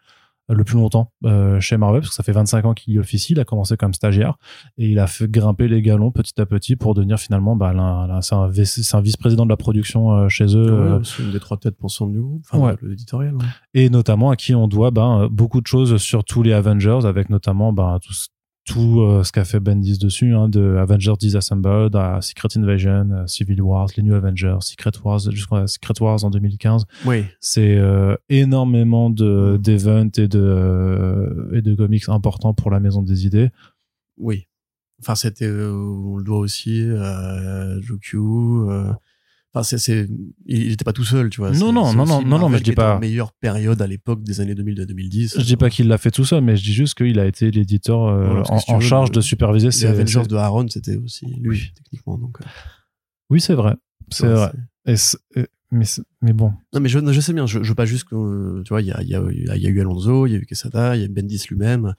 [0.49, 3.33] le plus longtemps euh, chez Marvel, parce que ça fait 25 ans qu'il y officie,
[3.33, 4.37] il a commencé comme stagiaire,
[4.77, 7.73] et il a fait grimper les galons petit à petit pour devenir finalement, bah,
[8.21, 10.71] c'est un, un vice-président de la production euh, chez eux.
[10.71, 13.35] Euh, c'est une des trois têtes pensantes du groupe, enfin, l'éditorial.
[13.35, 13.45] Ouais.
[13.73, 17.29] Et notamment à qui on doit bah, beaucoup de choses sur tous les Avengers, avec
[17.29, 18.13] notamment bah, tout,
[18.67, 23.25] tout euh, ce qu'a fait Bendis dessus, hein, de Avengers Disassembled à Secret Invasion, euh,
[23.25, 26.83] Civil Wars, les New Avengers, Secret Wars jusqu'à Secret Wars en 2015.
[27.05, 27.23] Oui.
[27.39, 29.61] C'est euh, énormément de mm.
[29.61, 33.49] d'events et de et de comics importants pour la maison des idées.
[34.17, 34.47] Oui.
[34.99, 37.79] Enfin, c'était on le doit aussi à
[39.59, 40.07] Enfin, c'est,
[40.45, 41.51] il n'était pas tout seul, tu vois.
[41.51, 42.93] Non, non, non, non, non, non, mais je dis pas.
[42.93, 45.39] La meilleure période à l'époque des années 2000-2010.
[45.39, 47.51] Je dis pas qu'il l'a fait tout seul, mais je dis juste qu'il a été
[47.51, 49.69] l'éditeur euh, en, charge de superviser.
[49.69, 52.17] Les Avengers de Aaron, c'était aussi lui, techniquement.
[52.17, 52.37] Donc.
[52.41, 52.45] Euh.
[53.29, 53.75] Oui, c'est vrai,
[54.09, 54.51] c'est vrai.
[55.69, 55.85] Mais,
[56.21, 56.53] mais bon.
[56.73, 57.45] Non, mais je, je sais bien.
[57.45, 59.21] Je, je veux pas juste que, tu vois, il y a, y, a,
[59.57, 61.93] y a eu Alonso, il y a eu Quesada, il y a eu Bendis lui-même.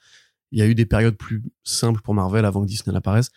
[0.53, 3.31] Il y a eu des périodes plus simples pour Marvel avant que Disney n'apparaisse.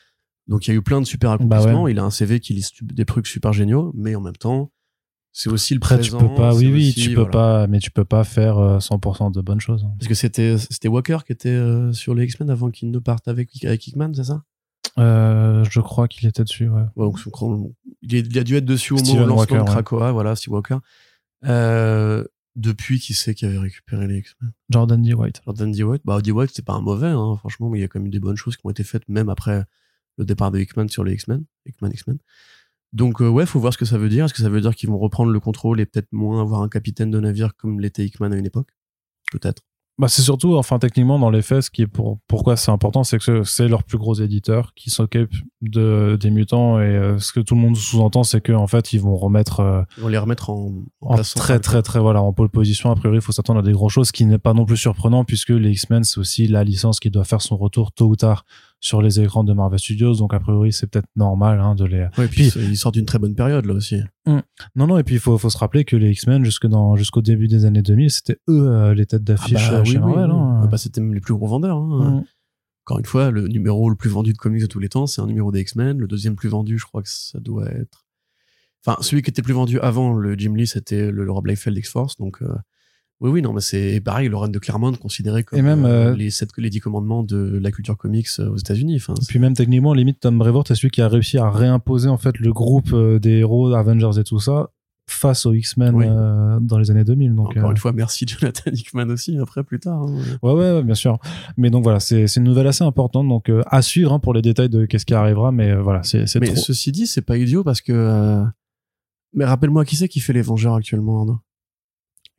[0.47, 1.87] Donc il y a eu plein de super bah accomplissements.
[1.87, 4.71] Il a un CV qui liste des trucs super géniaux, mais en même temps,
[5.33, 6.17] c'est aussi le Après, présent.
[6.17, 9.29] tu peux pas, oui, oui, tu peux pas, mais tu peux pas faire 100% euh,
[9.29, 9.83] de bonnes choses.
[9.85, 9.93] Hein.
[9.97, 13.27] Parce que c'était, c'était Walker qui était euh, sur les X-Men avant qu'il ne parte
[13.27, 14.43] avec, avec Hickman, c'est ça?
[14.97, 16.83] Euh, Je crois qu'il était dessus, ouais.
[16.97, 17.17] donc,
[18.01, 20.77] il, a dû être dessus au moment Walker, de Krakoa, voilà, Steve Walker.
[21.45, 22.25] Euh,
[22.57, 24.51] depuis, qui sait qui avait récupéré les X-Men?
[24.69, 25.13] Jordan D.
[25.13, 25.41] White.
[25.45, 25.83] Jordan D.
[25.83, 26.01] White.
[26.03, 26.31] Bah, D.
[26.31, 28.19] White, c'est pas un mauvais, hein, franchement, mais il y a quand même eu des
[28.19, 29.63] bonnes choses qui ont été faites, même après
[30.21, 32.17] le départ de Hickman sur les X-Men, Hickman X-Men.
[32.93, 34.25] Donc euh, ouais, faut voir ce que ça veut dire.
[34.25, 36.69] Est-ce que ça veut dire qu'ils vont reprendre le contrôle et peut-être moins avoir un
[36.69, 38.69] capitaine de navire comme l'était Hickman à une époque?
[39.31, 39.63] Peut-être.
[39.97, 43.03] Bah, c'est surtout, enfin, techniquement, dans les faits, ce qui est pour, pourquoi c'est important,
[43.03, 47.31] c'est que c'est leur plus gros éditeur qui s'occupe de, des mutants et euh, ce
[47.31, 50.09] que tout le monde sous-entend, c'est qu'en en fait, ils vont remettre, euh, Ils vont
[50.09, 52.89] les remettre en, en très, très, très, voilà, en pole position.
[52.89, 54.77] A priori, il faut s'attendre à des gros choses, ce qui n'est pas non plus
[54.77, 58.15] surprenant puisque les X-Men, c'est aussi la licence qui doit faire son retour tôt ou
[58.15, 58.45] tard
[58.83, 60.15] sur les écrans de Marvel Studios.
[60.15, 63.05] Donc, a priori, c'est peut-être normal, hein, de les, Ouais, et puis, ils sortent d'une
[63.05, 64.01] très bonne période là aussi.
[64.25, 64.41] non,
[64.87, 67.47] non, et puis il faut, faut se rappeler que les X-Men, jusque dans, jusqu'au début
[67.47, 70.03] des années 2000, c'était eux euh, les têtes d'affiche Ah bah euh, oui, chez oui,
[70.03, 70.31] Marvel.
[70.31, 70.37] oui.
[70.37, 70.61] hein.
[70.63, 71.77] Ah bah, c'était même les plus gros vendeurs.
[71.77, 72.15] hein.
[72.21, 72.23] Mm.
[72.85, 75.21] Encore une fois, le numéro le plus vendu de comics de tous les temps, c'est
[75.21, 75.99] un numéro des X-Men.
[75.99, 78.07] Le deuxième plus vendu, je crois que ça doit être.
[78.83, 81.45] Enfin, celui qui était le plus vendu avant le Jim Lee, c'était le, le Rob
[81.45, 82.17] Liefeld X-Force.
[82.17, 82.47] Donc, euh,
[83.21, 86.11] oui, oui, non, mais c'est pareil, le run de Claremont considéré comme Et même, euh,
[86.11, 88.95] euh, les, sept, les dix commandements de la culture comics euh, aux États-Unis.
[88.97, 92.09] Enfin, Et puis même techniquement, limite, Tom Brevoort est celui qui a réussi à réimposer
[92.09, 94.71] en fait le groupe des héros, Avengers et tout ça,
[95.07, 96.05] face aux X-Men Oui.
[96.07, 97.35] euh, dans les années 2000.
[97.35, 100.01] Donc, encore euh, une fois, merci Jonathan Hickman aussi, après, plus tard.
[100.01, 100.15] hein.
[100.41, 101.19] ouais, ouais, ouais, bien sûr.
[101.57, 103.27] Mais donc voilà, c'est une nouvelle assez importante.
[103.27, 105.51] Donc euh, à suivre hein, pour les détails de qu'est-ce qui arrivera.
[105.51, 106.55] Mais voilà, c'est Mais trop.
[106.55, 108.43] ceci dit, c'est pas idiot parce que.
[109.33, 111.39] Mais rappelle-moi, qui c'est qui fait les Vengeurs actuellement, Arnaud?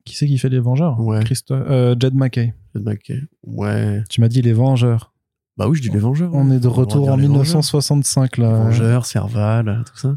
[0.05, 1.23] Qui c'est qui fait les Vengeurs Ouais.
[1.25, 2.55] Christo- euh, Jed McKay.
[2.75, 3.21] Jed McKay.
[3.45, 4.03] Ouais.
[4.09, 5.13] Tu m'as dit les Vengeurs.
[5.57, 6.31] Bah oui, je dis les Vengeurs.
[6.35, 7.43] On est de retour en les Vengeurs.
[7.43, 8.55] 1965 Les là.
[8.65, 10.17] Vengeurs, Serval, tout ça.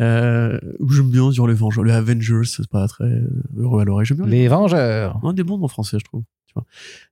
[0.00, 0.58] Euh,
[0.90, 1.84] J'aime bien dire les Vengeurs.
[1.84, 4.04] Les Avengers, c'est pas très euh, heureux à l'oreille.
[4.06, 5.18] J'aime bien Les Vengeurs.
[5.24, 6.22] Un des bons en français, je trouve.
[6.48, 6.64] Tu vois.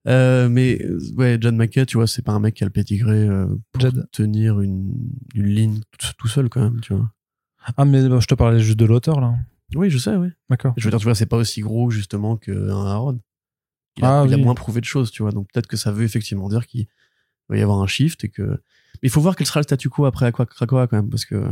[0.08, 0.84] Euh, mais
[1.16, 3.26] ouais, John McKay, tu vois, c'est pas un mec qui a le pédigré
[3.72, 4.04] pour Jed.
[4.12, 4.92] tenir une,
[5.34, 7.10] une ligne tout, tout seul quand même, tu vois.
[7.78, 9.34] Ah mais bah, je te parlais juste de l'auteur là.
[9.74, 10.28] Oui, je sais, oui.
[10.50, 10.74] D'accord.
[10.76, 13.20] Je veux dire, tu vois, c'est pas aussi gros justement qu'un Aaron.
[13.96, 15.30] Il a, Ah il a moins prouvé de choses, tu vois.
[15.32, 16.86] Donc peut-être que ça veut effectivement dire qu'il
[17.48, 18.42] va y avoir un shift et que.
[18.42, 21.44] Mais il faut voir quel sera le statu quo après Krakoa quand même, parce que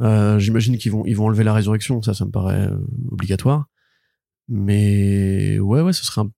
[0.00, 2.76] euh, j'imagine qu'ils vont ils vont enlever la résurrection, ça, ça me paraît euh,
[3.10, 3.66] obligatoire.
[4.48, 6.30] Mais ouais, ouais, ce serait un-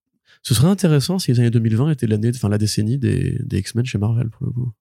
[0.42, 3.84] ce serait intéressant si les années 2020 étaient l'année, enfin la décennie des, des X-Men
[3.84, 4.72] chez Marvel pour le coup.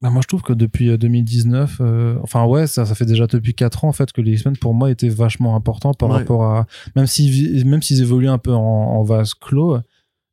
[0.00, 3.26] Bah, moi, je trouve que depuis euh, 2019, euh, enfin ouais, ça, ça fait déjà
[3.26, 6.18] depuis 4 ans en fait que les X-Men pour moi étaient vachement importants par Ouais.
[6.18, 9.78] rapport à même s'ils même s'ils évoluaient un peu en, en vase clos,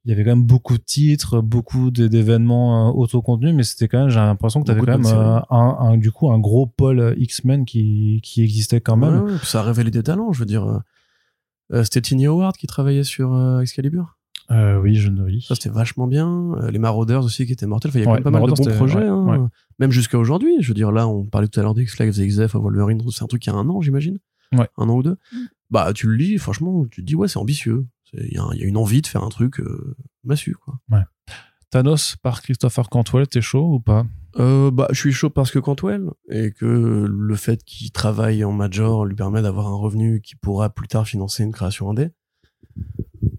[0.04, 4.02] il y avait quand même beaucoup de titres, beaucoup d'événements euh, autocontenus, mais c'était quand
[4.02, 6.68] même j'ai l'impression que tu avais quand même euh, un, un- du coup un gros
[6.68, 9.16] pôle euh, X-Men qui qui existait quand même.
[9.24, 10.64] Ouais, ouais, ça a révélé des talents, je veux dire.
[10.66, 10.78] euh,
[11.74, 14.20] euh, c'était Tiny Howard qui travaillait sur euh, Excalibur?
[14.52, 15.42] Euh, oui, je ne oui.
[15.42, 16.54] Ça, c'était vachement bien.
[16.62, 17.90] Euh, les Marauders aussi qui étaient mortels.
[17.90, 18.98] Enfin, il y a Ouais, quand même pas mal de bons projets.
[19.00, 19.42] ouais, hein.
[19.42, 19.48] ouais.
[19.80, 20.56] Même jusqu'à aujourd'hui.
[20.62, 23.02] Je veux dire, là, on parlait tout à l'heure d'X-Flags et XF, Wolverine.
[23.12, 24.20] C'est un truc qui a un an, j'imagine.
[24.54, 24.70] Ouais.
[24.78, 25.18] Un an ou deux.
[25.72, 27.86] Bah, tu le lis, franchement, tu te dis, ouais, c'est ambitieux.
[28.14, 30.56] Il y, a un- il y a une envie de faire un truc euh, massu,
[30.56, 30.76] quoi.
[31.72, 34.06] Thanos par Christopher Cantwell, t'es chaud ou pas?
[34.40, 36.66] Euh, bah, je suis chaud parce que Cantwell et que
[37.10, 41.08] le fait qu'il travaille en major lui permet d'avoir un revenu qui pourra plus tard
[41.08, 42.10] financer une création indé.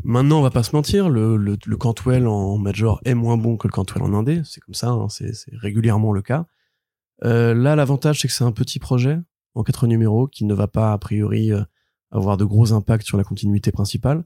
[0.09, 3.67] Maintenant, on va pas se mentir, le, le, Cantwell en major est moins bon que
[3.67, 4.41] le Cantwell en indé.
[4.45, 6.47] C'est comme ça, hein, c'est régulièrement le cas.
[7.25, 9.19] Euh, là, l'avantage, c'est que c'est un petit projet
[9.57, 11.61] en quatre numéros qui ne va pas, a priori, euh,
[12.13, 14.23] avoir de gros impacts sur la continuité principale.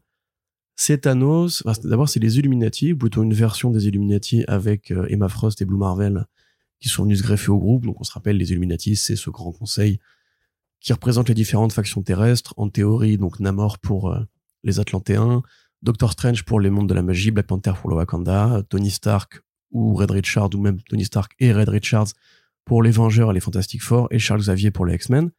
[0.77, 1.63] C'est Thanos.
[1.85, 5.65] D'abord, c'est les Illuminati, ou plutôt une version des Illuminati avec euh, Emma Frost et
[5.65, 6.27] Blue Marvel
[6.79, 7.87] qui sont venus se greffer au groupe.
[7.87, 9.99] Donc, on se rappelle, les Illuminati, c'est ce grand conseil
[10.79, 12.53] qui représente les différentes factions terrestres.
[12.59, 14.15] En théorie, donc Namor pour
[14.63, 15.43] les Atlantéens,
[15.83, 19.43] Doctor Strange pour les mondes de la magie, Black Panther pour le Wakanda, Tony Stark
[19.71, 22.09] ou Red Richards, ou même Tony Stark et Red Richards
[22.65, 25.31] pour les Vengeurs et les Fantastic Four, et Charles Xavier pour les X-Men.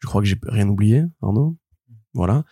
[0.00, 1.56] Je crois que j'ai rien oublié, Arnaud.
[2.14, 2.44] Voilà.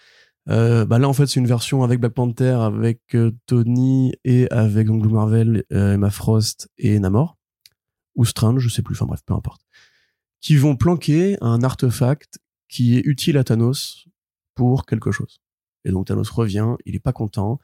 [0.49, 4.51] Euh, bah là, en fait, c'est une version avec Black Panther, avec euh, Tony et
[4.51, 7.37] avec donc, Blue Marvel, euh, Emma Frost et Namor.
[8.15, 9.63] Ou Strange, je sais plus, enfin bref, peu importe.
[10.41, 12.39] Qui vont planquer un artefact
[12.69, 14.09] qui est utile à Thanos
[14.55, 15.41] pour quelque chose.
[15.85, 17.59] Et donc Thanos revient, il est pas content,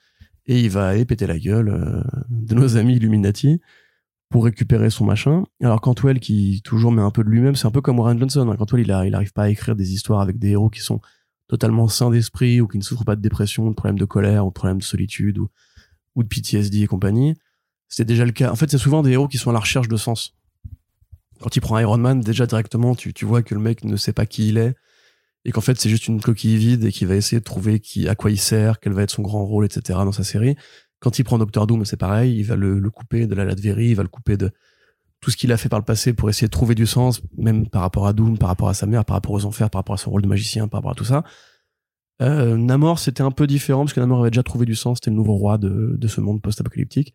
[0.47, 3.61] et il va aller péter la gueule euh, de nos amis Illuminati
[4.31, 5.45] pour récupérer son machin.
[5.63, 8.49] Alors Cantwell, qui toujours met un peu de lui-même, c'est un peu comme Warren Johnson.
[8.51, 8.57] Hein.
[8.57, 11.01] Cantwell, il, il arrive pas à écrire des histoires avec des héros qui sont
[11.49, 14.49] totalement sains d'esprit ou qui ne souffrent pas de dépression, de problèmes de colère ou
[14.49, 15.49] de problèmes de solitude ou,
[16.17, 17.35] de PTSD et compagnie.
[17.89, 18.51] C'est déjà le cas.
[18.51, 20.35] En fait, c'est souvent des héros qui sont à la recherche de sens.
[21.41, 24.13] Quand il prend Iron Man, déjà directement, tu, tu vois que le mec ne sait
[24.13, 24.75] pas qui il est
[25.45, 28.09] et qu'en fait, c'est juste une coquille vide et qu'il va essayer de trouver qui,
[28.09, 29.99] à quoi il sert, quel va être son grand rôle, etc.
[30.05, 30.57] dans sa série.
[31.01, 33.89] Quand il prend Doctor Doom, c'est pareil, il va le, le couper de la Latverie,
[33.89, 34.51] il va le couper de
[35.21, 37.69] tout ce qu'il a fait par le passé pour essayer de trouver du sens, même
[37.69, 39.95] par rapport à Doom, par rapport à sa mère, par rapport aux enfers, par rapport
[39.95, 41.25] à son rôle de magicien, par rapport à tout ça.
[42.23, 45.11] Euh, Namor, c'était un peu différent parce que Namor avait déjà trouvé du sens, c'était
[45.11, 47.15] le nouveau roi de, de ce monde post-apocalyptique.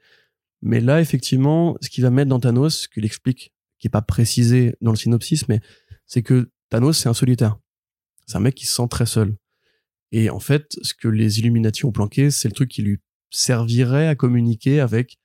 [0.61, 4.01] Mais là, effectivement, ce qu'il va mettre dans Thanos, ce qu'il explique, qui est pas
[4.01, 5.61] précisé dans le synopsis, mais
[6.06, 7.57] c'est que Thanos, c'est un solitaire.
[8.30, 9.35] C'est un mec qui se sent très seul.
[10.11, 12.99] Et en fait, ce que les Illuminati ont planqué, c'est le truc qui lui
[13.31, 15.18] servirait à communiquer avec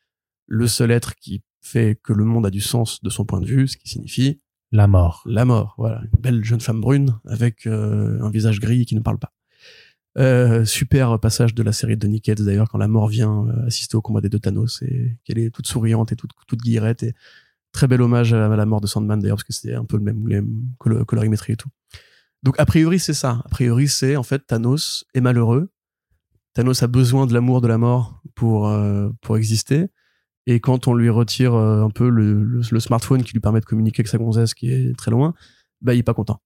[0.47, 3.47] le seul être qui fait que le monde a du sens de son point de
[3.47, 4.41] vue, ce qui signifie
[4.73, 5.23] La mort.
[5.27, 5.75] la mort.
[5.77, 9.33] Voilà, une belle jeune femme brune avec euh, un visage gris qui ne parle pas.
[10.17, 13.97] Euh, super passage de la série de Nickets d'ailleurs quand la mort vient euh, assister
[13.97, 17.15] au combat des deux Thanos et qu'elle est toute souriante et toute toute guillerette et
[17.73, 20.05] très bel hommage à la, mort de Sandman d'ailleurs parce que c'était un peu le
[20.05, 21.69] même, le même colo- colorimétrie et tout.
[22.45, 23.43] Donc a priori c'est ça.
[23.45, 25.71] A priori c'est en fait Thanos est malheureux.
[26.53, 29.89] Thanos a besoin de l'amour de la mort pour euh, pour exister.
[30.47, 34.01] Et quand on lui retire euh, un peu le, smartphone qui lui permet de communiquer
[34.01, 35.33] avec sa gonzesse qui est très loin,
[35.81, 36.43] bah il est pas content.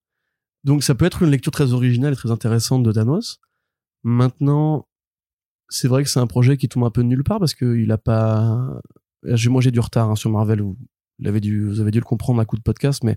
[0.63, 3.41] Donc ça peut être une lecture très originale et très intéressante de Thanos.
[4.05, 4.87] Maintenant,
[5.69, 7.91] c'est vrai que c'est un projet qui tombe un peu de nulle part parce qu'il
[7.91, 8.81] a pas.
[9.25, 10.63] J'ai moi j'ai du retard hein, sur Marvel.
[10.63, 10.77] Vous
[11.19, 13.17] vous avez dû le comprendre à coup de podcast, mais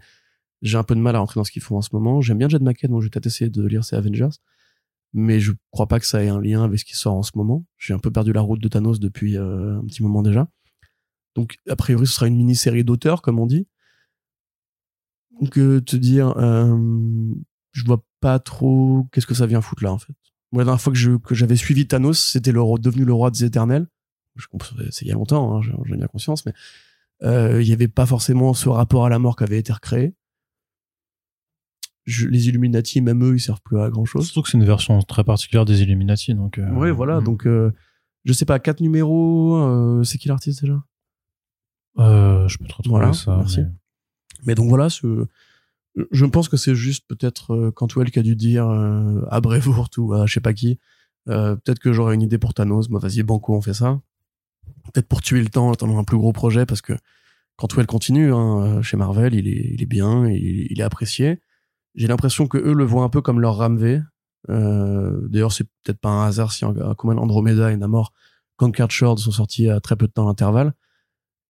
[0.62, 2.22] j'ai un peu de mal à rentrer dans ce qu'ils font en ce moment.
[2.22, 4.30] J'aime bien Jed McKay, donc je vais peut-être essayer de lire ses Avengers,
[5.14, 7.32] mais je crois pas que ça ait un lien avec ce qui sort en ce
[7.36, 7.66] moment.
[7.78, 10.48] J'ai un peu perdu la route de Thanos depuis euh, un petit moment déjà.
[11.36, 13.68] Donc a priori, ce sera une mini-série d'auteurs, comme on dit.
[15.40, 16.78] Donc euh, te dire, euh,
[17.72, 20.14] je vois pas trop qu'est-ce que ça vient foutre là en fait.
[20.52, 23.88] Moi, la dernière fois que j'avais suivi Thanos, c'était le devenu le roi des éternels.
[24.36, 26.54] Je comprends, c'est il y a longtemps, hein, j'en ai bien conscience, mais
[27.24, 30.14] euh, il y avait pas forcément ce rapport à la mort qui avait été recréé.
[32.06, 34.26] Je- les Illuminati, même eux, ils servent plus à grand chose.
[34.26, 36.34] Surtout que c'est une version très particulière des Illuminati.
[36.34, 37.22] Donc, euh, Ouais, voilà.
[37.22, 37.24] mm.
[37.24, 37.72] Donc, euh,
[38.26, 39.56] je sais pas, quatre numéros.
[39.58, 40.82] euh, c'est qui l'artiste déjà?
[41.98, 43.38] Je peux te retrouver Voilà, ça.
[43.38, 43.62] merci.
[43.62, 43.68] mais-
[44.48, 45.28] Mais donc voilà, ce,
[46.12, 50.26] je pense que c'est juste peut-être Cantwell qui a dû dire à Brevoort ou à
[50.26, 50.80] je sais pas qui,
[51.26, 54.02] peut-être que j'aurais une idée pour Thanos, moi vas-y Banco on fait ça.
[54.94, 56.94] Peut-être pour tuer le temps en attendant un plus gros projet parce que
[57.58, 61.40] Cantwell continue hein, chez Marvel, il est, il est bien, il, il est apprécié.
[61.96, 64.02] J'ai l'impression que eux le voient un peu comme leur Ramvé.
[64.50, 68.12] Euh, D'ailleurs c'est peut-être pas un hasard si Aquaman Andromeda et Namor
[68.58, 70.74] Conquered Shores sont sortis à très peu de temps d'intervalle.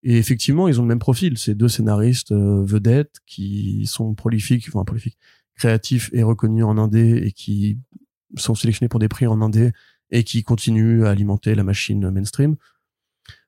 [0.02, 1.36] Et effectivement, ils ont le même profil.
[1.36, 5.18] C'est deux scénaristes euh, vedettes qui sont prolifiques, enfin prolifiques,
[5.56, 7.78] créatifs et reconnus en indé et qui
[8.36, 9.72] sont sélectionnés pour des prix en indé
[10.10, 12.56] et qui continuent à alimenter la machine mainstream.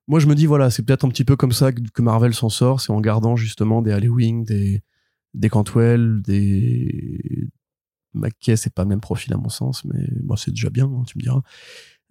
[0.08, 2.48] Moi, je me dis, voilà, c'est peut-être un petit peu comme ça que, Marvel s'en
[2.48, 2.80] sort.
[2.80, 4.82] C'est en gardant justement des Halloween, des,
[5.34, 7.48] des Cantwell, des
[8.14, 11.02] McKay, c'est pas le même profil à mon sens, mais bon, c'est déjà bien, hein,
[11.06, 11.42] tu me diras.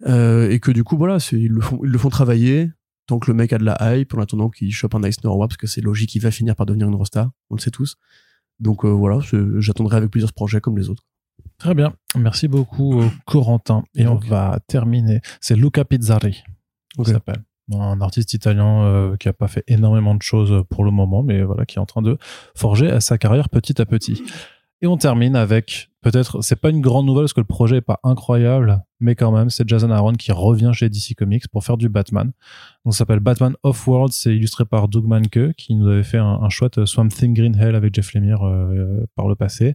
[0.06, 2.70] Euh, et que du coup, voilà, ils le font, ils le font travailler
[3.06, 5.50] tant que le mec a de la hype, en attendant qu'il chope un Eisner Award,
[5.50, 7.96] parce que c'est logique, il va finir par devenir une rosta, on le sait tous.
[8.60, 9.18] Donc euh, voilà,
[9.58, 11.04] j'attendrai avec plusieurs projets comme les autres.
[11.58, 11.94] Très bien.
[12.16, 13.82] Merci beaucoup, euh, Corentin.
[13.94, 15.20] Et, on va terminer.
[15.40, 16.42] C'est Luca Pizzari,
[16.98, 17.42] il s'appelle.
[17.72, 21.42] Un artiste italien euh, qui a pas fait énormément de choses pour le moment, mais
[21.42, 22.18] voilà, qui est en train de
[22.56, 24.22] forger sa carrière petit à petit.
[24.82, 27.82] Et on termine avec, peut-être, c'est pas une grande nouvelle parce que le projet est
[27.82, 31.76] pas incroyable, mais quand même, c'est Jason Aaron qui revient chez DC Comics pour faire
[31.76, 32.32] du Batman.
[32.84, 36.48] Donc, ça s'appelle Batman Off-World, c'est illustré par Doug Manke, qui nous avait fait un,
[36.48, 39.74] chouette Swamp Thing Green Hell avec Jeff Lemire euh, par le passé.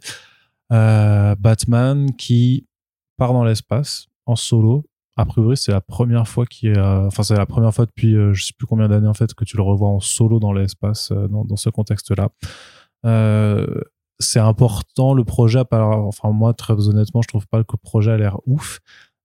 [0.73, 2.67] Euh, Batman qui
[3.15, 4.83] part dans l'espace en solo.
[5.17, 8.45] A priori, c'est la première fois qu'il enfin, c'est la première fois depuis euh, je
[8.45, 11.27] sais plus combien d'années en fait que tu le revois en solo dans l'espace euh,
[11.27, 12.29] dans, dans ce contexte-là.
[13.05, 13.65] Euh,
[14.19, 15.61] c'est important le projet.
[15.71, 18.79] Enfin, moi, très honnêtement, je trouve pas que le projet a l'air ouf,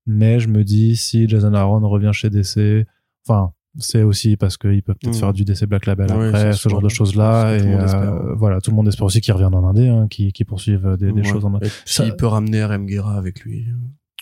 [0.07, 2.87] mais je me dis si Jason Aaron revient chez DC,
[3.27, 3.53] enfin.
[3.79, 5.19] C'est aussi parce qu'il peut peut-être Mm.
[5.19, 7.57] faire du DC Black Label Ouais, après, ce genre de choses-là.
[7.57, 10.31] Et tout euh, voilà, tout le monde espère aussi qu'il revienne en Indé, hein, qui,
[10.35, 11.25] qui poursuivent des, des Ouais.
[11.25, 13.65] choses en S'il peut ramener RM Guerra avec lui.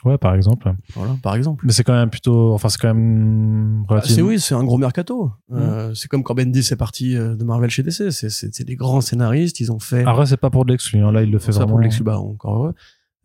[0.05, 0.73] Ouais, par exemple.
[0.95, 1.65] Voilà, par exemple.
[1.67, 4.79] Mais c'est quand même plutôt, enfin, c'est quand même Ah, c'est oui, c'est un gros
[4.79, 5.31] mercato.
[5.53, 8.11] Euh, c'est comme quand Bendis est parti euh, de Marvel chez DC.
[8.11, 9.61] C'est, des grands scénaristes.
[9.61, 10.05] Ils ont fait.
[10.05, 11.13] Après, c'est pas pour de l'exclu, hein.
[11.13, 11.73] Là, il le fait ça vraiment.
[11.73, 12.75] pour l'exclu, bah, encore heureux.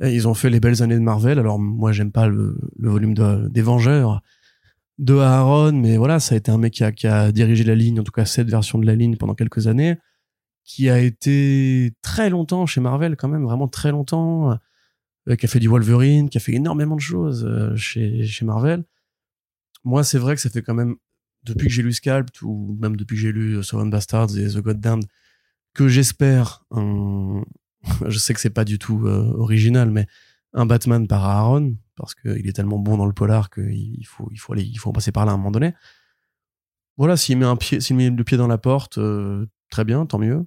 [0.02, 1.39] Et ils ont fait les belles années de Marvel.
[1.39, 4.22] Alors moi, j'aime pas le, le volume de, des Vengeurs
[4.97, 7.76] de Aaron, mais voilà, ça a été un mec qui a, qui a dirigé la
[7.76, 9.97] ligne, en tout cas cette version de la ligne pendant quelques années,
[10.64, 14.56] qui a été très longtemps chez Marvel, quand même, vraiment très longtemps, euh,
[15.34, 18.84] qui a fait du Wolverine, qui a fait énormément de choses euh, chez, Marvel.
[19.84, 20.95] Moi, c'est vrai que ça fait quand même,
[21.43, 24.60] depuis que j'ai lu Scalped, ou même depuis que j'ai lu Seven Bastards et The
[24.60, 25.06] Goddamned,
[25.73, 27.43] que j'espère un,
[28.07, 30.07] je sais que c'est pas du tout euh, original, mais
[30.53, 34.38] un Batman par Aaron, parce qu'il est tellement bon dans le polar qu'il faut, il
[34.38, 35.73] faut faut passer par là à un moment donné.
[36.97, 40.06] Voilà, s'il met un pied, s'il met le pied dans la porte, euh, très bien,
[40.06, 40.45] tant mieux.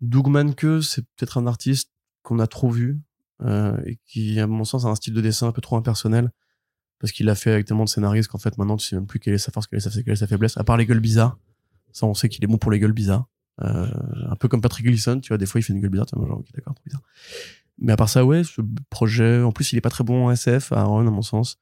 [0.00, 1.92] Doug Manke, c'est peut-être un artiste
[2.22, 3.00] qu'on a trop vu,
[3.44, 6.30] euh, et qui, à mon sens, a un style de dessin un peu trop impersonnel,
[6.98, 9.18] parce qu'il l'a fait avec tellement de scénaristes qu'en fait, maintenant, tu sais même plus
[9.20, 11.00] quelle est sa force, quelle est sa, quelle est sa faiblesse, à part les gueules
[11.00, 11.38] bizarres.
[11.92, 13.26] Ça, on sait qu'il est bon pour les gueules bizarres.
[13.62, 13.86] Euh,
[14.30, 16.16] un peu comme Patrick Gleason, tu vois, des fois il fait une gueule bizarre, tu
[16.16, 17.02] vois, genre, ok, d'accord, trop bizarre.
[17.78, 18.60] Mais à part ça, ouais, ce
[18.90, 21.58] projet, en plus, il est pas très bon en SF, Aaron, à mon sens.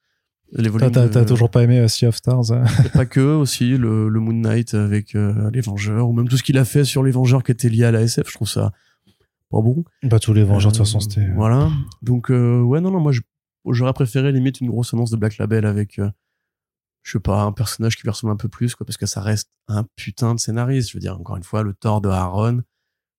[0.52, 3.76] Les T'as, volumes t'as- toujours pas aimé euh, Sea of Stars hein pas que, aussi,
[3.76, 6.84] le, le Moon Knight avec euh, les Vengeurs, ou même tout ce qu'il a fait
[6.84, 8.70] sur les Vengeurs qui était lié à la SF, je trouve ça
[9.54, 9.84] pas bon.
[10.02, 11.28] Bah, tous les Vengeurs, de toute Euh, façon, c'était.
[11.34, 11.70] Voilà.
[12.02, 13.12] Donc, euh, ouais, non, non, moi,
[13.70, 16.10] j'aurais préféré limite une grosse annonce de Black Label avec, euh,
[17.02, 19.20] je sais pas, un personnage qui lui ressemble un peu plus, quoi, parce que ça
[19.20, 20.90] reste un putain de scénariste.
[20.90, 22.62] Je veux dire, encore une fois, le Thor de Aaron,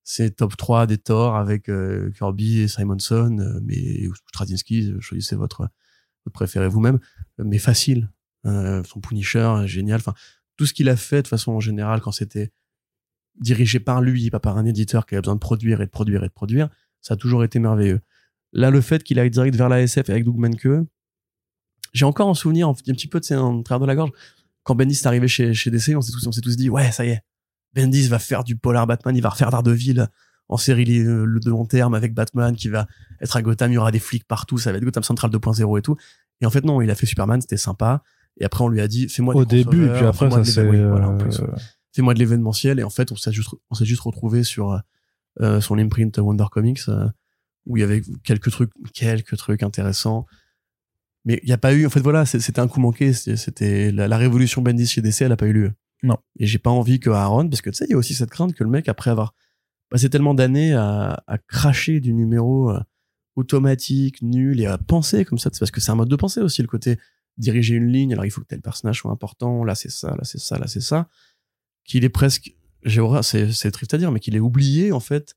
[0.03, 5.61] c'est top 3 des Thor avec euh, Kirby et Simonson, euh, mais euh, choisissez votre,
[6.25, 6.99] votre préféré vous-même,
[7.39, 8.11] euh, mais facile.
[8.45, 9.99] Euh, son Punisher, euh, génial.
[9.99, 10.13] Enfin,
[10.57, 12.51] tout ce qu'il a fait de façon en général quand c'était
[13.39, 16.23] dirigé par lui, pas par un éditeur qui avait besoin de produire et de produire
[16.23, 16.69] et de produire,
[17.01, 18.01] ça a toujours été merveilleux.
[18.53, 20.87] Là, le fait qu'il aille direct vers la SF avec Doug Manke,
[21.93, 24.11] j'ai encore en souvenir, un petit peu, tu sais, en travers de la gorge,
[24.63, 26.91] quand Bendis est arrivé chez, chez DC, on s'est tous, on s'est tous dit, ouais,
[26.91, 27.21] ça y est,
[27.73, 30.07] Bendis va faire du polar Batman, il va refaire Daredevil
[30.47, 32.87] en série euh, le de long terme avec Batman qui va
[33.21, 35.79] être à Gotham, il y aura des flics partout, ça va être Gotham Central 2.0
[35.79, 35.95] et tout.
[36.41, 38.03] Et en fait, non, il a fait Superman, c'était sympa.
[38.37, 40.43] Et après, on lui a dit, fais-moi Au des début, et puis après, ça de
[40.43, 40.67] c'est.
[40.67, 41.47] oui, voilà, euh,
[41.95, 42.79] fais-moi de l'événementiel.
[42.79, 44.81] Et en fait on s'est juste on s'est juste retrouvé sur
[45.41, 47.07] euh, son imprint Wonder Comics euh,
[47.65, 50.25] où il y avait quelques trucs quelques trucs intéressants.
[51.23, 53.13] Mais il n'y a pas eu en fait voilà c'était un coup manqué.
[53.13, 55.73] C'était la, la révolution Bendis chez DC elle a pas eu lieu.
[56.03, 56.17] Non.
[56.37, 58.29] et j'ai pas envie que Aaron parce que tu sais il y a aussi cette
[58.29, 59.33] crainte que le mec après avoir
[59.89, 62.79] passé tellement d'années à, à cracher du numéro euh,
[63.35, 66.41] automatique nul et à penser comme ça c'est parce que c'est un mode de pensée
[66.41, 66.99] aussi le côté
[67.37, 68.13] diriger une ligne.
[68.13, 69.63] Alors il faut que tel personnage soit important.
[69.63, 71.07] Là c'est ça là c'est ça là c'est ça
[71.85, 75.35] qu'il est presque, j'ai c'est, triste à dire, mais qu'il ait oublié, en fait,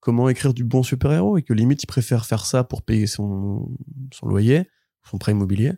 [0.00, 3.68] comment écrire du bon super-héros et que limite, il préfère faire ça pour payer son,
[4.12, 4.68] son loyer,
[5.10, 5.72] son prêt immobilier,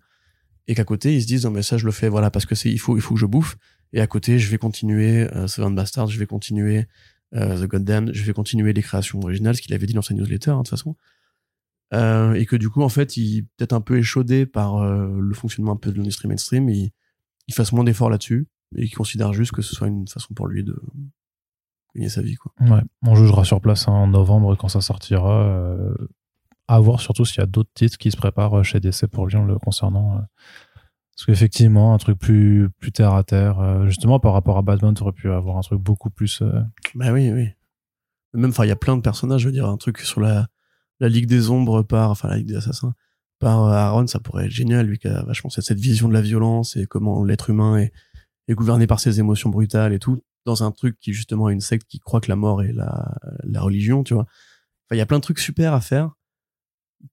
[0.66, 2.54] et qu'à côté, ils se disent, non, mais ça, je le fais, voilà, parce que
[2.54, 3.56] c'est, il faut, il faut que je bouffe,
[3.92, 6.86] et à côté, je vais continuer, euh, Seven Bastard, je vais continuer,
[7.34, 10.14] euh, The Goddamn, je vais continuer les créations originales, ce qu'il avait dit dans sa
[10.14, 10.96] newsletter, hein, de toute façon.
[11.92, 15.34] Euh, et que du coup, en fait, il peut-être un peu échaudé par euh, le
[15.34, 16.90] fonctionnement un peu de l'industrie mainstream, il,
[17.46, 20.46] il fasse moins d'efforts là-dessus et qui considère juste que ce soit une façon pour
[20.46, 20.80] lui de
[21.94, 22.52] gagner sa vie quoi.
[22.60, 25.44] Ouais, on jugera sur place hein, en novembre quand ça sortira.
[25.44, 25.94] euh,
[26.66, 29.26] à voir surtout s'il y a d'autres titres qui se préparent euh, chez DC pour
[29.26, 30.16] lui en le concernant.
[30.16, 30.20] euh.
[31.14, 34.94] Parce qu'effectivement, un truc plus, plus terre à terre, euh, justement par rapport à Batman,
[34.94, 36.42] tu aurais pu avoir un truc beaucoup plus.
[36.94, 37.48] Bah oui, oui.
[38.32, 40.48] Même, enfin, il y a plein de personnages, je veux dire, un truc sur la,
[40.98, 42.94] la Ligue des Ombres par, enfin, la Ligue des Assassins,
[43.38, 46.76] par Aaron, ça pourrait être génial, lui qui a vachement cette vision de la violence
[46.76, 47.92] et comment l'être humain est,
[48.48, 51.60] est gouverné par ses émotions brutales et tout, dans un truc qui, justement, est une
[51.60, 53.14] secte qui croit que la mort est la,
[53.44, 54.24] la religion, tu vois.
[54.24, 56.10] Enfin, il y a plein de trucs super à faire.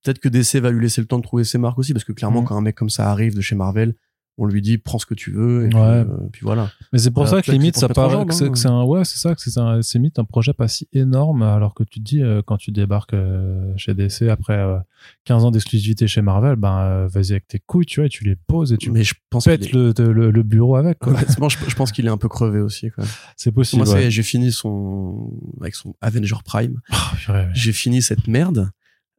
[0.04, 2.14] Peut-être que DC va lui laisser le temps de trouver ses marques aussi, parce que
[2.14, 2.48] clairement, Mhm.
[2.48, 3.96] quand un mec comme ça arrive de chez Marvel,
[4.38, 5.84] on lui dit prends ce que tu veux, et puis, Ouais.
[5.84, 6.72] euh, puis voilà.
[6.94, 8.56] Mais c'est pour Euh, ça que limite, ça paraît que c'est hein.
[8.56, 11.44] c'est un, ouais, c'est ça, que c'est un, c'est limite un projet pas si énorme,
[11.44, 14.78] alors que tu te dis, euh, quand tu débarques euh, chez DC après euh,
[15.26, 18.24] 15 ans d'exclusivité chez Marvel, ben, euh, vas-y avec tes couilles, tu vois, et tu
[18.24, 21.14] les poses et tu Mais je pense pètes est- le, le, le bureau avec, quoi.
[21.14, 22.90] Honnêtement, je, je pense qu'il est un peu crevé aussi.
[22.90, 23.04] Quoi.
[23.36, 23.80] C'est possible.
[23.84, 24.08] Moi, ça y ouais.
[24.08, 26.80] est, j'ai fini son avec son Avenger Prime.
[26.92, 27.48] Ah.
[27.54, 28.72] J'ai fini cette merde.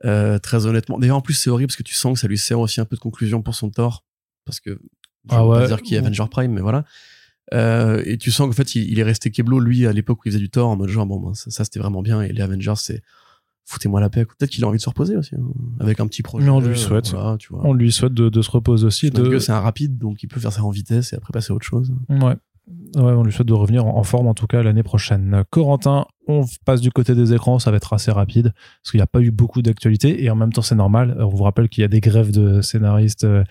[0.05, 0.98] euh, très honnêtement.
[0.98, 2.84] D'ailleurs, en plus, c'est horrible parce que tu sens que ça lui sert aussi un
[2.84, 4.05] peu de conclusion pour son tort.
[4.44, 4.80] Parce que
[5.31, 5.66] je Ah veux pas ouais.
[5.66, 6.85] dire qu'il est Avenger Prime, mais voilà.
[7.55, 10.23] Euh, et tu sens qu'en fait, il, il est resté Keblo, lui, à l'époque où
[10.27, 12.23] il faisait du tort, en mode genre, bon, ben, ça, ça, c'était vraiment bien.
[12.23, 13.03] Et les Avengers, c'est
[13.65, 14.24] foutez-moi la paix.
[14.24, 15.44] Peut-être qu'il a envie de se reposer aussi, hein,
[15.81, 16.44] avec un petit projet.
[16.44, 17.11] Mais on lui euh, souhaite.
[17.11, 17.61] voilà, tu vois.
[17.65, 19.11] On lui souhaite de, de se reposer aussi.
[19.11, 19.28] De...
[19.28, 21.57] que c'est un rapide, donc il peut faire ça en vitesse et après passer à
[21.57, 21.93] autre chose.
[22.09, 22.36] Ouais.
[22.97, 25.44] Ouais, on lui souhaite de revenir en en forme en tout cas l'année prochaine.
[25.51, 29.03] Corentin, on passe du côté des écrans, ça va être assez rapide parce qu'il n'y
[29.03, 31.16] a pas eu beaucoup d'actualité et en même temps c'est normal.
[31.19, 33.44] On vous rappelle qu'il y a des grèves de scénaristes euh,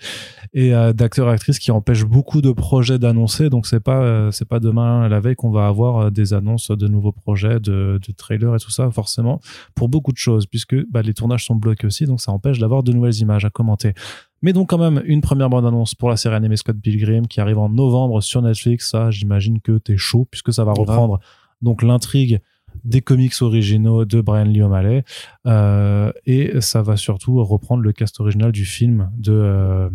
[0.54, 3.50] et euh, d'acteurs et actrices qui empêchent beaucoup de projets d'annoncer.
[3.50, 6.70] Donc c'est pas euh, c'est pas demain la veille qu'on va avoir euh, des annonces
[6.70, 9.40] de nouveaux projets, de, de trailers et tout ça forcément
[9.74, 12.82] pour beaucoup de choses puisque bah, les tournages sont bloqués aussi donc ça empêche d'avoir
[12.82, 13.92] de nouvelles images à commenter.
[14.40, 17.58] Mais donc quand même une première bande-annonce pour la série animée Scott Pilgrim qui arrive
[17.58, 18.90] en novembre sur Netflix.
[18.90, 21.20] Ça, j'imagine que t'es chaud puisque ça va reprendre
[21.62, 22.40] donc l'intrigue
[22.84, 25.04] des comics originaux de Brian Lee O'Malley
[25.46, 29.90] Euh, et ça va surtout reprendre le cast original du film de euh,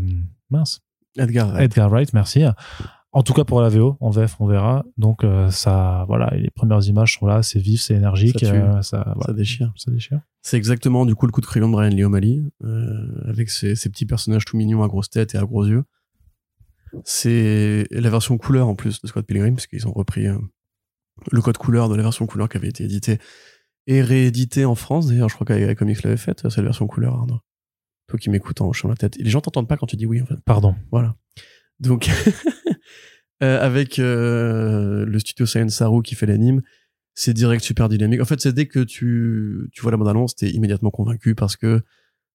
[0.49, 0.81] mince
[1.18, 1.64] Edgar, Wright.
[1.64, 2.14] Edgar Wright.
[2.14, 2.43] Merci.
[3.14, 4.85] En tout cas pour la VO, en VF on verra.
[4.97, 8.81] Donc euh, ça, voilà, les premières images sont là, c'est vif, c'est énergique, Ça euh,
[8.84, 9.73] ça, déchire.
[9.76, 10.19] ça déchire.
[10.41, 13.76] C'est exactement du coup le coup de crayon de Brian Lee O'Malley, euh, avec ses,
[13.76, 15.84] ses petits personnages tout mignons à grosse tête et à gros yeux.
[17.05, 20.27] C'est la version couleur en plus de Scott Pilgrim, parce qu'ils ont repris
[21.31, 23.19] le code couleur de la version couleur qui avait été édité
[23.88, 25.07] et réédité en France.
[25.07, 27.39] D'ailleurs, je crois qu'avec Comics l'avait faite, cette version couleur, Arnaud.
[28.07, 29.19] Toi qui m'écoutes en hochant la tête.
[29.19, 30.39] Et les gens t'entendent pas quand tu dis oui, en fait.
[30.45, 30.76] Pardon.
[30.91, 31.15] Voilà.
[31.80, 32.10] Donc,
[33.44, 36.61] euh, avec euh, le studio Science Saru qui fait l'anime
[37.19, 38.22] c'est direct, super dynamique.
[38.22, 41.81] En fait, c'est dès que tu, tu vois la bande-annonce, t'es immédiatement convaincu parce que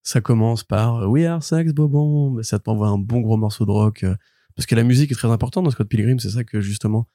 [0.02, 4.02] ça commence par We are sex, bobon, ça t'envoie un bon gros morceau de rock.
[4.02, 4.16] euh,
[4.56, 7.06] parce que la musique est très importante dans Scott Pilgrim, c'est ça que justement,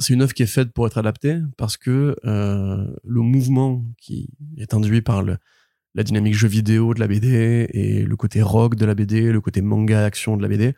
[0.00, 4.30] c'est une œuvre qui est faite pour être adaptée parce que euh, le mouvement qui
[4.56, 5.36] est induit par le,
[5.94, 9.40] la dynamique jeu vidéo de la BD et le côté rock de la BD, le
[9.40, 10.74] côté manga action de la BD,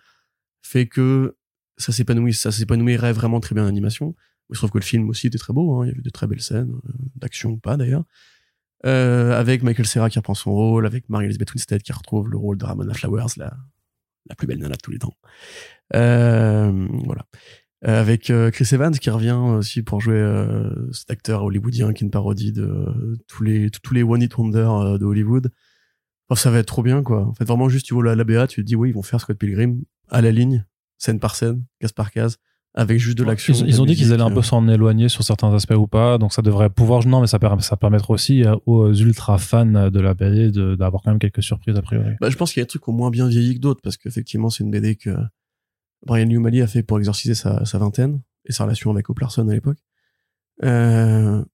[0.63, 1.37] fait que
[1.79, 4.15] ça s'épanouit, ça s'épanouirait vraiment très bien en animation.
[4.51, 6.11] Il se trouve que le film aussi était très beau, hein, il y avait de
[6.11, 8.05] très belles scènes, euh, d'action ou pas d'ailleurs.
[8.85, 12.59] Euh, avec Michael Cera qui reprend son rôle, avec Marie-Elizabeth Winstead qui retrouve le rôle
[12.59, 13.57] de Ramona Flowers, la,
[14.29, 15.17] la plus belle nana de tous les temps.
[15.93, 17.27] Voilà.
[17.85, 22.05] Euh, avec euh, Chris Evans qui revient aussi pour jouer euh, cet acteur hollywoodien qui
[22.05, 25.51] est une parodie de euh, tous les tous les one hit wonder de Hollywood.
[26.29, 27.27] Enfin, ça va être trop bien quoi.
[27.27, 29.03] En fait vraiment juste tu vois la, la BA, tu te dis oui ils vont
[29.03, 30.65] faire Scott Pilgrim à la ligne,
[30.99, 32.39] scène par scène, case par case,
[32.75, 33.53] avec juste de l'action.
[33.53, 36.33] Ils, ont dit qu'ils allaient un peu s'en éloigner sur certains aspects ou pas, donc
[36.33, 37.05] ça devrait pouvoir.
[37.05, 41.11] Non, mais ça, permet, ça permettra aussi aux ultra fans de la BD d'avoir quand
[41.11, 42.13] même quelques surprises a priori.
[42.21, 43.97] Bah, je pense qu'il y a des trucs ont moins bien vieilli que d'autres parce
[43.97, 45.11] qu'effectivement c'est une BD que
[46.05, 49.55] Brian Lee O'Malley a fait pour exorciser sa, vingtaine et sa relation avec Oplarson à
[49.55, 49.79] l'époque.
[50.65, 51.45] Euh,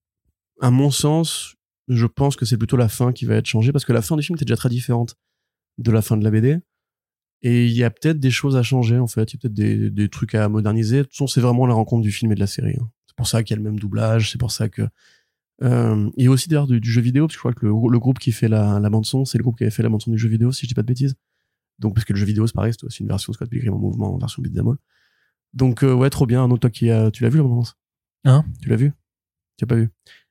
[0.60, 1.54] à mon sens,
[1.88, 4.16] je pense que c'est plutôt la fin qui va être changée parce que la fin
[4.16, 5.16] du film était déjà très différente
[5.78, 6.58] de la fin de la BD.
[7.42, 9.94] Et il y a peut-être des choses à changer en fait, il y a peut-être
[9.94, 10.98] des, trucs à moderniser.
[10.98, 12.76] De toute façon, c'est vraiment la rencontre du film et de la série.
[12.80, 12.90] hein.
[13.06, 14.82] C'est pour ça qu'il y a le même doublage, c'est pour ça que
[15.62, 17.66] euh, il y a aussi d'ailleurs du, du jeu vidéo, parce que je crois que
[17.66, 19.88] le, groupe qui fait la, la bande son, c'est le groupe qui avait fait la
[19.88, 21.14] bande son du jeu vidéo, si je dis pas de bêtises.
[21.78, 23.78] Donc parce que le jeu vidéo, c'est pareil, c'est aussi une version Scott Pilgrim en
[23.78, 24.76] mouvement, en version beat'em all.
[25.54, 26.40] Donc euh, ouais, trop bien.
[26.40, 27.44] Arnaud, toi qui a, tu l'as vu la
[28.24, 28.44] Hein?
[28.60, 28.92] Tu l'as vu?
[29.56, 29.88] Tu as pas vu?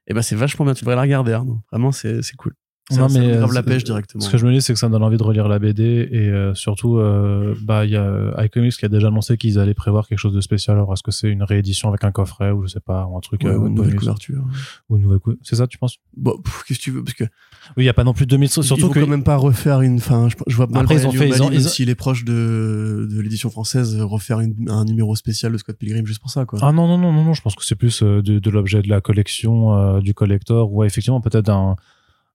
[0.08, 0.74] Eh ben c'est vachement bien.
[0.74, 1.62] Tu devrais la regarder, Arnaud.
[1.72, 2.54] Vraiment, c'est c'est cool.
[2.90, 4.24] Ça, Non, ça mais, grave euh, la pêche c'est- directement.
[4.24, 6.08] Ce que je me dis, c'est que ça me donne envie de relire la BD
[6.10, 9.74] et euh, surtout, euh, bah, il y a iComics qui a déjà annoncé qu'ils allaient
[9.74, 10.78] prévoir quelque chose de spécial.
[10.78, 13.20] Alors, est-ce que c'est une réédition avec un coffret ou je sais pas, ou un
[13.20, 14.42] truc Ouais, euh, ou une nouvelle bonus, couverture.
[14.90, 15.98] ou une nouvelle cou- C'est ça, tu penses?
[16.16, 17.04] Bon, pff, qu'est-ce que tu veux?
[17.04, 17.26] Parce que
[17.76, 19.36] Oui, il y a pas non plus 2000 il surtout faut que quand même pas
[19.36, 19.98] refaire une.
[19.98, 22.24] Enfin, je, je vois mal Après, ils ont fait- ils ont- ils s'il est proche
[22.24, 26.46] de, de l'édition française, refaire une- un numéro spécial de Scott Pilgrim juste pour ça,
[26.46, 26.60] quoi.
[26.62, 28.82] Ah non, non, non, non, non, je pense que c'est plus euh, de, de l'objet
[28.82, 31.76] de la collection, euh, du collector, ou ouais, effectivement peut-être un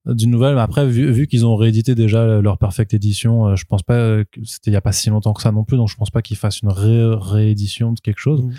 [0.05, 3.65] d'une nouvelle, mais après, vu, vu qu'ils ont réédité déjà leur Perfect Edition, euh, je
[3.65, 5.89] pense pas que c'était il y a pas si longtemps que ça non plus, donc
[5.89, 8.43] je pense pas qu'ils fassent une ré- réédition de quelque chose.
[8.43, 8.53] Mhm.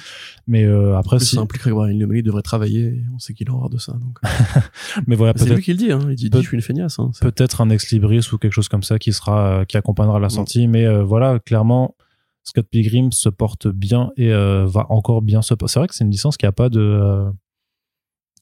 [0.47, 3.53] Mais euh, après, En si, ça impliquerait que Brian devrait travailler, on sait qu'il a
[3.53, 3.91] horreur de ça.
[3.93, 4.19] Donc.
[5.07, 5.99] mais voilà, c'est lui qui le dit, hein.
[6.09, 6.97] il dit, je suis une feignasse.
[6.99, 7.11] Hein.
[7.19, 10.27] Peut-être un ex libris ou quelque chose comme ça qui sera euh, qui accompagnera la
[10.27, 10.29] Mhm.
[10.31, 11.95] sortie, mais euh, voilà, clairement.
[12.45, 15.71] Scott Pilgrim se porte bien et euh, va encore bien se porter.
[15.73, 17.23] C'est vrai que c'est une licence qui a pas de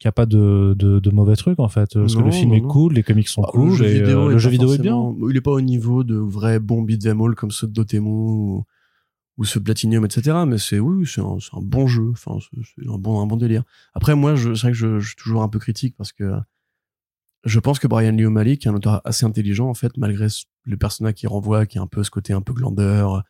[0.01, 2.49] euh, qui a pas de, de, de mauvais trucs en fait parce que le film
[2.49, 2.67] non, est non.
[2.67, 4.73] cool les comics sont Ah, cool le jeu et, euh, vidéo, le est jeu vidéo
[4.73, 7.73] est bien Il est pas au niveau de vrais bons beat'em all comme ceux de
[7.73, 8.65] Dotemu ou,
[9.37, 10.37] ou ceux de Platinum, etc.
[10.47, 12.09] Mais c'est oui, c'est un, bon jeu.
[12.11, 13.63] Enfin, c'est un bon, un bon délire.
[13.93, 16.33] Après, moi, c'est vrai que je, je suis toujours un peu critique parce que
[17.43, 20.27] je pense que Brian Lee O'Malley, qui est un auteur assez intelligent, en fait, malgré
[20.65, 23.23] le personnage qu'il renvoie, qui est un peu ce côté un peu glandeur,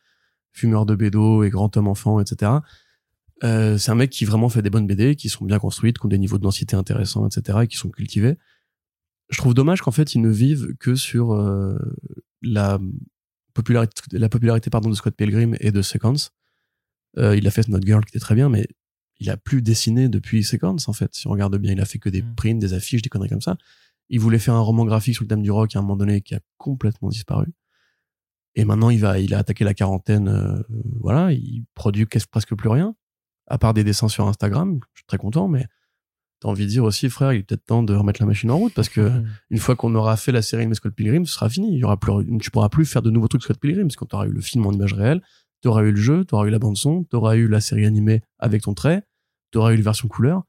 [0.52, 2.52] fumeur de bédo et grand homme enfant, etc.
[3.44, 6.06] Euh, c'est un mec qui vraiment fait des bonnes BD, qui sont bien construites, qui
[6.06, 8.36] ont des niveaux de densité intéressants, etc., et qui sont cultivés.
[9.30, 11.78] Je trouve dommage qu'en fait, ils ne vivent que sur euh,
[12.42, 12.78] la
[13.54, 16.32] popularité, la popularité pardon, de Scott Pilgrim et de Sequence.
[17.18, 18.66] Euh, il a fait Not Girl qui était très bien, mais
[19.18, 21.14] il a plus dessiné depuis Sequence, en fait.
[21.14, 22.34] Si on regarde bien, il a fait que des Mm.
[22.34, 23.56] prints, des affiches, des conneries comme ça.
[24.08, 26.20] Il voulait faire un roman graphique sur le thème du rock à un moment donné
[26.20, 27.52] qui a complètement disparu.
[28.54, 30.62] Et maintenant, il va, il a attaqué la quarantaine, euh,
[31.00, 32.94] voilà, il produit presque plus rien,
[33.52, 34.80] à part des dessins sur Instagram.
[34.94, 35.66] Je suis très content, mais
[36.40, 38.56] t'as envie de dire aussi, frère, il est peut-être temps de remettre la machine en
[38.56, 41.50] route parce que une fois qu'on aura fait la série animée Scott Pilgrim, ce sera
[41.50, 41.70] fini.
[41.74, 44.06] Il y aura plus, tu pourras plus faire de nouveaux trucs Scott Pilgrim parce que
[44.06, 45.20] tu auras eu le film en image réelle,
[45.60, 47.60] tu auras eu le jeu, tu auras eu la bande son, tu auras eu la
[47.60, 49.02] série animée avec ton trait,
[49.52, 50.44] tu auras eu les versions couleur.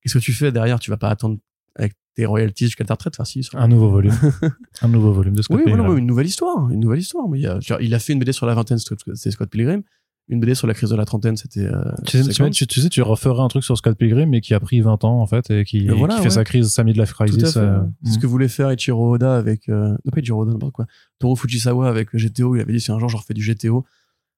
[0.00, 0.80] Qu'est-ce que tu fais derrière?
[0.80, 1.36] Tu vas pas attendre
[1.74, 3.12] avec tes royalties jusqu'à ta retraite?
[3.16, 4.14] Enfin, si, un nouveau volume
[4.80, 7.28] un nouveau volume de Scott oui, Pilgrim ouais, une nouvelle histoire, une nouvelle histoire.
[7.28, 9.82] Mais il, a, il a fait une BD sur la vingtaine, c'était Scott Pilgrim.
[10.30, 11.64] Une BD sur la crise de la trentaine, c'était.
[11.64, 12.54] euh, tu, sais, tu, Sequence.
[12.56, 15.02] tu- tu sais tu referais un truc sur Scott Pilgrim mais qui a pris 20
[15.04, 17.80] ans en fait et qui, Et voilà, qui fait sa crise sa midlife crisis euh,
[18.04, 20.86] C'est ce que voulait faire Ichiro Oda avec euh, non pas Ichiro Oda n'importe quoi
[21.18, 23.86] Toru Fujisawa avec GTO il avait dit si un jour je refais du GTO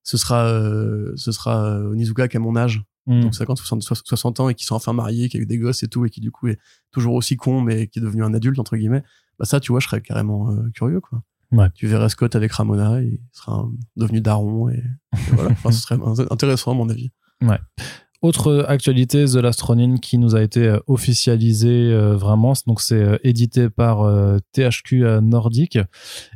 [0.04, 3.20] ce sera euh, ce sera euh, Onizuka qui a mon âge mm.
[3.22, 5.82] donc 50 60, 60 ans et qui sont enfin mariés qui a eu des gosses
[5.82, 6.58] et tout et qui du coup est
[6.92, 9.02] toujours aussi con mais qui est devenu un adulte entre guillemets
[9.40, 11.68] bah ça tu vois je serais carrément euh, curieux quoi Ouais.
[11.74, 15.80] tu verrais Scott avec Ramona et il sera devenu daron et, et voilà enfin, ce
[15.80, 15.98] serait
[16.30, 17.10] intéressant à mon avis
[18.22, 22.52] Autre actualité, The Last Ronin qui nous a été euh, officialisé euh, vraiment.
[22.66, 25.78] Donc c'est euh, édité par euh, THQ euh, Nordic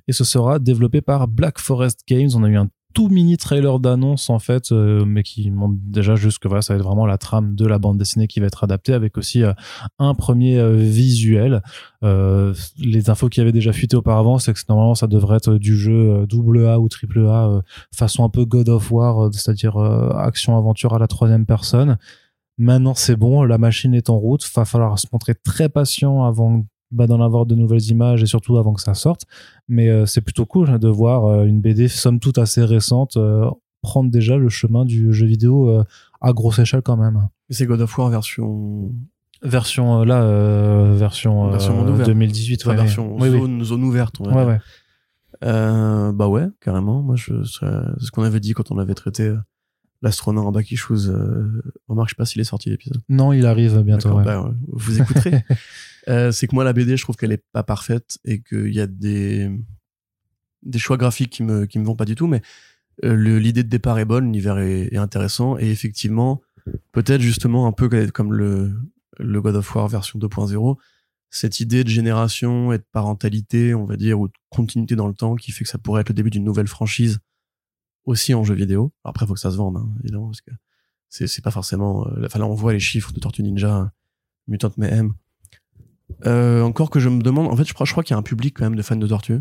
[0.09, 2.31] et ce sera développé par Black Forest Games.
[2.35, 6.15] On a eu un tout mini trailer d'annonce en fait, euh, mais qui montre déjà
[6.15, 8.47] juste que voilà, ça va être vraiment la trame de la bande dessinée qui va
[8.47, 9.53] être adaptée avec aussi euh,
[9.99, 11.63] un premier euh, visuel.
[12.03, 16.27] les infos qui avaient déjà fuité auparavant, c'est que normalement ça devrait être du jeu
[16.27, 17.63] double A ou triple A,
[17.93, 19.77] façon un peu God of War, c'est-à-dire
[20.17, 21.97] action aventure à la troisième personne.
[22.59, 26.65] Maintenant c'est bon, la machine est en route, va falloir se montrer très patient avant
[26.95, 29.25] bah, d'en avoir de nouvelles images et surtout avant que ça sorte.
[29.69, 33.17] Mais euh, c'est plutôt cool hein, de voir euh, une BD somme toute assez récente
[33.17, 33.51] euh,
[33.83, 35.83] prendre déjà le chemin du jeu vidéo
[36.23, 37.29] à grosse échelle quand même.
[37.51, 38.91] C'est God of War version
[39.43, 40.25] version là
[40.95, 44.59] version, version 2018 ouais, version zone, zone ouverte on ouais, ouais.
[45.43, 47.03] bah ouais carrément.
[47.03, 47.67] Moi je c'est
[47.99, 49.35] ce qu'on avait dit quand on avait traité
[50.01, 51.13] l'astronaute en Baki Shoes
[51.87, 53.03] remarque je sais pas s'il est sorti l'épisode.
[53.11, 55.45] Non il arrive bientôt bah, vous écouterez
[56.09, 58.81] Euh, c'est que moi, la BD, je trouve qu'elle est pas parfaite et qu'il y
[58.81, 59.51] a des,
[60.63, 62.43] des choix graphiques qui me, qui me vont pas du tout, mais
[63.05, 66.43] euh, l'idée de départ est bonne, l'univers est, intéressant et effectivement,
[66.93, 68.73] peut-être justement un peu comme le,
[69.19, 70.77] le God of War version 2.0,
[71.31, 75.15] cette idée de génération et de parentalité, on va dire, ou de continuité dans le
[75.15, 77.19] temps qui fait que ça pourrait être le début d'une nouvelle franchise
[78.05, 78.93] aussi en jeu vidéo.
[79.03, 80.51] après, faut que ça se vende, hein, évidemment, parce que
[81.09, 82.07] c'est pas forcément.
[82.09, 83.93] Euh, enfin, là, on voit les chiffres de Tortue Ninja,
[84.47, 85.15] Mutant Mayhem.
[86.27, 88.57] Euh, encore que je me demande, en fait, je crois, qu'il y a un public
[88.57, 89.41] quand même de fans de Tortue.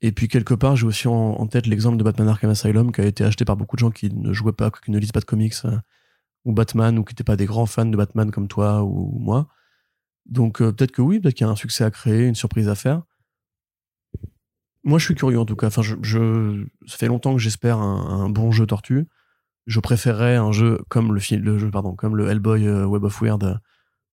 [0.00, 3.04] Et puis quelque part, j'ai aussi en, tête l'exemple de Batman Arkham Asylum qui a
[3.04, 5.24] été acheté par beaucoup de gens qui ne jouaient pas, qui ne lisent pas de
[5.24, 5.76] comics euh,
[6.44, 9.48] ou Batman ou qui n'étaient pas des grands fans de Batman comme toi ou, moi.
[10.26, 12.68] Donc euh, peut-être que oui, peut-être qu'il y a un succès à créer, une surprise
[12.68, 13.02] à faire.
[14.84, 15.66] Moi, je suis curieux en tout cas.
[15.66, 19.08] Enfin, ça fait longtemps que j'espère un, bon jeu Tortue.
[19.66, 23.60] Je préférerais un jeu comme le jeu, pardon, comme le Hellboy Web of Weird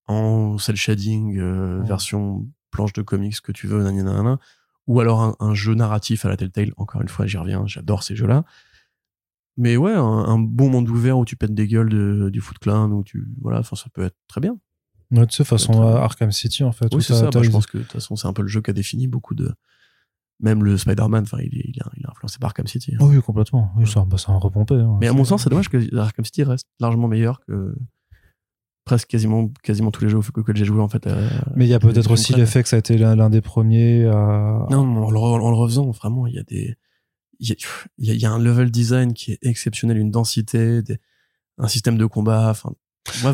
[0.08, 4.38] en cel shading, euh, version planche de comics que tu veux, nanana,
[4.86, 6.72] ou alors un, jeu narratif à la Telltale.
[6.76, 8.44] Encore une fois, j'y reviens, j'adore ces jeux-là.
[9.56, 13.02] Mais ouais, un, bon monde ouvert où tu pètes des gueules du Foot Clan, où
[13.02, 14.58] tu voilà, enfin ça peut être très bien.
[15.12, 16.94] Ouais, tu sais, façon Arkham City en fait.
[16.94, 17.30] Oui, c'est ça.
[17.30, 19.08] Bah, je pense que de toute façon, c'est un peu le jeu qui a défini
[19.08, 19.54] beaucoup de.
[20.38, 22.94] Même le Spider-Man, enfin, il, il, il, influencé par Arkham City.
[22.94, 22.98] Hein.
[23.00, 23.72] oui, complètement.
[23.78, 24.74] Oui, ça, bah, ça a repompé.
[24.74, 24.98] Hein.
[25.00, 27.74] Mais à mon sens, c'est dommage que Arkham City reste largement meilleur que
[28.86, 31.06] presque quasiment quasiment tous les jeux que j'ai joué en fait.
[31.06, 34.06] Euh, mais il y a peut-être aussi l'effet que ça a été l'un des premiers
[34.06, 34.66] à...
[34.70, 36.78] Non, en le, refaisant, vraiment, il y a des
[37.38, 37.54] il
[37.98, 40.80] y, a, un level design qui est exceptionnel, une densité,
[41.58, 42.48] un système de combat.
[42.48, 42.72] Enfin,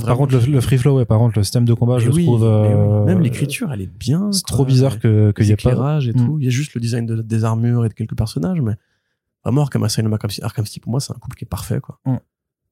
[0.04, 2.42] par contre, le, free flow, ouais, par contre, le système de combat, je le trouve.
[2.42, 4.32] Euh, même l'écriture, elle est bien.
[4.32, 6.00] C'est trop bizarre que qu'il y ait pas.
[6.00, 6.38] et tout.
[6.40, 8.74] Il y a juste le design des armures et de quelques personnages, mais
[9.44, 12.00] vraiment Arkham Asylum, Arkham City, pour moi, c'est un couple qui est parfait, quoi.
[12.04, 12.16] Mm.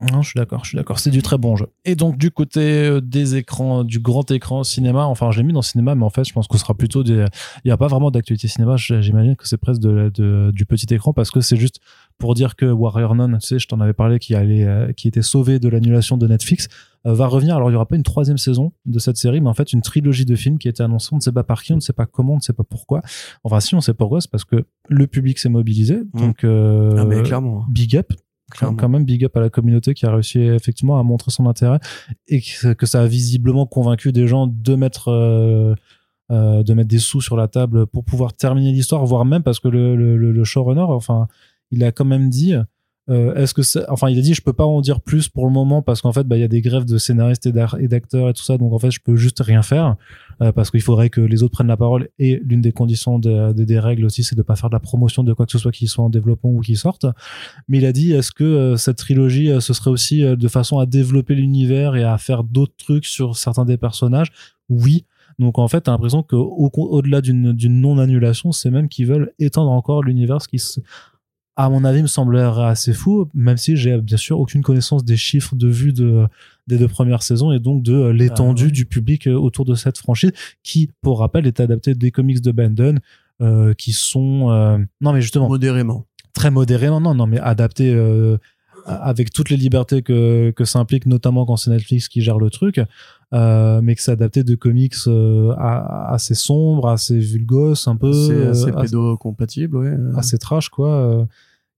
[0.01, 0.99] Non, je suis d'accord, je suis d'accord.
[0.99, 1.67] C'est du très bon jeu.
[1.85, 5.61] Et donc, du côté euh, des écrans, du grand écran cinéma, enfin, j'ai mis dans
[5.61, 7.27] le cinéma, mais en fait, je pense que ce sera plutôt des.
[7.65, 8.77] Il n'y a pas vraiment d'actualité cinéma.
[8.77, 11.81] J'imagine que c'est presque de, du petit écran parce que c'est juste
[12.19, 15.09] pour dire que Warrior Nun, tu sais, je t'en avais parlé, qui allait, euh, qui
[15.09, 16.69] était sauvé de l'annulation de Netflix,
[17.07, 17.57] euh, va revenir.
[17.57, 19.83] Alors, il n'y aura pas une troisième saison de cette série, mais en fait, une
[19.83, 21.11] trilogie de films qui a été annoncée.
[21.13, 22.65] On ne sait pas par qui, on ne sait pas comment, on ne sait pas
[22.65, 23.03] pourquoi.
[23.45, 25.97] Enfin, si, on sait pourquoi, c'est parce que le public s'est mobilisé.
[25.97, 26.19] Mmh.
[26.19, 27.67] Donc, ah, mais clairement.
[27.69, 28.13] big up
[28.59, 31.79] quand même big up à la communauté qui a réussi effectivement à montrer son intérêt
[32.29, 35.75] et que, ça a visiblement convaincu des gens de mettre euh,
[36.31, 39.61] euh, de mettre des sous sur la table pour pouvoir terminer l'histoire voire même parce
[39.61, 41.29] que le, le, le showrunner enfin
[41.71, 42.55] il a quand même dit
[43.09, 45.53] euh, est-ce que enfin il a dit je peux pas en dire plus pour le
[45.53, 48.33] moment parce qu'en fait bah il y a des grèves de scénaristes et d'acteurs et
[48.35, 48.59] tout ça.
[48.59, 49.97] Donc en fait je peux juste rien faire
[50.43, 52.09] euh, parce qu'il faudrait que les autres prennent la parole.
[52.19, 55.25] Et l'une des conditions de, des règles aussi c'est de pas faire de la promotion
[55.25, 57.07] de quoi que ce soit qui soit en développement ou qui sorte.
[57.69, 60.87] Mais il a dit est-ce que euh, cette trilogie ce serait aussi de façon à
[60.87, 64.31] développer l'univers et à faire d'autres trucs sur certains des personnages?
[64.69, 65.05] Oui.
[65.39, 70.43] Donc en fait, t'as l'impression qu'au-delà d'une non-annulation, c'est même qu'ils veulent étendre encore l'univers,
[70.43, 70.63] ce qui
[71.65, 75.17] à mon avis, me semblerait assez fou, même si j'ai bien sûr aucune connaissance des
[75.17, 76.27] chiffres de vue de,
[76.67, 79.75] des deux premières saisons et donc de euh, l'étendue ah du public euh, autour de
[79.75, 80.33] cette franchise,
[80.63, 82.97] qui, pour rappel, est adaptée des comics de Bandon,
[83.43, 84.49] euh, qui sont
[85.01, 87.95] non mais justement modérément, très modérément, non non mais adaptés
[88.87, 92.51] avec toutes les libertés que, que ça implique, notamment quand c'est Netflix qui gère le
[92.51, 92.81] truc,
[93.33, 98.13] euh, mais que c'est adapté de comics euh, assez sombres, assez vulgos, un peu.
[98.13, 99.97] C'est assez pédo-compatible, ouais.
[100.17, 101.27] Assez trash, quoi.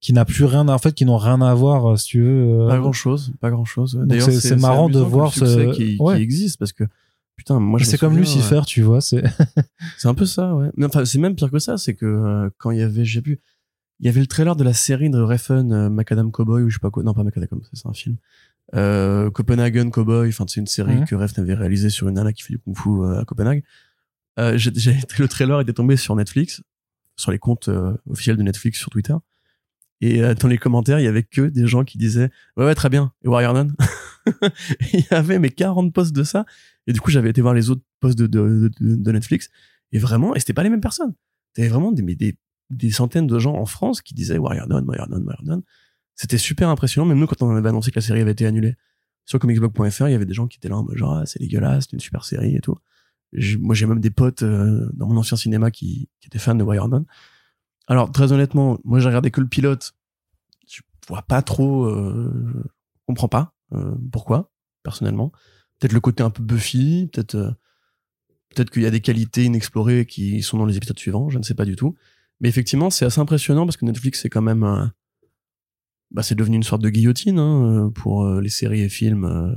[0.02, 2.66] Euh, qui n'a plus rien, en fait, qui n'ont rien à voir, si tu veux.
[2.68, 4.00] Pas grand chose, pas grand chose.
[4.04, 6.84] D'ailleurs, c'est marrant de voir ce qui, qui existe parce que
[7.36, 9.22] putain, moi C'est comme Lucifer, tu vois, c'est.
[9.98, 10.70] c'est un peu ça, ouais.
[10.76, 13.40] Mais enfin, c'est même pire que ça, c'est que quand il y avait, j'ai pu,
[14.02, 16.74] il y avait le trailer de la série de Refn, euh, Macadam Cowboy, ou je
[16.74, 17.04] sais pas quoi.
[17.04, 18.16] Non, pas Macadam, c'est un film.
[18.74, 21.06] Euh, Copenhagen Cowboy, enfin, c'est une série mhm.
[21.06, 23.62] que Refn avait réalisée sur une nana qui fait du kung fu euh, à Copenhague.
[24.40, 26.62] Euh, j'ai, le trailer était tombé sur Netflix,
[27.16, 27.70] sur les comptes
[28.10, 29.14] officiels de Netflix sur Twitter.
[30.02, 32.74] Et euh, dans les commentaires, il y avait que des gens qui disaient ouais ouais
[32.74, 33.68] très bien et Warrior Nun.
[34.92, 36.44] il y avait mes 40 posts de ça.
[36.88, 39.48] Et du coup, j'avais été voir les autres posts de, de, Netflix
[39.92, 41.14] et vraiment, et c'était pas les mêmes personnes.
[41.54, 42.36] C'était vraiment des, des,
[42.70, 45.62] des centaines de gens en France qui disaient Warrior Nun, Warrior Nun, Warrior Nun.
[46.16, 47.06] C'était super impressionnant.
[47.06, 48.74] Même nous, quand on avait annoncé que la série avait été annulée
[49.24, 51.38] sur comicsblog.fr, il y avait des gens qui étaient là en mode genre ah, c'est
[51.38, 52.76] dégueulasse, c'est une super série et tout.
[53.60, 56.64] moi, j'ai même des potes euh, dans mon ancien cinéma qui, qui étaient fans de
[56.64, 57.04] Warrior Nun.
[57.92, 59.92] Alors très honnêtement, moi j'ai regardé que le pilote.
[60.66, 64.50] Je vois pas trop, euh, je comprends pas euh, pourquoi
[64.82, 65.30] personnellement.
[65.78, 67.50] Peut-être le côté un peu Buffy, peut-être euh,
[68.48, 71.42] peut-être qu'il y a des qualités inexplorées qui sont dans les épisodes suivants, je ne
[71.42, 71.94] sais pas du tout.
[72.40, 74.94] Mais effectivement, c'est assez impressionnant parce que Netflix c'est quand même un,
[76.12, 79.54] bah, c'est devenu une sorte de guillotine hein, pour les séries et films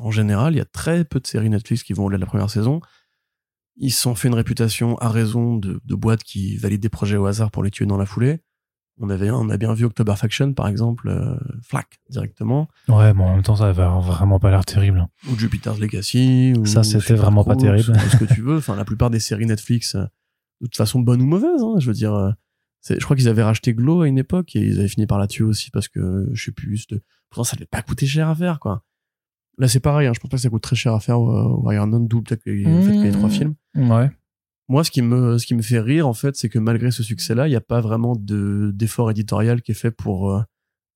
[0.00, 0.54] en général.
[0.54, 2.80] Il y a très peu de séries Netflix qui vont au-delà de la première saison.
[3.78, 7.16] Ils se sont fait une réputation à raison de, de boîtes qui valident des projets
[7.16, 8.40] au hasard pour les tuer dans la foulée.
[9.00, 12.68] On avait, on a bien vu October Faction, par exemple, euh, flac, directement.
[12.88, 15.06] Ouais, bon, en même temps, ça avait vraiment pas l'air terrible.
[15.30, 16.52] Ou Jupiter's Legacy.
[16.58, 17.96] Ou, ça, c'était vraiment pas, terrible.
[18.10, 18.56] ce que tu veux.
[18.56, 20.02] Enfin, la plupart des séries Netflix, euh,
[20.60, 22.32] de toute façon, bonnes ou mauvaises, hein, je veux dire, euh,
[22.88, 25.28] je crois qu'ils avaient racheté Glow à une époque et ils avaient fini par la
[25.28, 27.00] tuer aussi parce que, je sais plus, de...
[27.30, 28.82] pourtant, ça n'avait pas coûté cher à faire, quoi.
[29.58, 31.86] Là, c'est pareil, hein, je pense pas que ça coûte très cher à faire Warrior
[31.86, 33.54] Nun, d'où peut-être le fait qu'il y ait trois films.
[33.74, 34.10] Ouais.
[34.68, 37.02] Moi, ce qui me, ce qui me fait rire, en fait, c'est que malgré ce
[37.02, 40.42] succès-là, il n'y a pas vraiment de, d'effort éditorial qui est fait pour euh,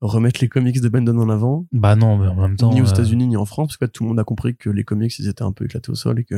[0.02, 1.66] remettre les comics de Bendon en avant.
[1.72, 2.72] Bah non, mais en même temps.
[2.72, 4.68] Ni aux euh, États-Unis, ni en France, parce que tout le monde a compris que
[4.68, 6.34] les comics, ils étaient un peu éclatés au sol et que,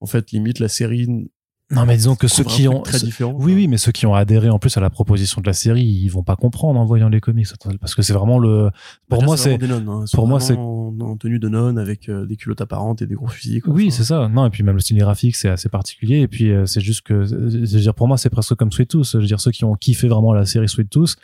[0.00, 1.30] en fait, limite, la série
[1.70, 2.80] non, mais disons que ceux qui ont.
[2.82, 5.46] Très différent, oui, oui, mais ceux qui ont adhéré en plus à la proposition de
[5.46, 7.46] la série, ils vont pas comprendre en voyant les comics.
[7.80, 8.70] Parce que c'est vraiment le.
[9.08, 9.54] Pour Bah, moi, c'est.
[9.54, 10.06] hein.
[10.06, 13.06] Sont pour moi, c'est- en, en tenue de nonne avec euh, des culottes apparentes et
[13.06, 13.60] des gros fusils.
[13.62, 13.72] quoi.
[13.72, 14.28] Oui, c'est ça.
[14.28, 16.20] Non, et puis même le style graphique, c'est assez particulier.
[16.20, 17.14] Et puis, euh, c'est juste que.
[17.14, 19.08] euh, Je veux dire, pour moi, c'est presque comme Sweet Tooth.
[19.12, 21.16] Je veux dire, ceux qui ont kiffé vraiment la série Sweet Tooth,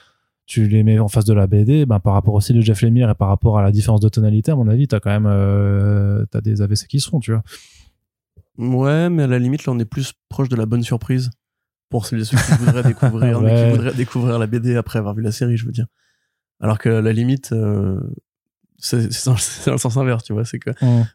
[0.47, 2.83] tu les mets en face de la BD, ben, par rapport au style de Jeff
[2.83, 5.27] Lemire et par rapport à la différence de tonalité, à mon avis, t'as quand même.
[5.27, 7.43] Euh, t'as des AVC qui se font, tu vois.
[8.59, 11.31] Ouais, mais à la limite, là, on est plus proche de la bonne surprise
[11.89, 15.33] pour ceux qui voudraient découvrir, mais qui voudraient découvrir la BD après avoir vu la
[15.33, 15.87] série, je veux dire.
[16.61, 18.01] Alors que à la limite, euh,
[18.79, 19.35] c'est dans,
[19.73, 20.45] le sens inverse, tu vois.
[20.45, 20.71] C'est que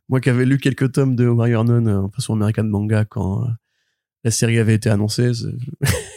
[0.10, 3.44] moi qui avais lu quelques tomes de Warrior Nun euh, en façon American Manga quand
[3.44, 3.48] euh,
[4.24, 5.32] la série avait été annoncée,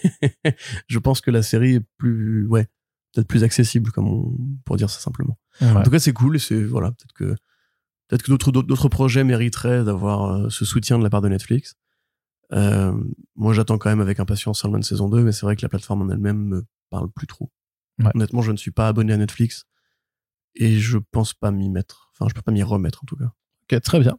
[0.88, 2.66] je pense que la série est plus, ouais,
[3.12, 5.38] peut-être plus accessible, comme on, pour dire ça simplement.
[5.60, 5.68] Ouais.
[5.68, 7.34] En tout cas, c'est cool et c'est voilà, peut-être que
[8.18, 11.74] peut-être que d'autres projets mériteraient d'avoir euh, ce soutien de la part de Netflix.
[12.52, 12.92] Euh,
[13.34, 16.02] moi, j'attends quand même avec impatience Sandman saison 2, mais c'est vrai que la plateforme
[16.02, 17.50] en elle-même me parle plus trop.
[17.98, 18.10] Ouais.
[18.14, 19.64] Honnêtement, je ne suis pas abonné à Netflix
[20.54, 22.10] et je pense pas m'y mettre.
[22.12, 23.32] Enfin, je peux pas m'y remettre en tout cas.
[23.64, 24.16] Ok, très bien.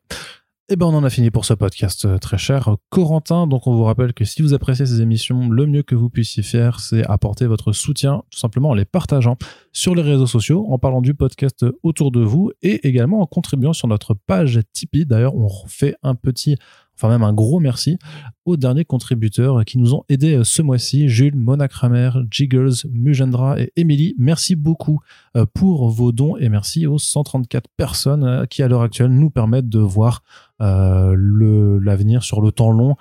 [0.68, 2.76] Eh ben, on en a fini pour ce podcast euh, très cher.
[2.90, 6.10] Corentin, donc on vous rappelle que si vous appréciez ces émissions, le mieux que vous
[6.10, 9.38] puissiez faire, c'est apporter votre soutien, tout simplement en les partageant
[9.74, 13.74] sur les réseaux sociaux, en parlant du podcast autour de vous et également en contribuant
[13.74, 15.06] sur notre page Tipeee.
[15.06, 16.58] D'ailleurs, on fait un petit,
[16.96, 17.98] enfin même un gros merci
[18.46, 23.60] aux derniers contributeurs qui nous ont aidés euh, ce mois-ci, Jules, Mona Kramer, Jiggles, Mujendra
[23.60, 24.16] et Emily.
[24.18, 25.00] Merci beaucoup
[25.36, 29.30] euh, pour vos dons et merci aux 134 personnes euh, qui à l'heure actuelle nous
[29.30, 30.24] permettent de voir
[30.60, 32.96] l'avenir sur le temps long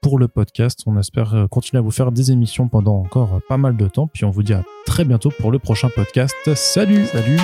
[0.00, 0.82] pour le podcast.
[0.86, 4.06] On espère continuer à vous faire des émissions pendant encore pas mal de temps.
[4.06, 6.34] Puis on vous dit à très bientôt pour le prochain podcast.
[6.54, 7.36] Salut Salut